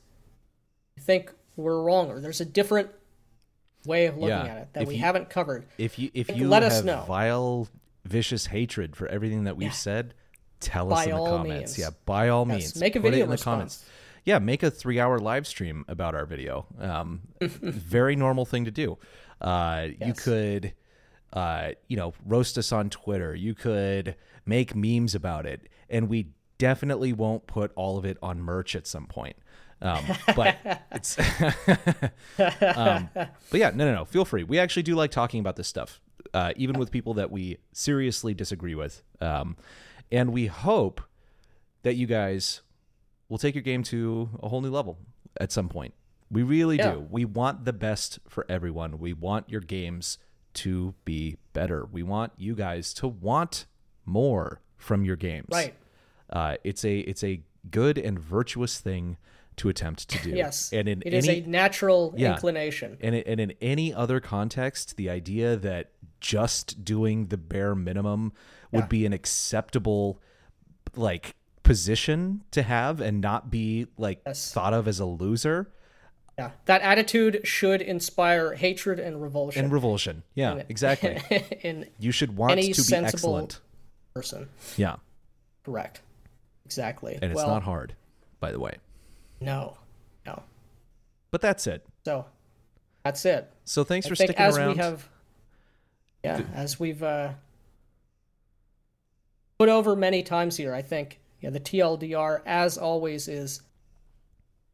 Think 0.99 1.33
we're 1.55 1.81
wrong, 1.81 2.09
or 2.11 2.19
there's 2.19 2.41
a 2.41 2.45
different 2.45 2.89
way 3.85 4.05
of 4.07 4.15
looking 4.15 4.29
Yeah, 4.29 4.45
at 4.45 4.57
it 4.57 4.67
that 4.73 4.81
if 4.83 4.87
we 4.89 4.95
you- 4.95 5.01
haven't 5.01 5.29
covered. 5.29 5.65
if 5.77 5.97
you 5.97 6.09
if 6.13 6.35
you 6.35 6.47
let 6.47 6.63
us 6.63 6.77
have 6.77 6.85
know. 6.85 7.03
vile, 7.07 7.67
vicious 8.05 8.47
hatred 8.47 8.95
for 8.95 9.07
everything 9.07 9.45
that 9.45 9.55
we've 9.57 9.67
Yeah. 9.67 9.71
said, 9.73 10.13
tell 10.59 10.91
us 10.93 11.05
By 11.05 11.11
in 11.11 11.17
the 11.17 11.23
comments. 11.29 11.77
means. 11.77 11.79
Yeah, 11.79 11.89
by 12.05 12.29
all 12.29 12.47
Yes, 12.47 12.57
means, 12.57 12.75
make 12.79 12.95
a 12.95 12.99
video 12.99 13.25
in 13.25 13.29
the 13.31 13.37
comments. 13.37 13.85
Yeah, 14.25 14.39
make 14.39 14.61
a 14.63 14.69
three-hour 14.69 15.19
live 15.19 15.47
stream 15.47 15.85
about 15.87 16.13
our 16.13 16.25
video. 16.25 16.65
Um, 16.79 17.21
very 17.39 18.15
normal 18.17 18.45
thing 18.45 18.65
to 18.65 18.71
do. 18.71 18.97
Uh, 19.39 19.87
You 20.05 20.13
could, 20.13 20.73
uh, 21.31 21.71
you 21.87 21.95
know, 21.95 22.13
roast 22.25 22.57
us 22.57 22.71
on 22.73 22.89
Twitter. 22.89 23.33
You 23.35 23.53
could 23.53 24.15
make 24.45 24.75
memes 24.75 25.15
about 25.15 25.45
it, 25.45 25.69
and 25.89 26.09
we 26.09 26.31
definitely 26.57 27.13
won't 27.13 27.47
put 27.47 27.71
all 27.75 27.97
of 27.97 28.03
it 28.03 28.17
on 28.21 28.41
merch 28.41 28.75
at 28.75 28.85
some 28.87 29.05
point. 29.05 29.37
Um, 29.81 30.03
but 30.35 30.57
it's, 30.91 31.17
um, 32.39 33.09
but 33.13 33.29
yeah, 33.59 33.71
no, 33.73 33.85
no, 33.85 33.93
no. 33.93 34.05
Feel 34.05 34.25
free. 34.25 34.43
We 34.43 34.59
actually 34.59 34.83
do 34.83 34.95
like 34.95 35.11
talking 35.11 35.39
about 35.39 35.55
this 35.55 35.67
stuff, 35.67 36.01
uh, 36.33 36.53
even 36.55 36.77
with 36.79 36.91
people 36.91 37.13
that 37.15 37.31
we 37.31 37.57
seriously 37.73 38.33
disagree 38.33 38.75
with. 38.75 39.03
Um, 39.21 39.55
and 40.11 40.31
we 40.31 40.47
hope 40.47 41.01
that 41.83 41.95
you 41.95 42.07
guys 42.07 42.61
will 43.29 43.37
take 43.37 43.55
your 43.55 43.61
game 43.61 43.83
to 43.83 44.29
a 44.41 44.49
whole 44.49 44.61
new 44.61 44.71
level 44.71 44.97
at 45.39 45.51
some 45.51 45.69
point. 45.69 45.93
We 46.29 46.43
really 46.43 46.77
Yeah. 46.77 46.93
do. 46.93 47.07
We 47.09 47.25
want 47.25 47.65
the 47.65 47.73
best 47.73 48.19
for 48.27 48.45
everyone. 48.49 48.99
We 48.99 49.13
want 49.13 49.49
your 49.49 49.61
games 49.61 50.17
to 50.55 50.95
be 51.05 51.37
better. 51.53 51.85
We 51.85 52.03
want 52.03 52.33
you 52.37 52.55
guys 52.55 52.93
to 52.95 53.07
want 53.07 53.65
more 54.05 54.61
from 54.75 55.03
your 55.05 55.15
games. 55.15 55.47
Right. 55.51 55.75
Uh, 56.29 56.57
it's 56.63 56.83
a 56.83 56.99
it's 56.99 57.23
a 57.23 57.41
good 57.69 57.97
and 57.97 58.19
virtuous 58.19 58.79
thing 58.79 59.17
to 59.57 59.69
attempt 59.69 60.07
to 60.09 60.23
do. 60.23 60.29
Yes. 60.31 60.71
And 60.71 60.87
in 60.87 61.01
it 61.01 61.07
any 61.13 61.17
is 61.17 61.27
a 61.27 61.41
natural 61.41 62.13
Yeah. 62.17 62.33
inclination. 62.33 62.97
and, 63.01 63.15
and 63.15 63.39
in 63.39 63.53
any 63.61 63.93
other 63.93 64.19
context, 64.19 64.95
the 64.97 65.09
idea 65.09 65.55
that 65.57 65.91
just 66.19 66.83
doing 66.85 67.27
the 67.27 67.37
bare 67.37 67.75
minimum 67.75 68.33
would 68.71 68.81
Yeah. 68.83 68.87
be 68.87 69.05
an 69.05 69.13
acceptable 69.13 70.21
like 70.95 71.35
position 71.63 72.43
to 72.51 72.63
have 72.63 73.01
and 73.01 73.19
not 73.19 73.51
be 73.51 73.87
like 73.97 74.21
Yes. 74.25 74.51
thought 74.51 74.73
of 74.73 74.87
as 74.87 74.99
a 74.99 75.05
loser 75.05 75.71
Yeah, 76.37 76.51
that 76.65 76.81
attitude 76.81 77.41
should 77.43 77.81
inspire 77.81 78.53
hatred 78.55 78.99
and 78.99 79.21
revulsion 79.21 79.65
and 79.65 79.73
revulsion. 79.73 80.21
Yeah, 80.35 80.61
exactly. 80.69 81.19
in 81.63 81.89
You 81.99 82.11
should 82.11 82.37
want 82.37 82.51
to 82.51 82.55
be 82.57 82.95
excellent. 82.95 83.59
person. 84.13 84.49
Yeah. 84.77 84.97
Correct. 85.63 86.01
Exactly. 86.65 87.17
And 87.21 87.31
it's 87.31 87.35
well, 87.35 87.47
not 87.47 87.63
hard, 87.63 87.95
by 88.39 88.51
the 88.51 88.59
way. 88.59 88.75
No, 89.39 89.77
no. 90.25 90.43
But 91.31 91.41
that's 91.41 91.67
it. 91.67 91.85
So 92.05 92.25
that's 93.03 93.25
it. 93.25 93.51
So 93.65 93.83
thanks 93.83 94.07
I 94.07 94.09
for 94.09 94.15
sticking 94.15 94.35
as 94.35 94.57
around. 94.57 94.69
we 94.69 94.77
have, 94.77 95.09
yeah, 96.23 96.41
as 96.53 96.79
we've 96.79 97.03
uh, 97.03 97.33
put 99.59 99.69
over 99.69 99.95
many 99.95 100.23
times 100.23 100.57
here, 100.57 100.73
I 100.73 100.81
think 100.81 101.19
yeah, 101.41 101.49
the 101.51 101.59
TLDR, 101.59 102.41
as 102.45 102.77
always, 102.77 103.27
is 103.27 103.61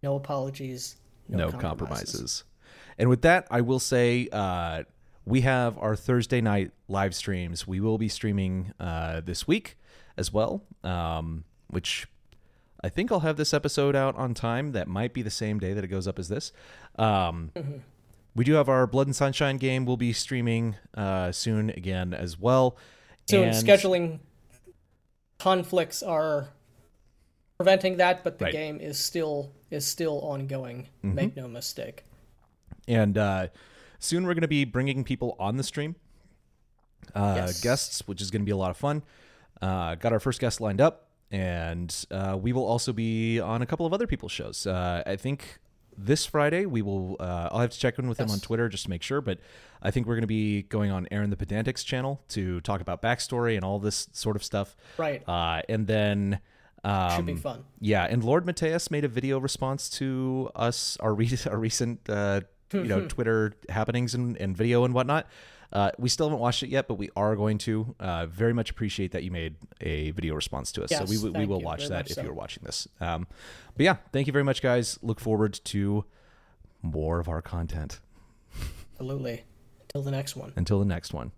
no 0.01 0.15
apologies, 0.15 0.95
no, 1.27 1.37
no 1.37 1.51
compromises. 1.51 1.63
compromises. 2.11 2.43
And 2.97 3.09
with 3.09 3.21
that, 3.23 3.47
I 3.49 3.61
will 3.61 3.79
say 3.79 4.29
uh, 4.31 4.83
we 5.25 5.41
have 5.41 5.77
our 5.77 5.95
Thursday 5.95 6.41
night 6.41 6.71
live 6.87 7.15
streams. 7.15 7.67
We 7.67 7.79
will 7.79 7.97
be 7.97 8.07
streaming 8.07 8.73
uh, 8.79 9.21
this 9.21 9.47
week 9.47 9.77
as 10.17 10.31
well, 10.31 10.63
um, 10.83 11.43
which 11.67 12.07
I 12.83 12.89
think 12.89 13.11
I'll 13.11 13.21
have 13.21 13.37
this 13.37 13.53
episode 13.53 13.95
out 13.95 14.15
on 14.17 14.33
time. 14.33 14.73
That 14.73 14.87
might 14.87 15.13
be 15.13 15.21
the 15.21 15.29
same 15.29 15.57
day 15.59 15.73
that 15.73 15.83
it 15.83 15.87
goes 15.87 16.07
up 16.07 16.19
as 16.19 16.27
this. 16.27 16.51
Um, 16.97 17.51
we 18.35 18.43
do 18.43 18.53
have 18.53 18.67
our 18.67 18.85
Blood 18.85 19.07
and 19.07 19.15
Sunshine 19.15 19.57
game. 19.57 19.85
We'll 19.85 19.95
be 19.97 20.11
streaming 20.11 20.75
uh, 20.93 21.31
soon 21.31 21.69
again 21.69 22.13
as 22.13 22.37
well. 22.39 22.75
So 23.29 23.43
And- 23.43 23.55
scheduling 23.55 24.19
conflicts 25.39 26.03
are 26.03 26.49
preventing 27.57 27.97
that, 27.97 28.23
but 28.23 28.39
the 28.39 28.45
Right. 28.45 28.51
game 28.53 28.79
is 28.79 28.99
still 28.99 29.51
is 29.69 29.85
still 29.87 30.19
ongoing. 30.21 30.87
Mm-hmm. 31.03 31.15
Make 31.15 31.35
no 31.35 31.47
mistake. 31.47 32.03
And 32.87 33.17
uh, 33.17 33.47
soon 33.97 34.23
we're 34.25 34.33
going 34.35 34.41
to 34.41 34.47
be 34.47 34.65
bringing 34.65 35.03
people 35.03 35.35
on 35.39 35.57
the 35.57 35.63
stream, 35.63 35.95
uh, 37.15 37.33
Yes. 37.37 37.61
guests, 37.61 38.07
which 38.07 38.21
is 38.21 38.29
going 38.29 38.41
to 38.41 38.45
be 38.45 38.51
a 38.51 38.57
lot 38.57 38.69
of 38.69 38.77
fun. 38.77 39.01
Uh, 39.61 39.95
got 39.95 40.11
our 40.13 40.19
first 40.19 40.39
guest 40.39 40.61
lined 40.61 40.79
up, 40.81 41.07
and 41.33 42.05
uh, 42.11 42.37
we 42.39 42.53
will 42.53 42.65
also 42.65 42.93
be 42.93 43.39
on 43.39 43.63
a 43.63 43.65
couple 43.65 43.87
of 43.87 43.91
other 43.91 44.05
people's 44.05 44.31
shows. 44.31 44.67
Uh, 44.67 45.01
I 45.05 45.15
think 45.15 45.57
this 45.97 46.27
Friday 46.27 46.67
we 46.67 46.83
will. 46.83 47.17
Uh, 47.19 47.49
I'll 47.51 47.59
have 47.59 47.71
to 47.71 47.79
check 47.79 47.97
in 47.97 48.07
with 48.07 48.19
him 48.19 48.29
on 48.29 48.39
Twitter 48.39 48.69
just 48.69 48.83
to 48.83 48.89
make 48.91 49.01
sure, 49.01 49.19
but 49.19 49.39
I 49.81 49.89
think 49.89 50.05
we're 50.05 50.13
going 50.13 50.21
to 50.21 50.27
be 50.27 50.61
going 50.61 50.91
on 50.91 51.07
Aaron 51.09 51.31
the 51.31 51.35
Pedantics 51.35 51.83
channel 51.83 52.21
to 52.29 52.61
talk 52.61 52.81
about 52.81 53.01
backstory 53.01 53.55
and 53.55 53.65
all 53.65 53.79
this 53.79 54.07
sort 54.11 54.35
of 54.35 54.43
stuff. 54.43 54.75
Right. 54.97 55.27
Uh, 55.27 55.63
and 55.67 55.87
then. 55.87 56.39
Um, 56.85 57.15
Should 57.15 57.25
be 57.25 57.35
fun. 57.35 57.63
yeah, 57.79 58.03
and 58.03 58.23
Lord 58.23 58.45
Matteus 58.45 58.91
made 58.91 59.05
a 59.05 59.07
video 59.07 59.39
response 59.39 59.89
to 59.91 60.51
us 60.53 60.97
our, 60.99 61.15
re- 61.15 61.31
our 61.49 61.57
recent 61.57 62.07
uh, 62.09 62.41
you 62.73 62.83
know 62.83 63.05
Twitter 63.07 63.53
happenings 63.69 64.13
and, 64.13 64.37
and 64.37 64.55
video 64.55 64.83
and 64.83 64.93
whatnot. 64.93 65.27
Uh, 65.73 65.89
we 65.97 66.07
still 66.07 66.27
haven't 66.27 66.39
watched 66.39 66.61
it 66.61 66.69
yet, 66.69 66.87
but 66.87 66.93
we 66.93 67.09
are 67.15 67.35
going 67.35 67.57
to. 67.57 67.95
Uh, 67.99 68.27
very 68.27 68.53
much 68.53 68.69
appreciate 68.69 69.11
that 69.11 69.23
you 69.23 69.31
made 69.31 69.55
a 69.81 70.11
video 70.11 70.35
response 70.35 70.71
to 70.71 70.83
us. 70.83 70.91
Yes, 70.91 70.99
so 70.99 71.27
we, 71.27 71.31
we 71.31 71.45
will 71.47 71.61
watch 71.61 71.87
that 71.87 72.07
if 72.07 72.13
so. 72.13 72.21
you're 72.21 72.33
watching 72.33 72.61
this. 72.63 72.87
Um, 73.01 73.25
but 73.75 73.83
yeah, 73.83 73.97
thank 74.11 74.27
you 74.27 74.33
very 74.33 74.43
much, 74.43 74.61
guys. 74.61 74.99
Look 75.01 75.19
forward 75.19 75.59
to 75.65 76.05
more 76.83 77.19
of 77.19 77.27
our 77.27 77.41
content. 77.41 77.99
Absolutely. 78.93 79.43
Till 79.87 80.03
the 80.03 80.11
next 80.11 80.35
one. 80.35 80.53
Until 80.55 80.77
the 80.77 80.85
next 80.85 81.11
one. 81.11 81.31